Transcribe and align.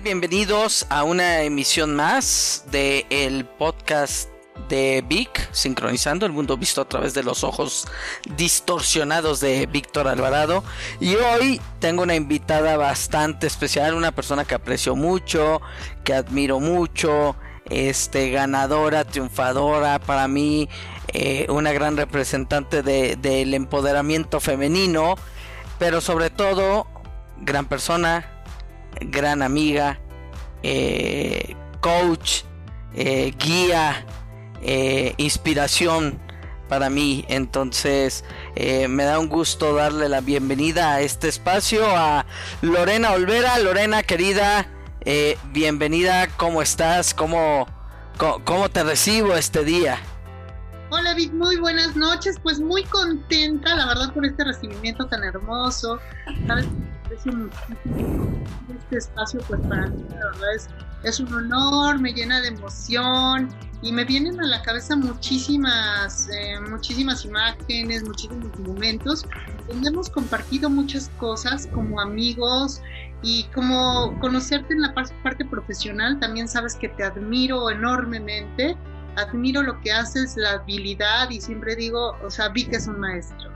Bienvenidos 0.00 0.86
a 0.88 1.04
una 1.04 1.42
emisión 1.42 1.94
más 1.94 2.64
de 2.70 3.04
el 3.10 3.44
podcast 3.44 4.30
de 4.68 5.04
Vic, 5.06 5.52
sincronizando 5.52 6.24
el 6.24 6.32
mundo 6.32 6.56
visto 6.56 6.80
a 6.80 6.88
través 6.88 7.12
de 7.12 7.22
los 7.22 7.44
ojos 7.44 7.86
distorsionados 8.36 9.40
de 9.40 9.66
Víctor 9.66 10.08
Alvarado. 10.08 10.64
Y 10.98 11.14
hoy 11.16 11.60
tengo 11.78 12.04
una 12.04 12.14
invitada 12.14 12.78
bastante 12.78 13.46
especial, 13.46 13.94
una 13.94 14.12
persona 14.12 14.46
que 14.46 14.54
aprecio 14.54 14.96
mucho, 14.96 15.60
que 16.04 16.14
admiro 16.14 16.58
mucho, 16.58 17.36
este 17.68 18.30
ganadora, 18.30 19.04
triunfadora, 19.04 19.98
para 19.98 20.26
mí 20.26 20.70
eh, 21.08 21.46
una 21.50 21.72
gran 21.72 21.98
representante 21.98 22.82
del 22.82 23.52
empoderamiento 23.52 24.40
femenino, 24.40 25.16
pero 25.78 26.00
sobre 26.00 26.30
todo 26.30 26.86
gran 27.42 27.66
persona, 27.66 28.31
gran 29.00 29.42
amiga, 29.42 29.98
eh, 30.62 31.56
coach, 31.80 32.42
eh, 32.94 33.34
guía, 33.38 34.06
eh, 34.62 35.14
inspiración 35.16 36.20
para 36.68 36.90
mí. 36.90 37.24
Entonces 37.28 38.24
me 38.56 39.04
da 39.04 39.18
un 39.18 39.28
gusto 39.28 39.74
darle 39.74 40.08
la 40.08 40.20
bienvenida 40.20 40.94
a 40.94 41.00
este 41.00 41.28
espacio 41.28 41.84
a 41.86 42.24
Lorena 42.62 43.12
Olvera. 43.12 43.58
Lorena, 43.58 44.02
querida, 44.02 44.68
bienvenida. 45.52 46.28
¿Cómo 46.36 46.62
estás? 46.62 47.12
¿Cómo, 47.12 47.66
¿Cómo, 48.16 48.70
te 48.70 48.84
recibo 48.84 49.34
este 49.34 49.64
día? 49.64 49.98
Hola 50.88 51.14
Vic, 51.14 51.32
muy 51.32 51.56
buenas 51.56 51.96
noches. 51.96 52.38
Pues 52.42 52.60
muy 52.60 52.84
contenta, 52.84 53.74
la 53.74 53.86
verdad, 53.86 54.12
por 54.14 54.24
este 54.24 54.44
recibimiento 54.44 55.06
tan 55.06 55.24
hermoso. 55.24 55.98
Sabes, 56.46 56.66
este 57.12 58.96
espacio, 58.96 59.40
pues 59.48 59.60
para 59.62 59.86
mí 59.88 60.04
la 60.10 60.26
verdad 60.26 60.54
es, 60.54 60.68
es 61.04 61.20
un 61.20 61.32
honor, 61.32 61.98
me 61.98 62.12
llena 62.12 62.40
de 62.40 62.48
emoción 62.48 63.48
y 63.82 63.92
me 63.92 64.04
vienen 64.04 64.40
a 64.40 64.46
la 64.46 64.62
cabeza 64.62 64.96
muchísimas, 64.96 66.28
eh, 66.28 66.60
muchísimas 66.68 67.24
imágenes, 67.24 68.04
muchísimos 68.04 68.58
momentos 68.60 69.26
donde 69.68 69.88
hemos 69.88 70.08
compartido 70.08 70.70
muchas 70.70 71.10
cosas 71.18 71.68
como 71.72 72.00
amigos 72.00 72.80
y 73.22 73.44
como 73.54 74.18
conocerte 74.20 74.74
en 74.74 74.82
la 74.82 74.94
parte 74.94 75.44
profesional, 75.44 76.18
también 76.18 76.48
sabes 76.48 76.74
que 76.74 76.88
te 76.88 77.04
admiro 77.04 77.70
enormemente, 77.70 78.76
admiro 79.16 79.62
lo 79.62 79.80
que 79.80 79.92
haces, 79.92 80.36
la 80.36 80.52
habilidad 80.52 81.30
y 81.30 81.40
siempre 81.40 81.76
digo, 81.76 82.16
o 82.24 82.30
sea, 82.30 82.48
vi 82.48 82.64
que 82.64 82.76
es 82.76 82.86
un 82.86 82.98
maestro. 82.98 83.51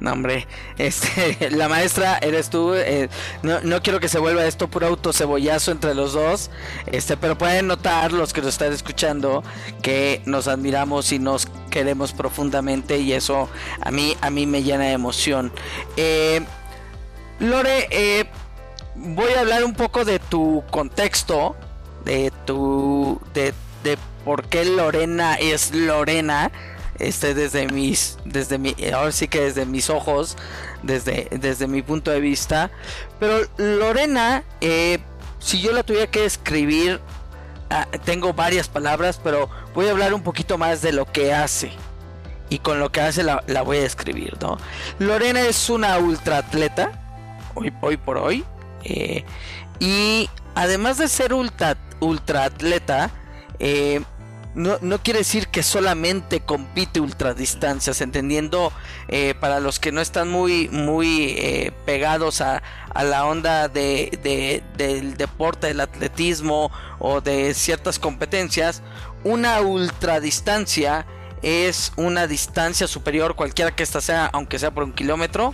No, 0.00 0.12
hombre, 0.12 0.46
este, 0.78 1.50
la 1.50 1.68
maestra 1.68 2.18
eres 2.18 2.50
tú. 2.50 2.74
Eh, 2.74 3.08
no, 3.42 3.82
quiero 3.82 4.00
que 4.00 4.08
se 4.08 4.18
vuelva 4.18 4.44
esto 4.44 4.68
puro 4.68 4.86
autocebollazo 4.86 5.70
entre 5.72 5.94
los 5.94 6.12
dos. 6.12 6.50
Este, 6.86 7.16
pero 7.16 7.38
pueden 7.38 7.66
notar 7.66 8.12
los 8.12 8.32
que 8.32 8.40
nos 8.40 8.50
están 8.50 8.72
escuchando 8.72 9.42
que 9.82 10.22
nos 10.26 10.48
admiramos 10.48 11.12
y 11.12 11.18
nos 11.18 11.46
queremos 11.70 12.12
profundamente 12.12 12.98
y 12.98 13.12
eso 13.12 13.48
a 13.80 13.90
mí, 13.90 14.16
a 14.20 14.30
mí 14.30 14.46
me 14.46 14.62
llena 14.62 14.84
de 14.84 14.92
emoción. 14.92 15.52
Eh, 15.96 16.40
Lore, 17.40 17.88
eh, 17.90 18.26
voy 18.94 19.32
a 19.32 19.40
hablar 19.40 19.64
un 19.64 19.74
poco 19.74 20.04
de 20.04 20.18
tu 20.18 20.62
contexto, 20.70 21.56
de 22.04 22.32
tu, 22.44 23.20
de, 23.32 23.54
de 23.82 23.98
por 24.24 24.44
qué 24.44 24.64
Lorena 24.64 25.34
es 25.34 25.74
Lorena 25.74 26.50
este 26.98 27.34
desde 27.34 27.66
mis 27.66 28.18
desde 28.24 28.58
mi 28.58 28.74
ahora 28.92 29.12
sí 29.12 29.28
que 29.28 29.40
desde 29.40 29.66
mis 29.66 29.90
ojos 29.90 30.36
desde 30.82 31.28
desde 31.30 31.66
mi 31.66 31.82
punto 31.82 32.10
de 32.10 32.20
vista. 32.20 32.70
Pero 33.18 33.46
Lorena 33.56 34.44
eh, 34.60 34.98
si 35.38 35.60
yo 35.60 35.72
la 35.72 35.82
tuviera 35.82 36.10
que 36.10 36.24
escribir 36.24 37.00
ah, 37.70 37.86
tengo 38.04 38.32
varias 38.32 38.68
palabras 38.68 39.20
pero 39.22 39.48
voy 39.74 39.88
a 39.88 39.90
hablar 39.90 40.14
un 40.14 40.22
poquito 40.22 40.58
más 40.58 40.82
de 40.82 40.92
lo 40.92 41.06
que 41.06 41.34
hace. 41.34 41.72
Y 42.50 42.58
con 42.58 42.78
lo 42.78 42.92
que 42.92 43.00
hace 43.00 43.22
la, 43.22 43.42
voy 43.64 43.78
a 43.78 43.86
escribir 43.86 44.36
no 44.40 44.58
Lorena 44.98 45.40
es 45.40 45.70
una 45.70 45.98
ultra 45.98 46.38
atleta 46.38 46.92
hoy 47.54 47.72
hoy 47.80 47.96
por 47.96 48.18
hoy 48.18 48.44
eh, 48.84 49.24
y 49.80 50.28
además 50.54 50.98
de 50.98 51.08
ser 51.08 51.32
ultra 51.32 51.76
ultra 52.00 52.44
atleta 52.44 53.10
eh, 53.58 54.02
no, 54.54 54.78
no, 54.80 54.98
quiere 55.02 55.20
decir 55.20 55.48
que 55.48 55.62
solamente 55.62 56.40
compite 56.40 57.00
ultradistancias, 57.00 58.00
entendiendo 58.00 58.72
eh, 59.08 59.34
para 59.38 59.60
los 59.60 59.80
que 59.80 59.92
no 59.92 60.00
están 60.00 60.28
muy, 60.28 60.68
muy 60.68 61.30
eh, 61.38 61.72
pegados 61.84 62.40
a, 62.40 62.62
a, 62.94 63.04
la 63.04 63.26
onda 63.26 63.68
de, 63.68 64.62
del 64.76 65.16
deporte, 65.16 65.66
del 65.66 65.80
atletismo 65.80 66.70
o 66.98 67.20
de 67.20 67.52
ciertas 67.54 67.98
competencias, 67.98 68.82
una 69.24 69.60
ultradistancia 69.60 71.06
es 71.42 71.92
una 71.96 72.26
distancia 72.26 72.86
superior, 72.86 73.36
cualquiera 73.36 73.74
que 73.74 73.82
ésta 73.82 74.00
sea, 74.00 74.26
aunque 74.32 74.58
sea 74.58 74.72
por 74.72 74.84
un 74.84 74.92
kilómetro, 74.92 75.52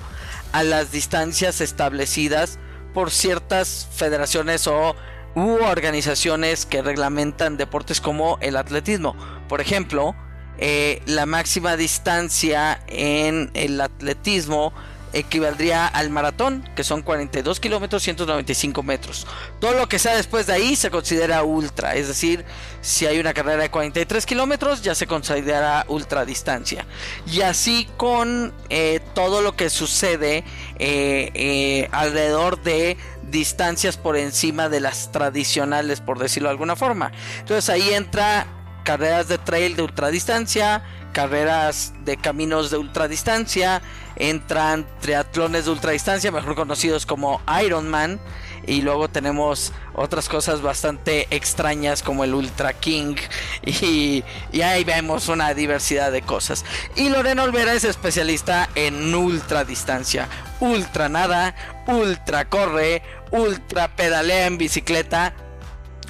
a 0.53 0.63
las 0.63 0.93
distancias 0.93 1.61
establecidas 1.61 2.59
por 2.95 3.11
ciertas 3.11 3.89
federaciones 3.93 4.67
o 4.67 4.95
Hubo 5.35 5.67
organizaciones 5.67 6.67
que 6.67 6.83
reglamentan 6.83 7.57
deportes 7.57 8.01
como 8.01 8.39
el 8.41 8.57
atletismo. 8.57 9.15
Por 9.49 9.61
ejemplo, 9.61 10.17
eh, 10.59 11.03
la 11.07 11.25
máxima 11.25 11.77
distancia 11.77 12.83
en 12.89 13.51
el 13.55 13.81
atletismo 13.81 14.73
equivaldría 15.13 15.87
al 15.87 16.11
maratón, 16.11 16.69
que 16.75 16.85
son 16.85 17.03
42 17.03 17.61
kilómetros 17.61 18.03
195 18.03 18.83
metros. 18.83 19.27
Todo 19.59 19.73
lo 19.73 19.89
que 19.89 19.99
sea 19.99 20.15
después 20.17 20.47
de 20.47 20.55
ahí 20.55 20.77
se 20.77 20.91
considera 20.91 21.43
ultra, 21.43 21.95
es 21.95 22.09
decir, 22.09 22.45
si 22.81 23.07
hay 23.07 23.19
una 23.19 23.35
carrera 23.35 23.63
de 23.63 23.71
43 23.71 24.25
kilómetros 24.27 24.83
ya 24.83 24.95
se 24.95 25.07
considera 25.07 25.85
ultra 25.89 26.25
distancia. 26.25 26.87
Y 27.27 27.43
así 27.43 27.89
con 27.97 28.53
eh, 28.69 29.01
todo 29.15 29.43
lo 29.43 29.57
que 29.57 29.71
sucede 29.71 30.45
eh, 30.79 31.89
alrededor 31.93 32.63
de 32.63 32.97
distancias 33.31 33.97
por 33.97 34.17
encima 34.17 34.69
de 34.69 34.81
las 34.81 35.13
tradicionales, 35.13 36.01
por 36.01 36.19
decirlo 36.19 36.49
de 36.49 36.53
alguna 36.53 36.77
forma. 36.77 37.13
Entonces 37.39 37.69
ahí 37.71 37.95
entra 37.95 38.47
carreras 38.85 39.29
de 39.29 39.39
trail 39.39 39.77
de 39.77 39.83
ultradistancia, 39.83 40.83
carreras 41.13 41.93
de 42.05 42.17
caminos 42.17 42.71
de 42.71 42.79
ultradistancia, 42.79 43.83
entran 44.21 44.87
triatlones 45.01 45.65
de 45.65 45.71
ultradistancia, 45.73 46.31
mejor 46.31 46.55
conocidos 46.55 47.07
como 47.07 47.41
Ironman, 47.65 48.21
y 48.67 48.83
luego 48.83 49.09
tenemos 49.09 49.73
otras 49.95 50.29
cosas 50.29 50.63
bastante 50.63 51.27
extrañas 51.31 52.03
como 52.03 52.25
el 52.25 52.35
Ultra 52.35 52.75
King 52.75 53.17
y, 53.65 54.23
ahí 54.63 54.85
vemos 54.85 55.29
una 55.29 55.55
diversidad 55.55 56.13
de 56.13 56.23
cosas. 56.23 56.65
Y 56.95 57.09
Lorena 57.09 57.45
Olvera 57.45 57.73
es 57.73 57.85
especialista 57.85 58.69
en 58.75 59.15
ultra 59.15 59.65
distancia, 59.65 60.29
ultra 60.61 61.09
nada, 61.09 61.55
ultra 61.87 62.49
corre, 62.49 63.03
ultra 63.31 63.97
pedalea 63.97 64.47
en 64.47 64.59
bicicleta 64.59 65.33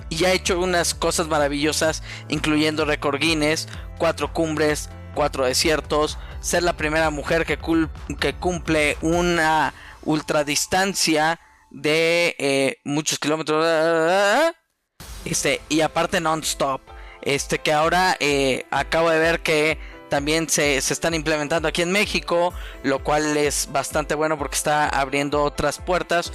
y 0.09 0.25
ha 0.25 0.33
hecho 0.33 0.59
unas 0.59 0.95
cosas 0.95 1.29
maravillosas 1.29 2.03
incluyendo 2.29 2.85
récord 2.85 3.21
Guinness, 3.21 3.69
cuatro 3.97 4.33
cumbres, 4.33 4.91
cuatro 5.15 5.45
desiertos, 5.45 6.19
ser 6.41 6.63
la 6.63 6.73
primera 6.75 7.11
mujer 7.11 7.45
que, 7.47 7.59
cumple 8.39 8.97
una 9.03 9.75
ultradistancia 10.03 11.39
de 11.71 12.35
eh, 12.39 12.79
muchos 12.85 13.19
kilómetros. 13.19 13.65
Este, 15.25 15.61
y 15.69 15.83
aparte 15.83 16.21
non-stop. 16.21 16.81
Este, 17.23 17.59
que 17.59 17.73
ahora 17.73 18.17
eh, 18.19 18.65
acabo 18.71 19.11
de 19.11 19.19
ver 19.19 19.41
que 19.41 19.79
también 20.09 20.49
se, 20.49 20.81
se, 20.81 20.95
están 20.95 21.13
implementando 21.13 21.69
aquí 21.69 21.83
en 21.83 21.93
México, 21.93 22.55
lo 22.83 23.05
cual 23.05 23.37
es 23.37 23.69
bastante 23.71 24.15
bueno 24.15 24.39
porque 24.39 24.57
está 24.57 24.89
abriendo 24.89 25.43
otras 25.43 25.79
puertas. 25.79 26.33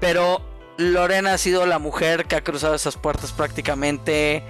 Pero 0.00 0.40
Lorena 0.78 1.34
ha 1.34 1.38
sido 1.38 1.66
la 1.66 1.80
mujer 1.80 2.26
que 2.26 2.36
ha 2.36 2.44
cruzado 2.44 2.76
esas 2.76 2.96
puertas 2.96 3.32
prácticamente 3.32 4.44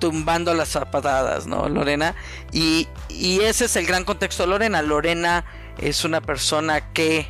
tumbando 0.00 0.52
las 0.54 0.70
zapatadas, 0.70 1.46
¿no, 1.46 1.68
Lorena? 1.68 2.16
Y, 2.50 2.88
y 3.08 3.40
ese 3.42 3.66
es 3.66 3.76
el 3.76 3.86
gran 3.86 4.04
contexto 4.04 4.42
de 4.42 4.48
Lorena. 4.48 4.82
Lorena 4.82 5.44
es 5.78 6.04
una 6.04 6.20
persona 6.20 6.92
que 6.92 7.28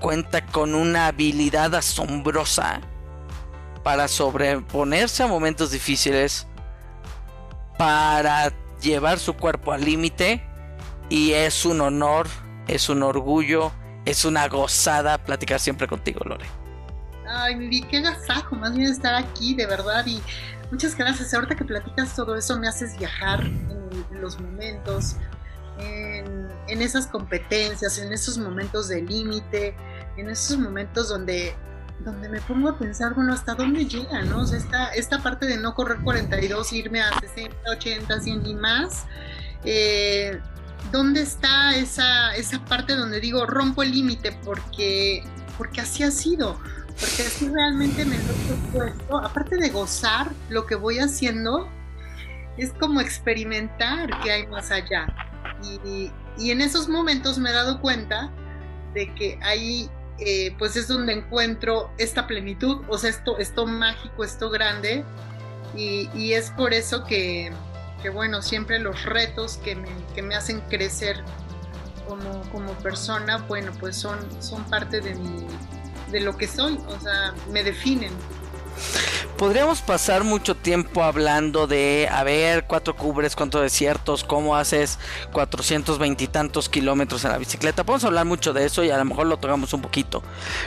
cuenta 0.00 0.46
con 0.46 0.74
una 0.74 1.08
habilidad 1.08 1.74
asombrosa 1.74 2.80
para 3.82 4.08
sobreponerse 4.08 5.22
a 5.22 5.26
momentos 5.26 5.70
difíciles, 5.70 6.46
para 7.76 8.52
llevar 8.80 9.18
su 9.18 9.34
cuerpo 9.34 9.72
al 9.72 9.84
límite 9.84 10.42
y 11.08 11.32
es 11.32 11.64
un 11.64 11.80
honor, 11.80 12.28
es 12.66 12.88
un 12.88 13.02
orgullo, 13.02 13.72
es 14.04 14.24
una 14.24 14.48
gozada 14.48 15.18
platicar 15.18 15.60
siempre 15.60 15.86
contigo, 15.86 16.20
Lore. 16.24 16.46
Ay, 17.28 17.56
mi 17.56 17.80
qué 17.82 18.00
gasajo, 18.00 18.56
más 18.56 18.74
bien 18.74 18.90
estar 18.90 19.14
aquí, 19.14 19.54
de 19.54 19.66
verdad, 19.66 20.04
y 20.06 20.20
muchas 20.70 20.96
gracias. 20.96 21.34
Ahorita 21.34 21.54
que 21.54 21.64
platicas 21.64 22.14
todo 22.14 22.36
eso 22.36 22.58
me 22.58 22.68
haces 22.68 22.96
viajar 22.98 23.44
en 23.44 24.20
los 24.20 24.40
momentos, 24.40 25.16
en, 25.78 26.48
esas 26.82 27.06
competencias, 27.06 27.98
en 27.98 28.12
esos 28.12 28.38
momentos 28.38 28.88
de 28.88 29.02
límite, 29.02 29.74
en 30.16 30.30
esos 30.30 30.58
momentos 30.58 31.08
donde 31.08 31.54
donde 32.04 32.30
me 32.30 32.40
pongo 32.40 32.70
a 32.70 32.78
pensar, 32.78 33.12
bueno, 33.14 33.34
¿hasta 33.34 33.54
dónde 33.54 33.84
llega, 33.84 34.22
no? 34.22 34.40
O 34.40 34.46
sea, 34.46 34.56
esta, 34.56 34.88
esta 34.94 35.22
parte 35.22 35.46
de 35.46 35.58
no 35.58 35.74
correr 35.74 35.98
42, 36.02 36.72
irme 36.72 37.02
a 37.02 37.10
60, 37.20 37.54
80, 37.72 38.20
100 38.20 38.46
y 38.46 38.54
más, 38.54 39.04
eh, 39.64 40.40
¿dónde 40.90 41.20
está 41.20 41.76
esa, 41.76 42.34
esa 42.36 42.64
parte 42.64 42.96
donde 42.96 43.20
digo, 43.20 43.44
rompo 43.44 43.82
el 43.82 43.92
límite 43.92 44.32
porque, 44.42 45.22
porque 45.58 45.82
así 45.82 46.02
ha 46.02 46.10
sido? 46.10 46.58
Porque 47.00 47.22
así 47.22 47.48
realmente 47.48 48.04
me 48.04 48.18
lo 48.18 48.24
he 48.24 48.46
propuesto, 48.46 49.18
aparte 49.18 49.56
de 49.56 49.70
gozar 49.70 50.30
lo 50.50 50.66
que 50.66 50.74
voy 50.74 50.98
haciendo, 50.98 51.68
es 52.58 52.72
como 52.74 53.00
experimentar 53.00 54.20
que 54.20 54.30
hay 54.30 54.46
más 54.46 54.70
allá. 54.70 55.06
Y, 55.62 56.10
y 56.38 56.50
en 56.50 56.60
esos 56.60 56.88
momentos 56.88 57.38
me 57.38 57.50
he 57.50 57.52
dado 57.52 57.80
cuenta 57.80 58.30
de 58.94 59.14
que 59.14 59.38
ahí 59.42 59.90
eh, 60.22 60.54
pues 60.58 60.76
es 60.76 60.86
donde 60.86 61.14
encuentro 61.14 61.90
esta 61.96 62.26
plenitud, 62.26 62.82
o 62.88 62.98
sea, 62.98 63.08
esto, 63.08 63.38
esto 63.38 63.66
mágico, 63.66 64.22
esto 64.22 64.50
grande, 64.50 65.02
y, 65.74 66.10
y 66.14 66.34
es 66.34 66.50
por 66.50 66.74
eso 66.74 67.04
que, 67.04 67.50
que, 68.02 68.10
bueno, 68.10 68.42
siempre 68.42 68.78
los 68.80 69.02
retos 69.06 69.56
que 69.56 69.76
me, 69.76 69.88
que 70.14 70.20
me 70.20 70.34
hacen 70.34 70.60
crecer 70.68 71.24
como, 72.06 72.42
como, 72.50 72.72
persona, 72.74 73.38
bueno, 73.48 73.72
pues 73.80 73.96
son, 73.96 74.18
son 74.42 74.62
parte 74.64 75.00
de, 75.00 75.14
mi, 75.14 75.46
de 76.10 76.20
lo 76.20 76.36
que 76.36 76.46
soy, 76.46 76.78
o 76.88 77.00
sea, 77.00 77.34
me 77.50 77.62
definen. 77.62 78.12
Podríamos 79.36 79.80
pasar 79.80 80.22
mucho 80.22 80.54
tiempo 80.54 81.02
hablando 81.02 81.66
de, 81.66 82.08
a 82.12 82.22
ver, 82.24 82.66
cuatro 82.66 82.94
cubres, 82.94 83.34
cuántos 83.34 83.62
desiertos, 83.62 84.22
cómo 84.22 84.54
haces 84.54 84.98
420 85.32 86.24
y 86.24 86.26
tantos 86.26 86.68
kilómetros 86.68 87.24
en 87.24 87.30
la 87.30 87.38
bicicleta. 87.38 87.84
Podemos 87.84 88.04
hablar 88.04 88.26
mucho 88.26 88.52
de 88.52 88.66
eso 88.66 88.84
y 88.84 88.90
a 88.90 88.98
lo 88.98 89.04
mejor 89.06 89.26
lo 89.26 89.38
tocamos 89.38 89.72
un 89.72 89.80
poquito. 89.80 90.22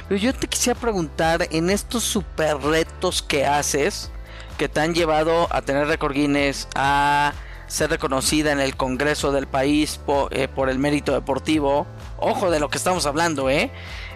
Pero 0.07 0.19
yo 0.19 0.33
te 0.33 0.47
quisiera 0.47 0.79
preguntar, 0.79 1.47
en 1.51 1.69
estos 1.69 2.03
super 2.03 2.57
retos 2.57 3.21
que 3.21 3.45
haces, 3.45 4.09
que 4.57 4.67
te 4.67 4.79
han 4.79 4.95
llevado 4.95 5.47
a 5.51 5.61
tener 5.61 5.85
récord 5.85 6.13
Guinness, 6.13 6.67
a 6.73 7.33
ser 7.67 7.91
reconocida 7.91 8.51
en 8.51 8.59
el 8.59 8.75
Congreso 8.75 9.31
del 9.31 9.45
país 9.45 9.99
por, 10.03 10.35
eh, 10.35 10.47
por 10.47 10.69
el 10.69 10.79
mérito 10.79 11.13
deportivo. 11.13 11.85
Ojo 12.17 12.49
de 12.49 12.59
lo 12.59 12.69
que 12.69 12.77
estamos 12.77 13.05
hablando, 13.05 13.49
¿eh? 13.51 13.71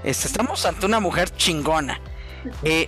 Este, 0.07 0.27
estamos 0.27 0.65
ante 0.65 0.85
una 0.85 1.01
mujer 1.01 1.29
chingona. 1.35 1.99
Eh, 2.63 2.87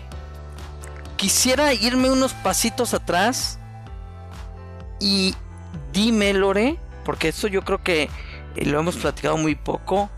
quisiera 1.17 1.73
irme 1.73 2.09
unos 2.09 2.31
pasitos 2.31 2.93
atrás 2.93 3.59
y 5.01 5.35
dime, 5.91 6.31
Lore, 6.33 6.79
porque 7.03 7.27
esto 7.27 7.49
yo 7.49 7.65
creo 7.65 7.83
que 7.83 8.09
lo 8.55 8.79
hemos 8.79 8.95
platicado 8.95 9.35
muy 9.35 9.55
poco. 9.55 10.09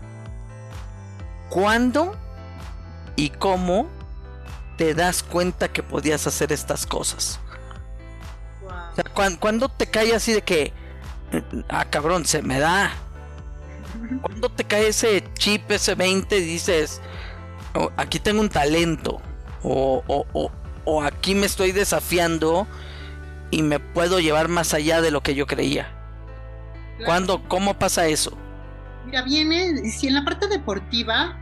¿Cuándo 1.50 2.16
y 3.16 3.30
cómo 3.30 3.88
te 4.76 4.94
das 4.94 5.24
cuenta 5.24 5.72
que 5.72 5.82
podías 5.82 6.28
hacer 6.28 6.52
estas 6.52 6.86
cosas? 6.86 7.40
Wow. 8.60 8.70
O 8.70 8.94
sea, 8.94 9.36
¿cuándo, 9.40 9.68
te 9.68 9.88
cae 9.88 10.14
así 10.14 10.34
de 10.34 10.42
que, 10.42 10.72
ah, 11.68 11.84
cabrón, 11.84 12.26
se 12.26 12.42
me 12.42 12.60
da? 12.60 12.92
¿Cuándo 14.20 14.48
te 14.50 14.64
cae 14.64 14.88
ese 14.88 15.24
chip, 15.34 15.70
ese 15.70 15.94
20 15.94 16.38
y 16.38 16.44
dices, 16.44 17.00
oh, 17.74 17.90
aquí 17.96 18.18
tengo 18.18 18.40
un 18.40 18.48
talento? 18.48 19.20
O, 19.62 20.02
o, 20.06 20.26
o, 20.32 20.50
o 20.84 21.02
aquí 21.02 21.34
me 21.34 21.46
estoy 21.46 21.72
desafiando 21.72 22.66
y 23.50 23.62
me 23.62 23.78
puedo 23.78 24.18
llevar 24.18 24.48
más 24.48 24.74
allá 24.74 25.00
de 25.00 25.10
lo 25.10 25.22
que 25.22 25.34
yo 25.34 25.46
creía. 25.46 25.88
Claro. 26.96 27.04
¿Cuándo, 27.04 27.48
cómo 27.48 27.78
pasa 27.78 28.06
eso? 28.06 28.36
Mira, 29.06 29.22
viene, 29.22 29.88
si 29.90 30.08
en 30.08 30.14
la 30.14 30.24
parte 30.24 30.48
deportiva, 30.48 31.36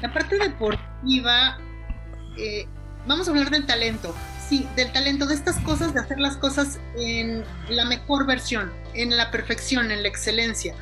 la 0.00 0.12
parte 0.12 0.38
deportiva, 0.38 1.58
eh, 2.36 2.66
vamos 3.06 3.26
a 3.26 3.30
hablar 3.30 3.50
del 3.50 3.66
talento, 3.66 4.14
sí, 4.48 4.68
del 4.76 4.92
talento, 4.92 5.26
de 5.26 5.34
estas 5.34 5.58
cosas, 5.60 5.94
de 5.94 6.00
hacer 6.00 6.18
las 6.18 6.36
cosas 6.36 6.78
en 6.96 7.44
la 7.68 7.84
mejor 7.84 8.26
versión, 8.26 8.72
en 8.94 9.16
la 9.16 9.30
perfección, 9.30 9.90
en 9.90 10.02
la 10.02 10.08
excelencia. 10.08 10.74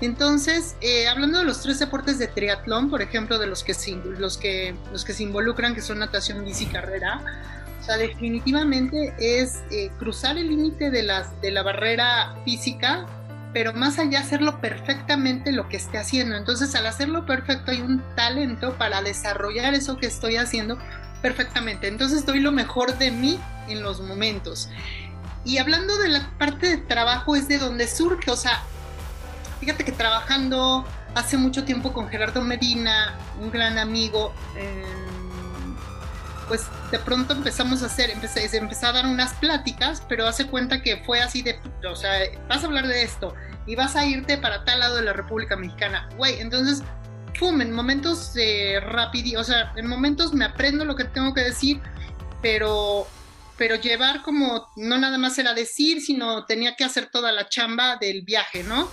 Entonces, 0.00 0.76
eh, 0.80 1.08
hablando 1.08 1.38
de 1.38 1.44
los 1.44 1.60
tres 1.60 1.78
deportes 1.78 2.18
de 2.18 2.26
triatlón, 2.26 2.88
por 2.88 3.02
ejemplo, 3.02 3.38
de 3.38 3.46
los 3.46 3.62
que 3.62 3.74
se, 3.74 3.92
los 3.96 4.38
que, 4.38 4.74
los 4.92 5.04
que 5.04 5.12
se 5.12 5.24
involucran, 5.24 5.74
que 5.74 5.82
son 5.82 5.98
natación, 5.98 6.44
bici 6.44 6.64
y 6.64 6.68
carrera, 6.68 7.22
o 7.80 7.84
sea, 7.84 7.96
definitivamente 7.96 9.14
es 9.18 9.60
eh, 9.70 9.90
cruzar 9.98 10.38
el 10.38 10.48
límite 10.48 10.90
de, 10.90 11.06
de 11.42 11.50
la 11.50 11.62
barrera 11.62 12.34
física, 12.44 13.06
pero 13.52 13.72
más 13.72 13.98
allá 13.98 14.20
hacerlo 14.20 14.60
perfectamente 14.60 15.52
lo 15.52 15.68
que 15.68 15.76
esté 15.76 15.98
haciendo. 15.98 16.36
Entonces, 16.36 16.74
al 16.74 16.86
hacerlo 16.86 17.26
perfecto 17.26 17.70
hay 17.70 17.80
un 17.80 18.02
talento 18.16 18.74
para 18.78 19.02
desarrollar 19.02 19.74
eso 19.74 19.96
que 19.96 20.06
estoy 20.06 20.36
haciendo 20.36 20.78
perfectamente. 21.20 21.88
Entonces, 21.88 22.24
doy 22.24 22.40
lo 22.40 22.52
mejor 22.52 22.96
de 22.96 23.10
mí 23.10 23.38
en 23.68 23.82
los 23.82 24.00
momentos. 24.00 24.70
Y 25.44 25.58
hablando 25.58 25.96
de 25.98 26.08
la 26.08 26.30
parte 26.38 26.68
de 26.68 26.76
trabajo 26.78 27.34
es 27.34 27.48
de 27.48 27.58
donde 27.58 27.88
surge, 27.88 28.30
o 28.30 28.36
sea, 28.36 28.62
Fíjate 29.60 29.84
que 29.84 29.92
trabajando 29.92 30.86
hace 31.14 31.36
mucho 31.36 31.64
tiempo 31.64 31.92
con 31.92 32.08
Gerardo 32.08 32.40
Medina, 32.40 33.18
un 33.40 33.50
gran 33.50 33.78
amigo, 33.78 34.32
eh, 34.56 34.84
pues 36.48 36.62
de 36.90 36.98
pronto 36.98 37.34
empezamos 37.34 37.82
a 37.82 37.86
hacer, 37.86 38.10
empecé, 38.10 38.56
empecé 38.56 38.86
a 38.86 38.92
dar 38.92 39.06
unas 39.06 39.34
pláticas, 39.34 40.02
pero 40.08 40.26
hace 40.26 40.46
cuenta 40.46 40.82
que 40.82 40.96
fue 41.04 41.20
así 41.20 41.42
de, 41.42 41.60
o 41.88 41.94
sea, 41.94 42.12
vas 42.48 42.64
a 42.64 42.66
hablar 42.66 42.86
de 42.86 43.02
esto 43.02 43.34
y 43.66 43.76
vas 43.76 43.94
a 43.96 44.04
irte 44.04 44.38
para 44.38 44.64
tal 44.64 44.80
lado 44.80 44.96
de 44.96 45.02
la 45.02 45.12
República 45.12 45.56
Mexicana. 45.56 46.08
Güey, 46.16 46.40
entonces, 46.40 46.82
pum, 47.38 47.60
en 47.60 47.70
momentos 47.72 48.32
eh, 48.36 48.80
rápidos, 48.80 49.42
o 49.42 49.52
sea, 49.52 49.72
en 49.76 49.86
momentos 49.86 50.32
me 50.32 50.44
aprendo 50.44 50.84
lo 50.84 50.96
que 50.96 51.04
tengo 51.04 51.34
que 51.34 51.42
decir, 51.42 51.80
pero 52.42 53.06
pero 53.60 53.76
llevar 53.76 54.22
como, 54.22 54.68
no 54.76 54.96
nada 54.96 55.18
más 55.18 55.38
era 55.38 55.52
decir, 55.52 56.00
sino 56.00 56.46
tenía 56.46 56.76
que 56.76 56.82
hacer 56.82 57.10
toda 57.10 57.30
la 57.30 57.46
chamba 57.46 57.96
del 57.96 58.22
viaje, 58.22 58.64
¿no? 58.64 58.88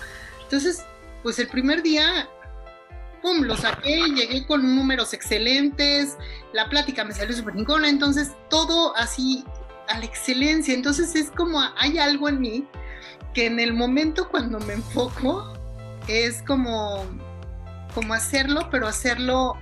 Entonces, 0.47 0.85
pues 1.23 1.39
el 1.39 1.49
primer 1.49 1.83
día, 1.83 2.29
pum, 3.21 3.41
lo 3.41 3.57
saqué, 3.57 3.97
llegué 4.15 4.47
con 4.47 4.77
números 4.77 5.13
excelentes, 5.13 6.15
la 6.53 6.69
plática 6.69 7.03
me 7.03 7.13
salió 7.13 7.35
súper 7.35 7.55
ninguna, 7.55 7.89
entonces 7.89 8.31
todo 8.49 8.95
así 8.95 9.43
a 9.89 9.99
la 9.99 10.05
excelencia. 10.05 10.73
Entonces 10.73 11.15
es 11.15 11.31
como 11.31 11.61
hay 11.77 11.97
algo 11.97 12.29
en 12.29 12.39
mí 12.39 12.67
que 13.33 13.45
en 13.45 13.59
el 13.59 13.73
momento 13.73 14.29
cuando 14.29 14.57
me 14.59 14.75
enfoco 14.75 15.51
es 16.07 16.41
como, 16.43 17.03
como 17.93 18.13
hacerlo, 18.13 18.69
pero 18.71 18.87
hacerlo 18.87 19.57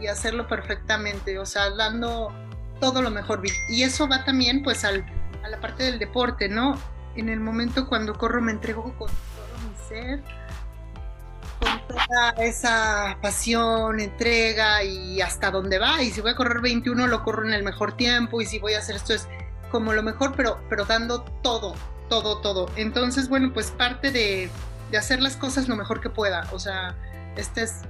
y 0.00 0.08
hacerlo 0.08 0.48
perfectamente, 0.48 1.38
o 1.38 1.46
sea, 1.46 1.70
dando 1.70 2.32
todo 2.80 3.00
lo 3.00 3.10
mejor. 3.10 3.42
Y 3.68 3.84
eso 3.84 4.08
va 4.08 4.24
también 4.24 4.64
pues 4.64 4.84
al, 4.84 5.06
a 5.44 5.48
la 5.48 5.60
parte 5.60 5.84
del 5.84 6.00
deporte, 6.00 6.48
¿no? 6.48 6.74
En 7.14 7.28
el 7.28 7.38
momento 7.38 7.88
cuando 7.88 8.14
corro 8.14 8.42
me 8.42 8.50
entrego 8.50 8.92
con 8.98 9.08
con 11.60 11.86
toda 11.88 12.30
esa 12.38 13.18
pasión, 13.22 14.00
entrega 14.00 14.82
y 14.82 15.20
hasta 15.20 15.50
dónde 15.50 15.78
va. 15.78 16.02
Y 16.02 16.10
si 16.10 16.20
voy 16.20 16.32
a 16.32 16.36
correr 16.36 16.60
21, 16.60 17.06
lo 17.06 17.22
corro 17.22 17.46
en 17.46 17.54
el 17.54 17.62
mejor 17.62 17.96
tiempo. 17.96 18.40
Y 18.40 18.46
si 18.46 18.58
voy 18.58 18.74
a 18.74 18.78
hacer 18.78 18.96
esto 18.96 19.14
es 19.14 19.28
como 19.70 19.92
lo 19.92 20.02
mejor, 20.02 20.34
pero, 20.36 20.60
pero 20.68 20.84
dando 20.84 21.22
todo, 21.42 21.74
todo, 22.08 22.40
todo. 22.40 22.70
Entonces, 22.76 23.28
bueno, 23.28 23.52
pues 23.52 23.70
parte 23.70 24.10
de, 24.10 24.50
de 24.90 24.98
hacer 24.98 25.20
las 25.20 25.36
cosas 25.36 25.68
lo 25.68 25.76
mejor 25.76 26.00
que 26.00 26.10
pueda. 26.10 26.48
O 26.52 26.58
sea, 26.58 26.96
este 27.36 27.62
es, 27.62 27.82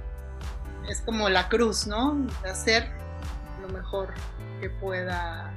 es 0.87 1.01
como 1.01 1.29
la 1.29 1.49
cruz, 1.49 1.87
¿no? 1.87 2.15
De 2.43 2.49
hacer 2.49 2.89
lo 3.61 3.69
mejor 3.69 4.13
que 4.61 4.69
pueda 4.69 5.53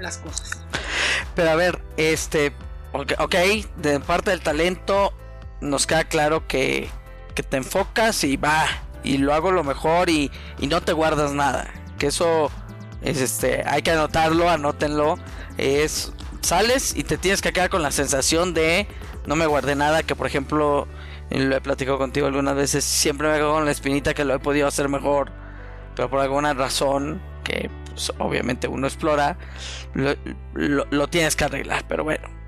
las 0.00 0.18
cosas. 0.18 0.60
Pero 1.34 1.50
a 1.50 1.54
ver, 1.54 1.82
este, 1.96 2.52
ok, 2.92 3.34
de 3.76 4.00
parte 4.00 4.30
del 4.30 4.40
talento 4.40 5.12
nos 5.64 5.86
queda 5.86 6.04
claro 6.04 6.46
que, 6.46 6.88
que 7.34 7.42
te 7.42 7.56
enfocas 7.56 8.22
y 8.24 8.36
va, 8.36 8.66
y 9.02 9.18
lo 9.18 9.34
hago 9.34 9.50
lo 9.50 9.64
mejor 9.64 10.10
y, 10.10 10.30
y, 10.58 10.66
no 10.66 10.80
te 10.82 10.92
guardas 10.92 11.32
nada. 11.32 11.72
Que 11.98 12.08
eso 12.08 12.50
es 13.02 13.20
este, 13.20 13.62
hay 13.66 13.82
que 13.82 13.90
anotarlo, 13.90 14.48
anótenlo. 14.48 15.18
Es 15.56 16.12
sales 16.42 16.94
y 16.94 17.04
te 17.04 17.16
tienes 17.16 17.40
que 17.40 17.52
quedar 17.52 17.70
con 17.70 17.82
la 17.82 17.90
sensación 17.90 18.54
de 18.54 18.86
no 19.26 19.36
me 19.36 19.46
guardé 19.46 19.74
nada, 19.74 20.02
que 20.02 20.14
por 20.14 20.26
ejemplo, 20.26 20.86
lo 21.30 21.56
he 21.56 21.60
platicado 21.60 21.98
contigo 21.98 22.26
algunas 22.26 22.54
veces, 22.54 22.84
siempre 22.84 23.28
me 23.28 23.36
quedo 23.36 23.54
con 23.54 23.64
la 23.64 23.70
espinita 23.70 24.12
que 24.12 24.24
lo 24.24 24.34
he 24.34 24.38
podido 24.38 24.66
hacer 24.66 24.88
mejor, 24.88 25.32
pero 25.96 26.10
por 26.10 26.20
alguna 26.20 26.52
razón 26.52 27.22
que 27.42 27.70
pues, 27.86 28.12
obviamente 28.18 28.68
uno 28.68 28.86
explora, 28.86 29.38
lo, 29.94 30.14
lo, 30.52 30.86
lo 30.90 31.08
tienes 31.08 31.36
que 31.36 31.44
arreglar, 31.44 31.84
pero 31.88 32.04
bueno 32.04 32.43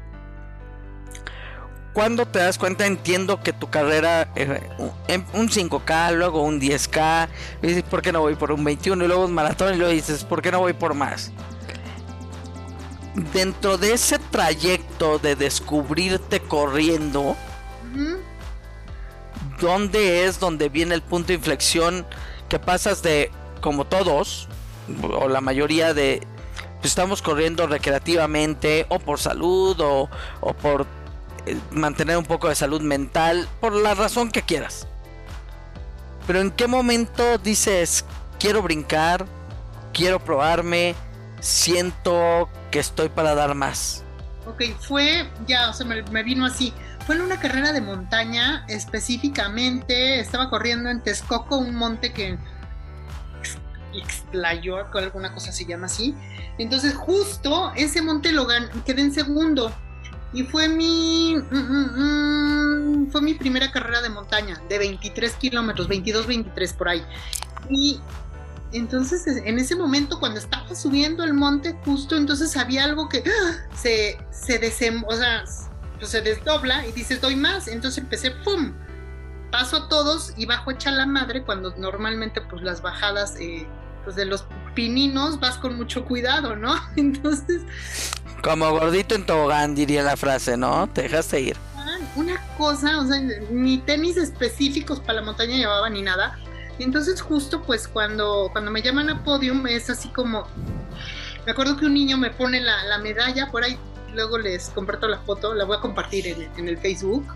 cuando 1.97 2.27
te 2.27 2.41
das 2.41 2.59
cuenta, 2.59 2.85
entiendo 2.85 3.41
que 3.41 3.55
tu 3.55 3.71
carrera, 3.71 4.29
eh, 4.37 4.61
un 5.33 5.49
5K, 5.49 6.13
luego 6.13 6.43
un 6.43 6.61
10K, 6.61 7.27
y 7.63 7.69
dices, 7.69 7.85
¿por 7.85 8.03
qué 8.03 8.13
no 8.13 8.21
voy 8.21 8.35
por 8.35 8.53
un 8.53 8.63
21? 8.63 9.03
Y 9.03 9.07
luego 9.09 9.25
un 9.25 9.33
maratón, 9.33 9.73
y 9.73 9.79
luego 9.79 9.95
dices, 9.95 10.23
¿por 10.23 10.43
qué 10.43 10.53
no 10.53 10.59
voy 10.59 10.75
por 10.75 10.93
más? 10.93 11.33
Dentro 13.33 13.79
de 13.79 13.95
ese 13.95 14.19
trayecto 14.19 15.19
de 15.19 15.37
descubrirte 15.37 16.41
corriendo, 16.41 17.31
uh 17.31 17.37
-huh. 17.95 18.19
¿dónde 19.59 20.27
es 20.27 20.39
donde 20.39 20.69
viene 20.69 20.95
el 20.95 21.01
punto 21.01 21.29
de 21.29 21.35
inflexión 21.37 22.05
que 22.51 22.59
pasas 22.59 23.03
de 23.03 23.31
como 23.63 23.87
todos, 23.87 24.49
o 25.03 25.31
la 25.31 25.41
mayoría 25.41 25.95
de, 25.95 26.21
pues, 26.75 26.93
estamos 26.93 27.23
corriendo 27.23 27.67
recreativamente, 27.67 28.85
o 28.91 28.99
por 28.99 29.19
salud, 29.19 29.81
o, 29.81 30.11
o 30.43 30.53
por 30.53 30.87
mantener 31.71 32.17
un 32.19 32.25
poco 32.25 32.49
de 32.49 32.55
salud 32.55 32.81
mental, 32.81 33.49
por 33.61 33.73
la 33.73 33.95
razón 33.95 34.31
que 34.31 34.43
quieras. 34.43 34.87
Pero 36.27 36.41
en 36.41 36.51
qué 36.51 36.67
momento 36.67 37.39
dices, 37.39 38.05
quiero 38.39 38.63
brincar, 38.63 39.27
quiero 39.93 40.19
probarme, 40.19 40.95
siento 41.41 42.49
que 42.71 42.81
estoy 42.81 43.09
para 43.09 43.35
dar 43.35 43.55
más. 43.55 44.03
Ok, 44.47 44.63
fue, 44.81 45.29
ya, 45.47 45.71
o 45.71 45.73
sea, 45.73 45.87
me, 45.87 46.23
vino 46.23 46.47
así. 46.47 46.73
Fue 47.07 47.15
en 47.15 47.23
una 47.23 47.39
carrera 47.39 47.73
de 47.73 47.81
montaña, 47.81 48.65
específicamente 48.69 50.21
estaba 50.21 50.51
corriendo 50.51 50.89
en 50.91 51.03
Texcoco, 51.03 51.57
un 51.57 51.75
monte 51.75 52.13
que 52.13 52.39
explayó, 53.95 54.87
alguna 54.93 55.33
cosa 55.33 55.53
se 55.53 55.65
llama 55.65 55.87
así. 55.87 56.15
Entonces, 56.59 56.95
justo 56.95 57.73
ese 57.77 58.03
monte 58.03 58.33
lo 58.33 58.47
quedé 58.85 59.03
en 59.03 59.13
segundo. 59.13 59.73
Y 60.37 60.43
fue 60.43 60.69
mi, 60.69 61.35
mm, 61.35 61.57
mm, 61.57 63.05
mm, 63.07 63.11
fue 63.11 63.23
mi 63.23 63.33
primera 63.33 63.73
carrera 63.73 64.03
de 64.03 64.11
montaña, 64.11 64.61
de 64.69 64.77
23 64.79 65.33
kilómetros, 65.37 65.89
22, 65.89 66.27
23 66.27 66.75
por 66.75 66.91
ahí. 66.91 67.03
Y 67.71 67.99
entonces, 68.73 69.27
en 69.27 69.59
ese 69.59 69.75
momento, 69.75 70.21
cuando 70.21 70.39
estaba 70.39 70.75
subiendo 70.75 71.25
el 71.25 71.33
monte, 71.33 71.75
justo 71.87 72.19
entonces 72.19 72.55
había 72.59 72.85
algo 72.85 73.09
que 73.09 73.25
¡ah! 73.27 73.67
se, 73.75 74.19
se, 74.31 74.61
o 75.07 75.17
sea, 75.17 75.45
pues 75.99 76.11
se 76.11 76.21
desdobla 76.21 76.87
y 76.87 76.93
dices, 76.93 77.23
doy 77.23 77.35
más. 77.35 77.67
Entonces 77.67 77.97
empecé, 77.97 78.33
¡pum! 78.45 78.75
Paso 79.51 79.77
a 79.79 79.89
todos 79.89 80.35
y 80.37 80.45
bajo 80.45 80.71
echa 80.71 80.91
la 80.91 81.07
madre 81.07 81.45
cuando 81.45 81.75
normalmente, 81.79 82.43
pues 82.43 82.61
las 82.61 82.83
bajadas 82.83 83.37
eh, 83.41 83.67
pues, 84.05 84.17
de 84.17 84.27
los 84.27 84.45
pininos 84.75 85.41
vas 85.41 85.57
con 85.57 85.77
mucho 85.77 86.05
cuidado, 86.05 86.57
¿no? 86.57 86.75
Entonces. 86.97 87.63
Como 88.43 88.71
gordito 88.71 89.15
en 89.15 89.27
tobogán, 89.27 89.75
diría 89.75 90.03
la 90.03 90.17
frase, 90.17 90.57
¿no? 90.57 90.89
Te 90.89 91.03
dejaste 91.03 91.41
ir. 91.41 91.57
Una 92.15 92.41
cosa, 92.57 93.01
o 93.01 93.07
sea, 93.07 93.21
ni 93.51 93.79
tenis 93.79 94.17
específicos 94.17 95.01
para 95.01 95.21
la 95.21 95.23
montaña 95.23 95.57
llevaba 95.57 95.91
ni 95.91 96.03
nada 96.03 96.39
y 96.79 96.83
entonces 96.83 97.21
justo 97.21 97.63
pues 97.63 97.89
cuando, 97.89 98.49
cuando 98.53 98.71
me 98.71 98.83
llaman 98.83 99.09
a 99.11 99.23
podium 99.23 99.67
es 99.67 99.89
así 99.89 100.09
como, 100.09 100.47
me 101.45 101.53
acuerdo 101.53 101.77
que 101.77 101.87
un 101.87 101.95
niño 101.95 102.19
me 102.19 102.31
pone 102.31 102.61
la, 102.61 102.99
medalla, 102.99 103.51
por 103.51 103.65
ahí 103.65 103.79
luego 104.15 104.39
les 104.39 104.71
comparto 104.71 105.09
la 105.09 105.19
foto, 105.19 105.55
la 105.55 105.65
voy 105.65 105.77
a 105.77 105.81
compartir 105.81 106.27
en, 106.57 106.69
el 106.69 106.79
Facebook, 106.79 107.27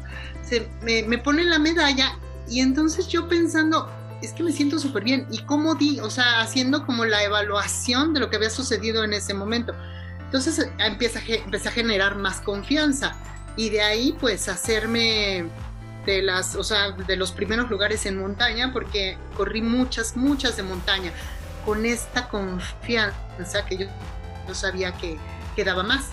se, 0.42 0.68
me, 0.82 1.02
me 1.02 1.18
pone 1.18 1.44
la 1.44 1.58
medalla 1.58 2.18
y 2.48 2.60
entonces 2.60 3.08
yo 3.08 3.28
pensando, 3.28 3.88
es 4.22 4.32
que 4.32 4.42
me 4.42 4.52
siento 4.52 4.78
súper 4.78 5.04
bien. 5.04 5.26
¿Y 5.30 5.38
cómo 5.44 5.76
di? 5.76 6.00
O 6.00 6.10
sea, 6.10 6.40
haciendo 6.40 6.84
como 6.84 7.04
la 7.04 7.22
evaluación 7.22 8.12
de 8.12 8.20
lo 8.20 8.28
que 8.28 8.36
había 8.36 8.50
sucedido 8.50 9.04
en 9.04 9.12
ese 9.12 9.34
momento. 9.34 9.74
Entonces 10.30 10.70
empieza, 10.78 11.20
empecé 11.26 11.68
a 11.68 11.72
generar 11.72 12.14
más 12.14 12.40
confianza 12.40 13.16
y 13.56 13.70
de 13.70 13.82
ahí 13.82 14.16
pues 14.20 14.48
hacerme 14.48 15.46
de 16.06 16.22
las, 16.22 16.54
o 16.54 16.62
sea, 16.62 16.92
de 16.92 17.16
los 17.16 17.32
primeros 17.32 17.68
lugares 17.68 18.06
en 18.06 18.16
montaña, 18.16 18.72
porque 18.72 19.18
corrí 19.36 19.60
muchas, 19.60 20.16
muchas 20.16 20.56
de 20.56 20.62
montaña, 20.62 21.10
con 21.66 21.84
esta 21.84 22.28
confianza 22.28 23.66
que 23.68 23.76
yo, 23.76 23.86
yo 24.46 24.54
sabía 24.54 24.92
que, 24.92 25.18
quedaba 25.56 25.82
más. 25.82 26.06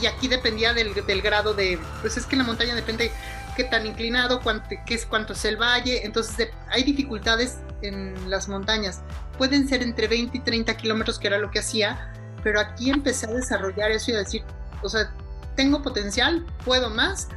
Y 0.00 0.06
aquí 0.06 0.28
dependía 0.28 0.72
del, 0.72 0.94
del, 0.94 1.20
grado 1.20 1.52
de, 1.52 1.78
pues 2.02 2.16
es 2.16 2.24
que 2.24 2.36
en 2.36 2.42
la 2.42 2.44
montaña 2.44 2.74
depende 2.74 3.10
qué 3.56 3.64
tan 3.64 3.84
inclinado, 3.84 4.40
cuánto, 4.42 4.68
qué 4.86 4.94
es, 4.94 5.06
cuánto 5.06 5.32
es 5.32 5.44
el 5.44 5.56
valle, 5.56 6.06
entonces 6.06 6.50
hay 6.70 6.84
dificultades 6.84 7.58
en 7.82 8.30
las 8.30 8.48
montañas. 8.48 9.02
Pueden 9.38 9.68
ser 9.68 9.82
entre 9.82 10.06
20 10.06 10.38
y 10.38 10.40
30 10.40 10.76
kilómetros, 10.76 11.18
que 11.18 11.26
era 11.26 11.38
lo 11.38 11.50
que 11.50 11.58
hacía, 11.58 12.12
pero 12.42 12.60
aquí 12.60 12.90
empecé 12.90 13.26
a 13.26 13.30
desarrollar 13.30 13.90
eso 13.90 14.10
y 14.10 14.14
a 14.14 14.18
decir, 14.18 14.42
o 14.82 14.88
sea, 14.88 15.12
tengo 15.56 15.82
potencial, 15.82 16.44
puedo 16.64 16.90
más. 16.90 17.28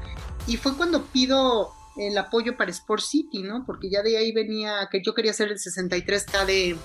Y 0.47 0.57
fue 0.57 0.75
cuando 0.75 1.03
pido 1.05 1.73
el 1.97 2.17
apoyo 2.17 2.55
para 2.55 2.71
Sport 2.71 3.01
City, 3.01 3.43
¿no? 3.43 3.65
Porque 3.65 3.89
ya 3.89 4.01
de 4.01 4.17
ahí 4.17 4.31
venía 4.31 4.87
que 4.91 5.01
yo 5.01 5.13
quería 5.13 5.31
hacer 5.31 5.49
el 5.49 5.57
63K 5.57 6.45
de, 6.45 6.77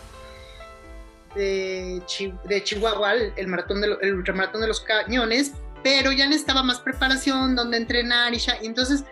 de, 1.35 2.65
Chihuahua, 2.65 3.15
el, 3.15 3.47
maratón 3.47 3.81
de, 3.81 3.97
el 4.03 4.15
ultramaratón 4.15 4.61
de 4.61 4.69
los 4.69 4.81
cañones, 4.81 5.53
pero 5.83 6.13
ya 6.13 6.27
necesitaba 6.27 6.63
más 6.63 6.81
preparación, 6.81 7.55
donde 7.55 7.77
entrenar 7.77 8.35
y 8.35 8.39
ya. 8.39 8.57
Y 8.63 8.67
entonces, 8.67 9.05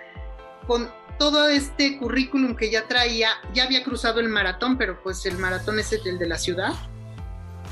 con 0.67 0.91
todo 1.19 1.49
este 1.49 1.99
currículum 1.99 2.57
que 2.57 2.71
ya 2.71 2.89
traía, 2.89 3.31
ya 3.55 3.65
había 3.65 3.85
cruzado 3.85 4.21
el 4.21 4.29
maratón, 4.29 4.79
pero 4.79 5.01
pues 5.03 5.25
el 5.27 5.39
maratón 5.39 5.79
es 5.79 5.93
el 5.93 6.19
de 6.19 6.27
la 6.27 6.39
ciudad. 6.39 6.73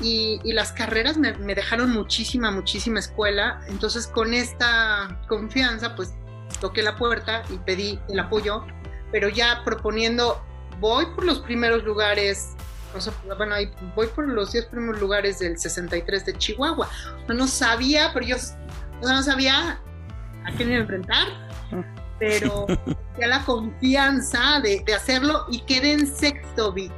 Y, 0.01 0.39
las 0.51 0.71
carreras 0.71 1.17
me, 1.17 1.33
me, 1.33 1.55
dejaron 1.55 1.91
muchísima, 1.91 2.51
muchísima 2.51 2.99
escuela. 2.99 3.61
Entonces, 3.67 4.07
con 4.07 4.33
esta 4.33 5.21
confianza, 5.27 5.95
pues 5.95 6.13
toqué 6.59 6.81
la 6.81 6.95
puerta 6.95 7.43
y 7.49 7.57
pedí 7.57 7.99
el 8.09 8.19
apoyo, 8.19 8.65
pero 9.11 9.29
ya 9.29 9.61
proponiendo, 9.63 10.43
voy 10.79 11.05
por 11.15 11.25
los 11.25 11.39
primeros 11.39 11.83
lugares, 11.83 12.55
bueno, 13.37 13.55
voy 13.95 14.07
por 14.07 14.27
los 14.27 14.51
10 14.51 14.65
primeros 14.65 14.99
lugares 14.99 15.39
del 15.39 15.57
63 15.57 16.25
de 16.25 16.37
Chihuahua. 16.37 16.89
No, 17.27 17.47
sabía, 17.47 18.11
pero 18.13 18.25
yo 18.25 18.35
no 19.01 19.23
sabía 19.23 19.79
a 20.45 20.51
quién 20.57 20.69
iba 20.69 20.77
a 20.79 20.81
enfrentar, 20.81 21.27
pero 22.19 22.67
ya 23.19 23.27
la 23.27 23.43
confianza 23.45 24.59
de, 24.61 24.83
hacerlo 24.93 25.45
y 25.49 25.61
quedé 25.61 25.93
en 25.93 26.07
sexto, 26.07 26.73
Vic. 26.73 26.91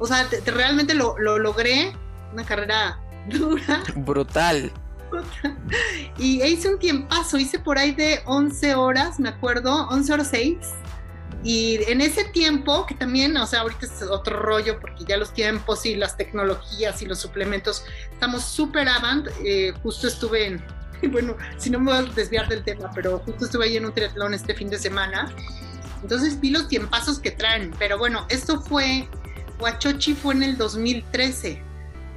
O 0.00 0.06
sea, 0.06 0.28
realmente 0.46 0.94
lo, 0.94 1.18
lo 1.18 1.38
logré, 1.38 1.92
una 2.32 2.44
carrera 2.44 2.98
dura. 3.28 3.82
Brutal. 3.96 4.72
y 6.18 6.42
hice 6.42 6.68
un 6.68 6.78
tiempazo, 6.78 7.38
hice 7.38 7.58
por 7.58 7.78
ahí 7.78 7.92
de 7.92 8.20
11 8.26 8.74
horas, 8.74 9.18
me 9.18 9.28
acuerdo, 9.28 9.88
11 9.88 10.12
horas 10.12 10.28
6. 10.30 10.56
Y 11.44 11.78
en 11.86 12.00
ese 12.00 12.24
tiempo, 12.24 12.84
que 12.84 12.94
también, 12.94 13.36
o 13.36 13.46
sea, 13.46 13.60
ahorita 13.60 13.86
es 13.86 14.02
otro 14.02 14.38
rollo, 14.40 14.80
porque 14.80 15.04
ya 15.04 15.16
los 15.16 15.32
tiempos 15.32 15.86
y 15.86 15.94
las 15.94 16.16
tecnologías 16.16 17.00
y 17.00 17.06
los 17.06 17.20
suplementos, 17.20 17.84
estamos 18.12 18.44
súper 18.44 18.88
avant. 18.88 19.28
Eh, 19.44 19.72
justo 19.82 20.08
estuve 20.08 20.46
en, 20.46 20.64
bueno, 21.12 21.36
si 21.56 21.70
no 21.70 21.78
me 21.78 21.92
voy 21.92 22.06
a 22.06 22.12
desviar 22.12 22.48
del 22.48 22.64
tema, 22.64 22.90
pero 22.94 23.20
justo 23.20 23.44
estuve 23.44 23.66
ahí 23.66 23.76
en 23.76 23.86
un 23.86 23.94
triatlón 23.94 24.34
este 24.34 24.54
fin 24.54 24.68
de 24.68 24.78
semana. 24.78 25.32
Entonces 26.02 26.40
vi 26.40 26.50
los 26.50 26.68
tiempazos 26.68 27.18
que 27.18 27.30
traen, 27.30 27.72
pero 27.78 27.98
bueno, 27.98 28.26
esto 28.28 28.60
fue, 28.60 29.08
Huachochi 29.60 30.14
fue 30.14 30.34
en 30.34 30.42
el 30.42 30.56
2013. 30.56 31.67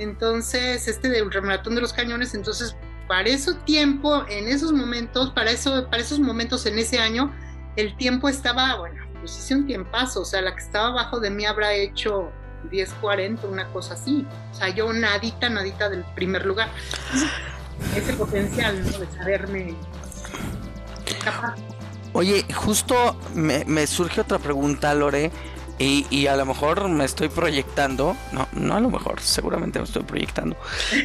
Entonces, 0.01 0.87
este 0.87 1.09
de 1.09 1.21
Ultramaratón 1.21 1.75
de 1.75 1.81
los 1.81 1.93
Cañones, 1.93 2.33
entonces, 2.33 2.75
para 3.07 3.29
ese 3.29 3.53
tiempo, 3.65 4.25
en 4.29 4.47
esos 4.47 4.73
momentos, 4.73 5.29
para, 5.31 5.51
eso, 5.51 5.87
para 5.89 6.01
esos 6.01 6.19
momentos 6.19 6.65
en 6.65 6.79
ese 6.79 6.97
año, 6.97 7.31
el 7.75 7.95
tiempo 7.97 8.27
estaba, 8.27 8.77
bueno, 8.77 9.03
pues 9.19 9.37
hice 9.37 9.53
un 9.53 9.67
tiempazo, 9.67 10.21
o 10.21 10.25
sea, 10.25 10.41
la 10.41 10.55
que 10.55 10.61
estaba 10.61 10.87
abajo 10.87 11.19
de 11.19 11.29
mí 11.29 11.45
habrá 11.45 11.73
hecho 11.73 12.31
10.40, 12.71 13.43
una 13.47 13.67
cosa 13.67 13.93
así. 13.93 14.25
O 14.51 14.55
sea, 14.55 14.69
yo 14.69 14.91
nadita, 14.91 15.49
nadita 15.49 15.87
del 15.87 16.03
primer 16.15 16.47
lugar. 16.47 16.69
ese 17.95 18.13
potencial, 18.13 18.83
¿no? 18.83 18.97
De 18.97 19.05
saberme 19.11 19.75
capaz. 21.23 21.55
Oye, 22.13 22.43
justo 22.55 23.17
me, 23.35 23.65
me 23.65 23.85
surge 23.85 24.21
otra 24.21 24.39
pregunta, 24.39 24.93
Lore. 24.95 25.31
Y, 25.81 26.27
a 26.27 26.35
lo 26.35 26.45
mejor 26.45 26.87
me 26.89 27.05
estoy 27.05 27.29
proyectando, 27.29 28.15
no, 28.33 28.47
no 28.51 28.75
a 28.75 28.79
lo 28.79 28.91
mejor, 28.91 29.19
seguramente 29.19 29.79
me 29.79 29.85
estoy 29.85 30.03
proyectando. 30.03 30.55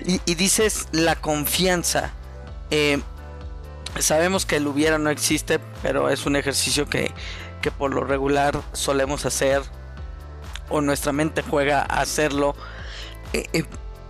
Y, 0.05 0.35
dices 0.35 0.89
la 0.93 1.17
confianza. 1.17 2.13
Eh, 2.71 3.01
sabemos 3.99 4.45
que 4.45 4.57
el 4.57 4.67
hubiera 4.67 4.99
no 4.99 5.09
existe, 5.09 5.61
pero 5.83 6.11
es 6.11 6.27
un 6.27 6.37
ejercicio 6.37 6.87
que, 6.91 7.11
que 7.63 7.71
por 7.71 7.95
lo 7.95 8.05
regular 8.05 8.61
solemos 8.75 9.25
hacer 9.25 9.63
o 10.69 10.83
nuestra 10.83 11.13
mente 11.13 11.43
juega 11.43 11.81
a 11.81 12.01
hacerlo. 12.01 12.55
Eh, 13.33 13.47
eh, 13.55 13.65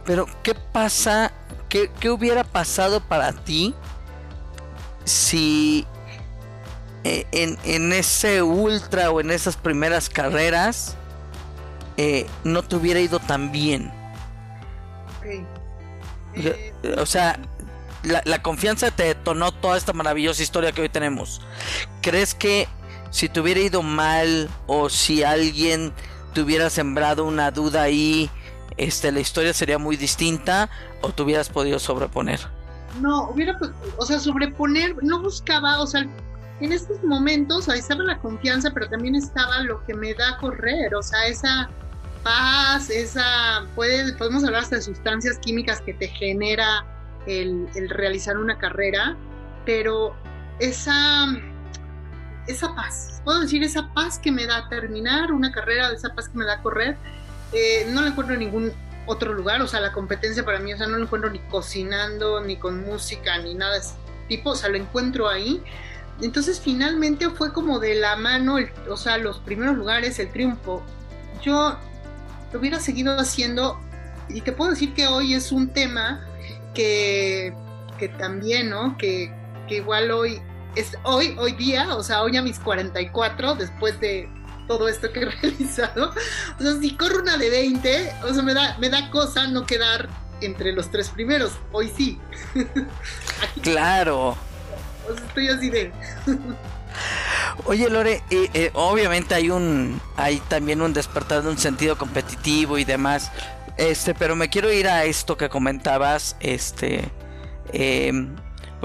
pero, 0.04 0.26
¿qué 0.42 0.54
pasa? 0.54 1.32
¿Qué, 1.68 1.92
¿Qué 2.00 2.10
hubiera 2.10 2.42
pasado 2.42 3.00
para 3.00 3.32
ti 3.32 3.72
si 5.04 5.86
eh, 7.08 7.56
en, 7.62 7.92
ese 7.92 8.42
ultra 8.42 9.12
o 9.12 9.20
en 9.20 9.30
esas 9.30 9.56
primeras 9.56 10.08
carreras 10.08 10.96
eh, 11.96 12.26
no 12.42 12.64
te 12.64 12.74
hubiera 12.74 12.98
ido 12.98 13.20
tan 13.20 13.52
bien. 13.52 13.92
o 16.98 17.06
sea, 17.06 17.38
la, 18.02 18.42
confianza 18.42 18.90
te 18.90 19.04
detonó 19.04 19.52
toda 19.52 19.76
esta 19.76 19.92
maravillosa 19.92 20.42
historia 20.42 20.72
que 20.72 20.82
hoy 20.82 20.88
tenemos. 20.88 21.42
¿Crees 22.02 22.34
que 22.34 22.66
si 23.10 23.28
te 23.28 23.38
hubiera 23.38 23.60
ido 23.60 23.82
mal 23.82 24.50
o 24.66 24.88
si 24.88 25.22
alguien 25.22 25.92
te 26.34 26.40
hubiera 26.40 26.70
sembrado 26.70 27.24
una 27.24 27.52
duda 27.52 27.82
ahí, 27.82 28.28
este, 28.78 29.12
la 29.12 29.20
historia 29.20 29.54
sería 29.54 29.78
muy 29.78 29.96
distinta 29.96 30.68
o 31.02 31.10
te 31.12 31.22
hubieras 31.22 31.50
podido 31.50 31.78
sobreponer? 31.78 32.40
No, 33.00 33.30
hubiera, 33.30 33.56
o 33.96 34.04
sea, 34.04 34.18
sobreponer, 34.18 34.96
no 35.04 35.22
buscaba, 35.22 35.80
o 35.80 35.86
sea, 35.86 36.04
en 36.60 36.72
estos 36.72 37.02
momentos 37.04 37.68
ahí 37.68 37.78
estaba 37.78 38.02
la 38.04 38.18
confianza, 38.18 38.70
pero 38.72 38.88
también 38.88 39.14
estaba 39.14 39.60
lo 39.60 39.84
que 39.84 39.94
me 39.94 40.14
da 40.14 40.36
correr, 40.38 40.94
o 40.94 41.02
sea, 41.02 41.26
esa 41.26 41.68
paz, 42.22 42.90
esa, 42.90 43.66
puede, 43.74 44.12
podemos 44.14 44.44
hablar 44.44 44.62
hasta 44.62 44.76
de 44.76 44.82
sustancias 44.82 45.38
químicas 45.38 45.80
que 45.80 45.94
te 45.94 46.08
genera 46.08 46.84
el, 47.26 47.68
el 47.74 47.88
realizar 47.90 48.38
una 48.38 48.58
carrera, 48.58 49.16
pero 49.64 50.16
esa, 50.58 51.26
esa 52.46 52.74
paz, 52.74 53.20
puedo 53.24 53.40
decir 53.40 53.62
esa 53.62 53.92
paz 53.92 54.18
que 54.18 54.32
me 54.32 54.46
da 54.46 54.68
terminar 54.68 55.32
una 55.32 55.52
carrera, 55.52 55.90
esa 55.92 56.14
paz 56.14 56.28
que 56.28 56.38
me 56.38 56.44
da 56.44 56.62
correr, 56.62 56.96
eh, 57.52 57.86
no 57.92 58.00
la 58.02 58.08
encuentro 58.08 58.34
en 58.34 58.40
ningún 58.40 58.72
otro 59.06 59.32
lugar, 59.32 59.62
o 59.62 59.68
sea, 59.68 59.80
la 59.80 59.92
competencia 59.92 60.44
para 60.44 60.58
mí, 60.58 60.72
o 60.72 60.76
sea, 60.76 60.86
no 60.86 60.96
la 60.96 61.04
encuentro 61.04 61.30
ni 61.30 61.38
cocinando, 61.40 62.40
ni 62.40 62.56
con 62.56 62.84
música, 62.84 63.38
ni 63.38 63.54
nada 63.54 63.74
de 63.74 63.78
ese 63.78 63.94
tipo, 64.28 64.50
o 64.50 64.54
sea, 64.56 64.68
lo 64.68 64.76
encuentro 64.76 65.28
ahí. 65.28 65.62
Entonces 66.20 66.60
finalmente 66.60 67.28
fue 67.30 67.52
como 67.52 67.78
de 67.78 67.94
la 67.94 68.16
mano, 68.16 68.56
o 68.88 68.96
sea, 68.96 69.18
los 69.18 69.38
primeros 69.38 69.76
lugares, 69.76 70.18
el 70.18 70.32
triunfo. 70.32 70.82
Yo 71.42 71.76
lo 72.52 72.58
hubiera 72.58 72.80
seguido 72.80 73.18
haciendo 73.18 73.78
y 74.28 74.40
te 74.40 74.52
puedo 74.52 74.70
decir 74.70 74.94
que 74.94 75.06
hoy 75.06 75.34
es 75.34 75.52
un 75.52 75.68
tema 75.68 76.26
que, 76.74 77.54
que 77.98 78.08
también, 78.08 78.70
¿no? 78.70 78.96
Que, 78.96 79.32
que 79.68 79.76
igual 79.76 80.10
hoy, 80.10 80.40
es 80.74 80.96
hoy, 81.02 81.36
hoy 81.38 81.52
día, 81.52 81.94
o 81.94 82.02
sea, 82.02 82.22
hoy 82.22 82.36
a 82.36 82.42
mis 82.42 82.58
44, 82.58 83.54
después 83.56 84.00
de 84.00 84.28
todo 84.66 84.88
esto 84.88 85.12
que 85.12 85.20
he 85.20 85.24
realizado, 85.42 86.12
o 86.58 86.62
sea, 86.62 86.80
si 86.80 86.96
corro 86.96 87.20
una 87.20 87.36
de 87.36 87.50
20, 87.50 88.12
o 88.28 88.34
sea, 88.34 88.42
me 88.42 88.54
da, 88.54 88.76
me 88.78 88.88
da 88.88 89.10
cosa 89.10 89.46
no 89.48 89.66
quedar 89.66 90.08
entre 90.40 90.72
los 90.72 90.90
tres 90.90 91.08
primeros, 91.08 91.52
hoy 91.72 91.90
sí. 91.96 92.18
claro. 93.62 94.36
Oye 97.64 97.88
Lore, 97.88 98.22
eh, 98.30 98.50
eh, 98.54 98.70
obviamente 98.74 99.34
hay 99.34 99.50
un, 99.50 100.00
hay 100.16 100.38
también 100.48 100.82
un 100.82 100.92
despertar 100.92 101.42
de 101.42 101.50
un 101.50 101.58
sentido 101.58 101.96
competitivo 101.96 102.78
y 102.78 102.84
demás, 102.84 103.32
este, 103.76 104.14
pero 104.14 104.36
me 104.36 104.48
quiero 104.48 104.72
ir 104.72 104.88
a 104.88 105.04
esto 105.04 105.36
que 105.36 105.48
comentabas, 105.48 106.36
este, 106.40 107.10
eh, 107.72 108.12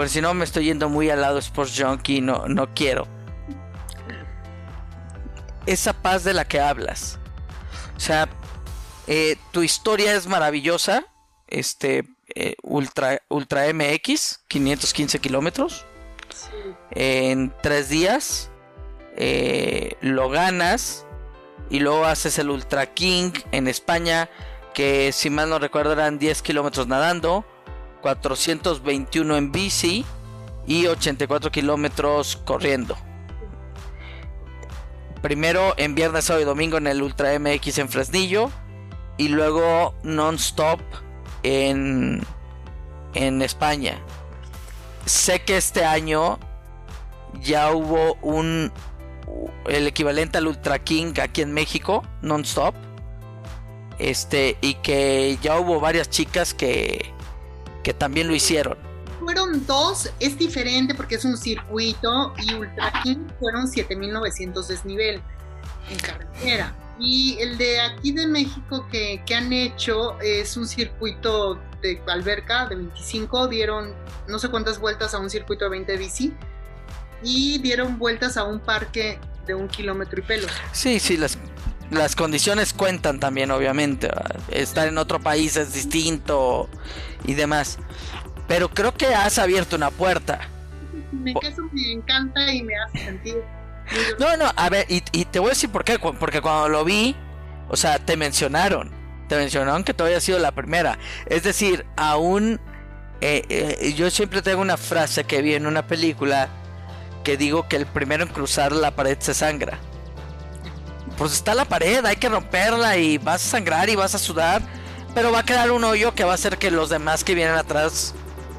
si 0.07 0.21
no 0.21 0.33
me 0.33 0.45
estoy 0.45 0.65
yendo 0.65 0.89
muy 0.89 1.09
al 1.09 1.21
lado 1.21 1.37
Sports 1.37 1.75
Junkie, 1.77 2.21
no, 2.21 2.47
no 2.47 2.73
quiero. 2.73 3.07
Esa 5.67 5.93
paz 5.93 6.23
de 6.23 6.33
la 6.33 6.45
que 6.45 6.59
hablas. 6.59 7.19
O 7.95 7.99
sea, 7.99 8.27
eh, 9.05 9.37
tu 9.51 9.61
historia 9.61 10.15
es 10.15 10.25
maravillosa. 10.25 11.05
Este, 11.47 12.05
Ultra, 12.63 13.21
Ultra 13.29 13.71
MX, 13.71 14.39
515 14.47 15.19
kilómetros. 15.19 15.85
En 16.91 17.53
tres 17.61 17.89
días 17.89 18.51
eh, 19.15 19.97
lo 20.01 20.29
ganas. 20.29 21.05
Y 21.69 21.79
luego 21.79 22.05
haces 22.05 22.37
el 22.37 22.49
Ultra 22.49 22.93
King 22.93 23.31
en 23.53 23.69
España, 23.69 24.29
que 24.73 25.13
si 25.13 25.29
mal 25.29 25.49
no 25.49 25.57
recuerdo 25.57 25.93
eran 25.93 26.19
10 26.19 26.41
kilómetros 26.41 26.87
nadando. 26.87 27.45
421 28.01 29.37
en 29.37 29.51
bici 29.51 30.05
y 30.67 30.87
84 30.87 31.51
kilómetros 31.51 32.35
corriendo. 32.35 32.97
Primero 35.21 35.75
en 35.77 35.95
viernes, 35.95 36.25
sábado 36.25 36.41
y 36.41 36.45
domingo 36.45 36.77
en 36.77 36.87
el 36.87 37.01
Ultra 37.01 37.37
MX 37.39 37.77
en 37.77 37.89
Fresnillo 37.89 38.49
y 39.17 39.27
luego 39.27 39.93
non-stop 40.03 40.81
en, 41.43 42.21
en 43.13 43.41
España. 43.41 44.01
Sé 45.05 45.41
que 45.43 45.57
este 45.57 45.85
año 45.85 46.39
ya 47.41 47.71
hubo 47.73 48.15
un 48.21 48.71
el 49.67 49.87
equivalente 49.87 50.37
al 50.37 50.47
Ultra 50.47 50.79
King 50.79 51.13
aquí 51.21 51.41
en 51.41 51.53
México, 51.53 52.03
non-stop. 52.21 52.75
Este, 53.99 54.57
y 54.61 54.75
que 54.75 55.37
ya 55.41 55.59
hubo 55.59 55.79
varias 55.79 56.09
chicas 56.09 56.53
que, 56.53 57.13
que 57.83 57.93
también 57.93 58.27
lo 58.27 58.35
hicieron. 58.35 58.77
Fueron 59.19 59.65
dos, 59.67 60.11
es 60.19 60.37
diferente 60.37 60.95
porque 60.95 61.15
es 61.15 61.25
un 61.25 61.37
circuito 61.37 62.33
y 62.39 62.55
Ultra 62.55 62.91
King 63.03 63.27
fueron 63.39 63.67
7900 63.67 64.67
desnivel 64.67 65.21
en 65.89 65.99
carretera. 65.99 66.75
Y 67.01 67.37
el 67.39 67.57
de 67.57 67.81
aquí 67.81 68.11
de 68.11 68.27
México 68.27 68.87
que, 68.91 69.21
que, 69.25 69.35
han 69.35 69.51
hecho 69.51 70.19
es 70.21 70.55
un 70.55 70.67
circuito 70.67 71.59
de 71.81 71.99
alberca 72.07 72.67
de 72.67 72.75
25, 72.75 73.47
dieron 73.47 73.95
no 74.27 74.37
sé 74.37 74.49
cuántas 74.49 74.79
vueltas 74.79 75.13
a 75.13 75.19
un 75.19 75.29
circuito 75.29 75.65
de 75.65 75.71
20 75.71 75.97
bici 75.97 76.33
y 77.23 77.57
dieron 77.59 77.97
vueltas 77.97 78.37
a 78.37 78.43
un 78.43 78.59
parque 78.59 79.19
de 79.45 79.55
un 79.55 79.67
kilómetro 79.67 80.19
y 80.19 80.23
pelo. 80.23 80.47
Sí, 80.71 80.99
sí, 80.99 81.17
las, 81.17 81.37
las 81.89 82.15
condiciones 82.15 82.73
cuentan 82.73 83.19
también, 83.19 83.51
obviamente. 83.51 84.09
Estar 84.49 84.87
en 84.87 84.97
otro 84.97 85.19
país 85.19 85.55
es 85.57 85.73
distinto 85.73 86.69
y 87.25 87.33
demás. 87.33 87.77
Pero 88.47 88.69
creo 88.69 88.93
que 88.93 89.07
has 89.07 89.37
abierto 89.37 89.75
una 89.75 89.91
puerta. 89.91 90.47
Me, 91.11 91.33
eso 91.43 91.63
me 91.71 91.91
encanta 91.91 92.53
y 92.53 92.63
me 92.63 92.73
hace 92.75 93.05
sentir. 93.05 93.43
No, 94.19 94.37
no, 94.37 94.51
a 94.55 94.69
ver, 94.69 94.85
y, 94.89 95.01
te 95.01 95.39
voy 95.39 95.47
a 95.47 95.49
decir 95.51 95.69
por 95.69 95.83
qué. 95.83 95.99
Porque 95.99 96.41
cuando 96.41 96.69
lo 96.69 96.83
vi, 96.85 97.15
o 97.69 97.75
sea, 97.75 97.99
te 97.99 98.17
mencionaron. 98.17 98.91
Te 99.27 99.35
mencionaron 99.35 99.83
que 99.83 99.93
tú 99.93 100.03
habías 100.03 100.23
sido 100.23 100.39
la 100.39 100.51
primera. 100.51 100.97
Es 101.25 101.43
decir, 101.43 101.85
aún. 101.95 102.59
Eh, 103.23 103.43
eh, 103.49 103.93
yo 103.93 104.09
siempre 104.09 104.41
tengo 104.41 104.61
una 104.61 104.77
frase 104.77 105.25
que 105.25 105.43
vi 105.43 105.53
en 105.53 105.67
una 105.67 105.85
película 105.85 106.49
que 107.23 107.37
digo 107.37 107.67
que 107.67 107.75
el 107.75 107.85
primero 107.85 108.23
en 108.23 108.29
cruzar 108.29 108.71
la 108.71 108.95
pared 108.95 109.17
se 109.19 109.35
sangra. 109.35 109.77
Pues 111.17 111.33
está 111.33 111.53
la 111.53 111.65
pared, 111.65 112.03
hay 112.03 112.15
que 112.15 112.29
romperla 112.29 112.97
y 112.97 113.19
vas 113.19 113.45
a 113.45 113.49
sangrar 113.49 113.89
y 113.89 113.95
vas 113.95 114.15
a 114.15 114.17
sudar 114.17 114.63
pero 115.13 115.31
va 115.31 115.39
a 115.39 115.43
quedar 115.43 115.71
un 115.71 115.83
hoyo 115.83 116.13
que 116.13 116.23
va 116.23 116.31
a 116.31 116.35
hacer 116.35 116.57
que 116.57 116.71
los 116.71 116.89
demás 116.89 117.23
que 117.23 117.35
vienen 117.35 117.55
atrás 117.55 118.13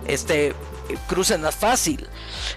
este 0.07 0.55
crucen 1.07 1.43
más 1.43 1.55
fácil. 1.55 2.09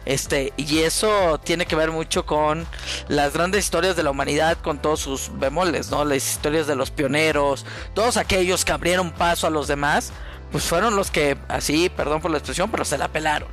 Este, 0.05 0.53
y 0.57 0.79
eso 0.79 1.39
tiene 1.39 1.65
que 1.65 1.75
ver 1.75 1.91
mucho 1.91 2.25
con 2.25 2.65
las 3.07 3.33
grandes 3.33 3.65
historias 3.65 3.95
de 3.95 4.03
la 4.03 4.11
humanidad, 4.11 4.57
con 4.61 4.79
todos 4.79 4.99
sus 4.99 5.31
bemoles, 5.37 5.89
¿no? 5.89 6.05
Las 6.05 6.17
historias 6.17 6.67
de 6.67 6.75
los 6.75 6.91
pioneros, 6.91 7.65
todos 7.93 8.17
aquellos 8.17 8.65
que 8.65 8.71
abrieron 8.71 9.11
paso 9.11 9.47
a 9.47 9.49
los 9.49 9.67
demás, 9.67 10.11
pues 10.51 10.63
fueron 10.63 10.95
los 10.95 11.11
que, 11.11 11.37
así, 11.47 11.89
perdón 11.89 12.21
por 12.21 12.31
la 12.31 12.37
expresión, 12.37 12.69
pero 12.71 12.85
se 12.85 12.97
la 12.97 13.07
pelaron. 13.07 13.49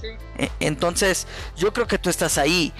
Sí. 0.00 0.08
E, 0.38 0.50
entonces, 0.60 1.26
yo 1.56 1.72
creo 1.72 1.86
que 1.86 1.98
tú 1.98 2.10
estás 2.10 2.38
ahí 2.38 2.72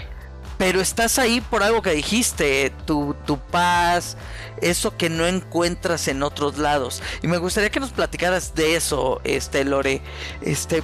pero 0.60 0.82
estás 0.82 1.18
ahí 1.18 1.40
por 1.40 1.62
algo 1.62 1.80
que 1.80 1.92
dijiste, 1.92 2.70
tu, 2.84 3.16
tu 3.24 3.38
paz, 3.38 4.18
eso 4.60 4.94
que 4.94 5.08
no 5.08 5.26
encuentras 5.26 6.06
en 6.06 6.22
otros 6.22 6.58
lados. 6.58 7.02
Y 7.22 7.28
me 7.28 7.38
gustaría 7.38 7.70
que 7.70 7.80
nos 7.80 7.92
platicaras 7.92 8.54
de 8.54 8.76
eso, 8.76 9.22
este 9.24 9.64
Lore, 9.64 10.02
este 10.42 10.82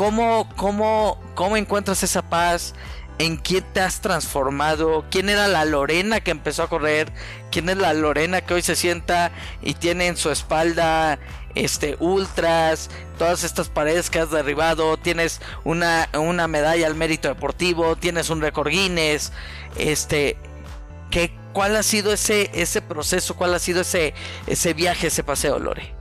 ¿cómo, 0.00 0.48
cómo, 0.56 1.20
cómo 1.34 1.58
encuentras 1.58 2.02
esa 2.02 2.22
paz? 2.22 2.72
¿En 3.18 3.36
quién 3.36 3.62
te 3.74 3.82
has 3.82 4.00
transformado? 4.00 5.04
¿Quién 5.10 5.28
era 5.28 5.46
la 5.46 5.66
Lorena 5.66 6.20
que 6.20 6.30
empezó 6.30 6.62
a 6.62 6.70
correr? 6.70 7.12
¿Quién 7.50 7.68
es 7.68 7.76
la 7.76 7.92
Lorena 7.92 8.40
que 8.40 8.54
hoy 8.54 8.62
se 8.62 8.76
sienta 8.76 9.30
y 9.60 9.74
tiene 9.74 10.06
en 10.06 10.16
su 10.16 10.30
espalda 10.30 11.18
este 11.54 11.98
ultras, 12.00 12.88
todas 13.18 13.44
estas 13.44 13.68
paredes 13.68 14.08
que 14.08 14.20
has 14.20 14.30
derribado, 14.30 14.96
tienes 14.96 15.42
una, 15.64 16.08
una 16.14 16.48
medalla 16.48 16.86
al 16.86 16.94
mérito 16.94 17.28
deportivo, 17.28 17.94
tienes 17.94 18.30
un 18.30 18.40
récord 18.40 18.70
Guinness, 18.70 19.32
este 19.76 20.38
¿qué, 21.10 21.30
¿cuál 21.52 21.76
ha 21.76 21.82
sido 21.82 22.10
ese, 22.14 22.50
ese 22.54 22.80
proceso? 22.80 23.36
¿Cuál 23.36 23.52
ha 23.52 23.58
sido 23.58 23.82
ese, 23.82 24.14
ese 24.46 24.72
viaje, 24.72 25.08
ese 25.08 25.22
paseo, 25.24 25.58
Lore? 25.58 25.99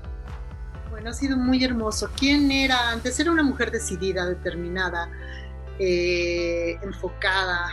Ha 1.05 1.13
sido 1.13 1.37
muy 1.37 1.63
hermoso. 1.63 2.09
¿Quién 2.17 2.51
era? 2.51 2.89
Antes 2.89 3.19
era 3.19 3.31
una 3.31 3.43
mujer 3.43 3.71
decidida, 3.71 4.25
determinada, 4.25 5.09
eh, 5.79 6.77
enfocada, 6.81 7.69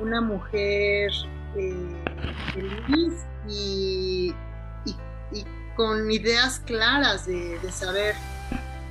una 0.00 0.20
mujer 0.20 1.10
eh, 1.56 2.02
feliz 2.52 3.14
y, 3.48 4.34
con 5.76 6.10
ideas 6.10 6.60
claras 6.60 7.26
de, 7.26 7.58
saber, 7.72 8.14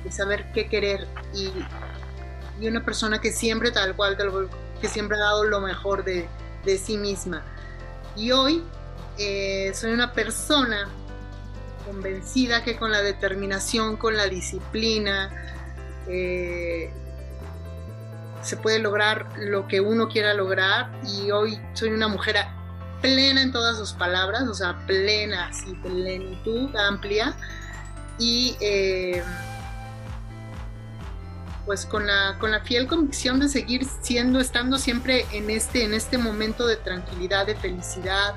de 0.02 0.10
saber 0.10 0.50
qué 0.52 0.68
querer 0.68 1.06
y, 1.32 1.52
una 2.66 2.84
persona 2.84 3.20
que 3.20 3.30
siempre 3.32 3.70
tal 3.70 3.94
cual, 3.94 4.16
que 4.80 4.88
siempre 4.88 5.16
ha 5.16 5.20
dado 5.20 5.44
lo 5.44 5.60
mejor 5.60 6.04
de, 6.04 6.28
de 6.64 6.78
sí 6.78 6.98
misma. 6.98 7.42
Y 8.16 8.32
hoy 8.32 8.62
eh, 9.18 9.70
soy 9.72 9.92
una 9.92 10.12
persona 10.12 10.88
convencida 11.86 12.62
que 12.62 12.76
con 12.76 12.90
la 12.90 13.02
determinación, 13.02 13.96
con 13.96 14.16
la 14.16 14.26
disciplina, 14.26 15.30
eh, 16.08 16.92
se 18.42 18.56
puede 18.56 18.78
lograr 18.78 19.26
lo 19.38 19.68
que 19.68 19.80
uno 19.80 20.08
quiera 20.08 20.34
lograr. 20.34 20.90
Y 21.06 21.30
hoy 21.30 21.60
soy 21.74 21.90
una 21.90 22.08
mujer 22.08 22.36
plena 23.00 23.42
en 23.42 23.52
todas 23.52 23.76
sus 23.76 23.92
palabras, 23.92 24.42
o 24.48 24.54
sea, 24.54 24.78
plena, 24.86 25.48
así, 25.48 25.72
plenitud 25.74 26.74
amplia. 26.76 27.34
Y 28.18 28.56
eh, 28.60 29.22
pues 31.70 31.86
con 31.86 32.06
la, 32.06 32.36
con 32.38 32.50
la 32.50 32.60
fiel 32.60 32.86
convicción 32.86 33.40
de 33.40 33.48
seguir 33.48 33.86
siendo, 34.02 34.40
estando 34.40 34.78
siempre 34.78 35.26
en 35.32 35.50
este, 35.50 35.84
en 35.84 35.94
este 35.94 36.18
momento 36.18 36.66
de 36.66 36.76
tranquilidad, 36.76 37.46
de 37.46 37.54
felicidad, 37.54 38.34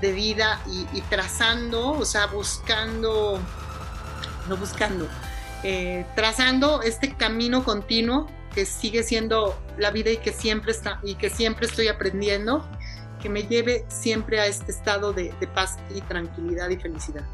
de 0.00 0.12
vida 0.12 0.60
y, 0.66 1.00
trazando, 1.02 1.92
o 1.92 2.04
sea, 2.04 2.26
buscando, 2.26 3.38
no 4.48 4.56
buscando, 4.56 5.08
eh, 5.62 6.06
trazando 6.14 6.82
este 6.82 7.14
camino 7.14 7.64
continuo 7.64 8.28
que 8.54 8.64
sigue 8.66 9.02
siendo 9.02 9.56
la 9.78 9.90
vida 9.90 10.10
y 10.10 10.16
que 10.16 10.32
siempre 10.32 10.72
está 10.72 11.00
y 11.02 11.14
que 11.14 11.30
siempre 11.30 11.66
estoy 11.66 11.88
aprendiendo, 11.88 12.66
que 13.20 13.28
me 13.28 13.44
lleve 13.44 13.84
siempre 13.88 14.40
a 14.40 14.46
este 14.46 14.72
estado 14.72 15.12
de, 15.12 15.32
de 15.38 15.46
paz 15.46 15.78
y 15.94 16.00
tranquilidad 16.00 16.68
y 16.70 16.76
felicidad. 16.76 17.24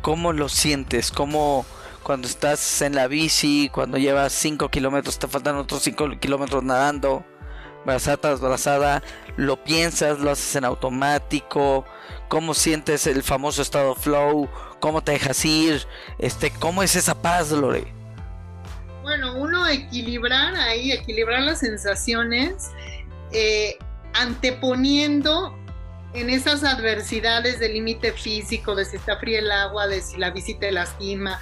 ¿Cómo 0.00 0.32
lo 0.32 0.48
sientes? 0.48 1.10
¿Cómo 1.10 1.66
cuando 2.02 2.26
estás 2.26 2.80
en 2.80 2.94
la 2.94 3.08
bici, 3.08 3.68
cuando 3.72 3.98
llevas 3.98 4.32
5 4.32 4.70
kilómetros, 4.70 5.18
te 5.18 5.28
faltan 5.28 5.56
otros 5.56 5.82
5 5.82 6.18
kilómetros 6.20 6.62
nadando? 6.62 7.24
Brazada 8.40 9.02
lo 9.36 9.62
piensas, 9.62 10.18
lo 10.20 10.30
haces 10.30 10.56
en 10.56 10.64
automático, 10.64 11.84
cómo 12.28 12.54
sientes 12.54 13.06
el 13.06 13.22
famoso 13.22 13.62
estado 13.62 13.94
flow, 13.94 14.48
cómo 14.80 15.02
te 15.02 15.12
dejas 15.12 15.44
ir, 15.44 15.86
este, 16.18 16.50
cómo 16.50 16.82
es 16.82 16.96
esa 16.96 17.20
paz, 17.20 17.50
Lore. 17.50 17.92
Bueno, 19.02 19.36
uno 19.36 19.66
equilibrar 19.66 20.54
ahí, 20.54 20.92
equilibrar 20.92 21.42
las 21.42 21.60
sensaciones, 21.60 22.70
eh, 23.32 23.78
anteponiendo 24.14 25.56
en 26.14 26.30
esas 26.30 26.64
adversidades 26.64 27.58
del 27.58 27.74
límite 27.74 28.12
físico, 28.12 28.74
de 28.74 28.84
si 28.84 28.96
está 28.96 29.16
fría 29.18 29.38
el 29.38 29.50
agua, 29.50 29.86
de 29.86 30.00
si 30.00 30.16
la 30.16 30.30
visita 30.30 30.70
lastima, 30.70 31.40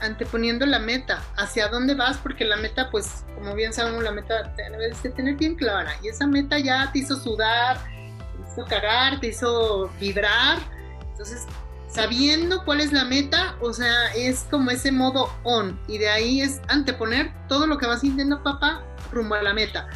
anteponiendo 0.00 0.66
la 0.66 0.78
meta, 0.78 1.22
hacia 1.36 1.68
dónde 1.68 1.94
vas, 1.94 2.18
porque 2.18 2.44
la 2.44 2.56
meta, 2.56 2.90
pues, 2.90 3.24
como 3.34 3.54
bien 3.54 3.72
sabemos, 3.72 4.02
la 4.02 4.12
meta 4.12 4.52
debes 4.56 5.02
de 5.02 5.10
tener 5.10 5.36
bien 5.36 5.56
clara, 5.56 5.92
y 6.02 6.08
esa 6.08 6.26
meta 6.26 6.58
ya 6.58 6.90
te 6.92 7.00
hizo 7.00 7.16
sudar, 7.16 7.78
te 7.78 8.52
hizo 8.52 8.64
cagar, 8.66 9.20
te 9.20 9.28
hizo 9.28 9.88
vibrar, 10.00 10.58
entonces, 11.10 11.46
sabiendo 11.88 12.64
cuál 12.64 12.80
es 12.80 12.92
la 12.92 13.04
meta, 13.04 13.56
o 13.60 13.72
sea, 13.72 14.12
es 14.14 14.46
como 14.50 14.70
ese 14.70 14.92
modo 14.92 15.32
on, 15.42 15.78
y 15.88 15.98
de 15.98 16.08
ahí 16.08 16.40
es 16.40 16.60
anteponer 16.68 17.32
todo 17.48 17.66
lo 17.66 17.78
que 17.78 17.86
vas 17.86 18.00
sintiendo, 18.00 18.42
papá, 18.42 18.82
rumbo 19.12 19.34
a 19.34 19.42
la 19.42 19.52
meta. 19.52 19.88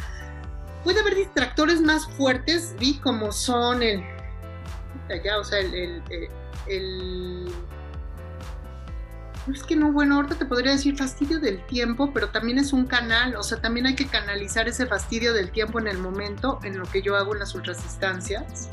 Puede 0.83 0.99
haber 0.99 1.15
distractores 1.15 1.81
más 1.81 2.05
fuertes, 2.11 2.75
vi 2.79 2.99
como 2.99 3.31
son 3.31 3.81
el, 3.81 4.03
ya, 5.23 5.39
o 5.39 5.43
sea, 5.43 5.59
el 5.59 7.51
es 9.51 9.63
que 9.63 9.75
no, 9.75 9.91
bueno, 9.91 10.15
ahorita 10.15 10.35
te 10.35 10.45
podría 10.45 10.71
decir 10.71 10.97
fastidio 10.97 11.39
del 11.39 11.63
tiempo, 11.67 12.11
pero 12.13 12.29
también 12.29 12.57
es 12.57 12.73
un 12.73 12.85
canal, 12.85 13.35
o 13.35 13.43
sea, 13.43 13.61
también 13.61 13.85
hay 13.85 13.95
que 13.95 14.07
canalizar 14.07 14.67
ese 14.67 14.87
fastidio 14.87 15.33
del 15.33 15.51
tiempo 15.51 15.79
en 15.79 15.87
el 15.87 15.99
momento, 15.99 16.59
en 16.63 16.79
lo 16.79 16.85
que 16.85 17.01
yo 17.01 17.15
hago 17.15 17.33
en 17.33 17.39
las 17.39 17.53
ultrasistancias, 17.53 18.69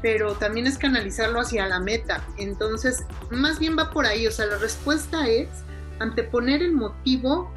pero 0.00 0.34
también 0.34 0.66
es 0.66 0.78
canalizarlo 0.78 1.40
hacia 1.40 1.66
la 1.66 1.80
meta. 1.80 2.22
Entonces, 2.38 3.04
más 3.30 3.58
bien 3.58 3.76
va 3.78 3.90
por 3.90 4.06
ahí, 4.06 4.26
o 4.26 4.30
sea, 4.30 4.46
la 4.46 4.58
respuesta 4.58 5.28
es 5.28 5.48
anteponer 5.98 6.62
el 6.62 6.72
motivo 6.72 7.52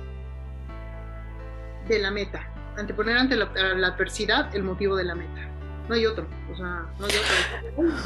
de 1.88 2.00
la 2.00 2.12
meta, 2.12 2.48
anteponer 2.78 3.18
ante 3.18 3.36
la, 3.38 3.50
la 3.76 3.88
adversidad 3.88 4.54
el 4.56 4.64
motivo 4.64 4.98
de 4.98 5.06
la 5.06 5.16
meta. 5.16 5.48
No 5.88 5.96
hay 5.96 6.06
otro, 6.06 6.28
o 6.52 6.56
sea, 6.56 6.86
no 7.00 7.06
hay 7.06 7.12
otro. 7.16 7.98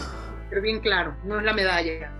Pero 0.49 0.61
bien 0.61 0.79
claro, 0.81 1.15
no 1.23 1.39
es 1.39 1.45
la 1.45 1.53
medalla 1.53 2.11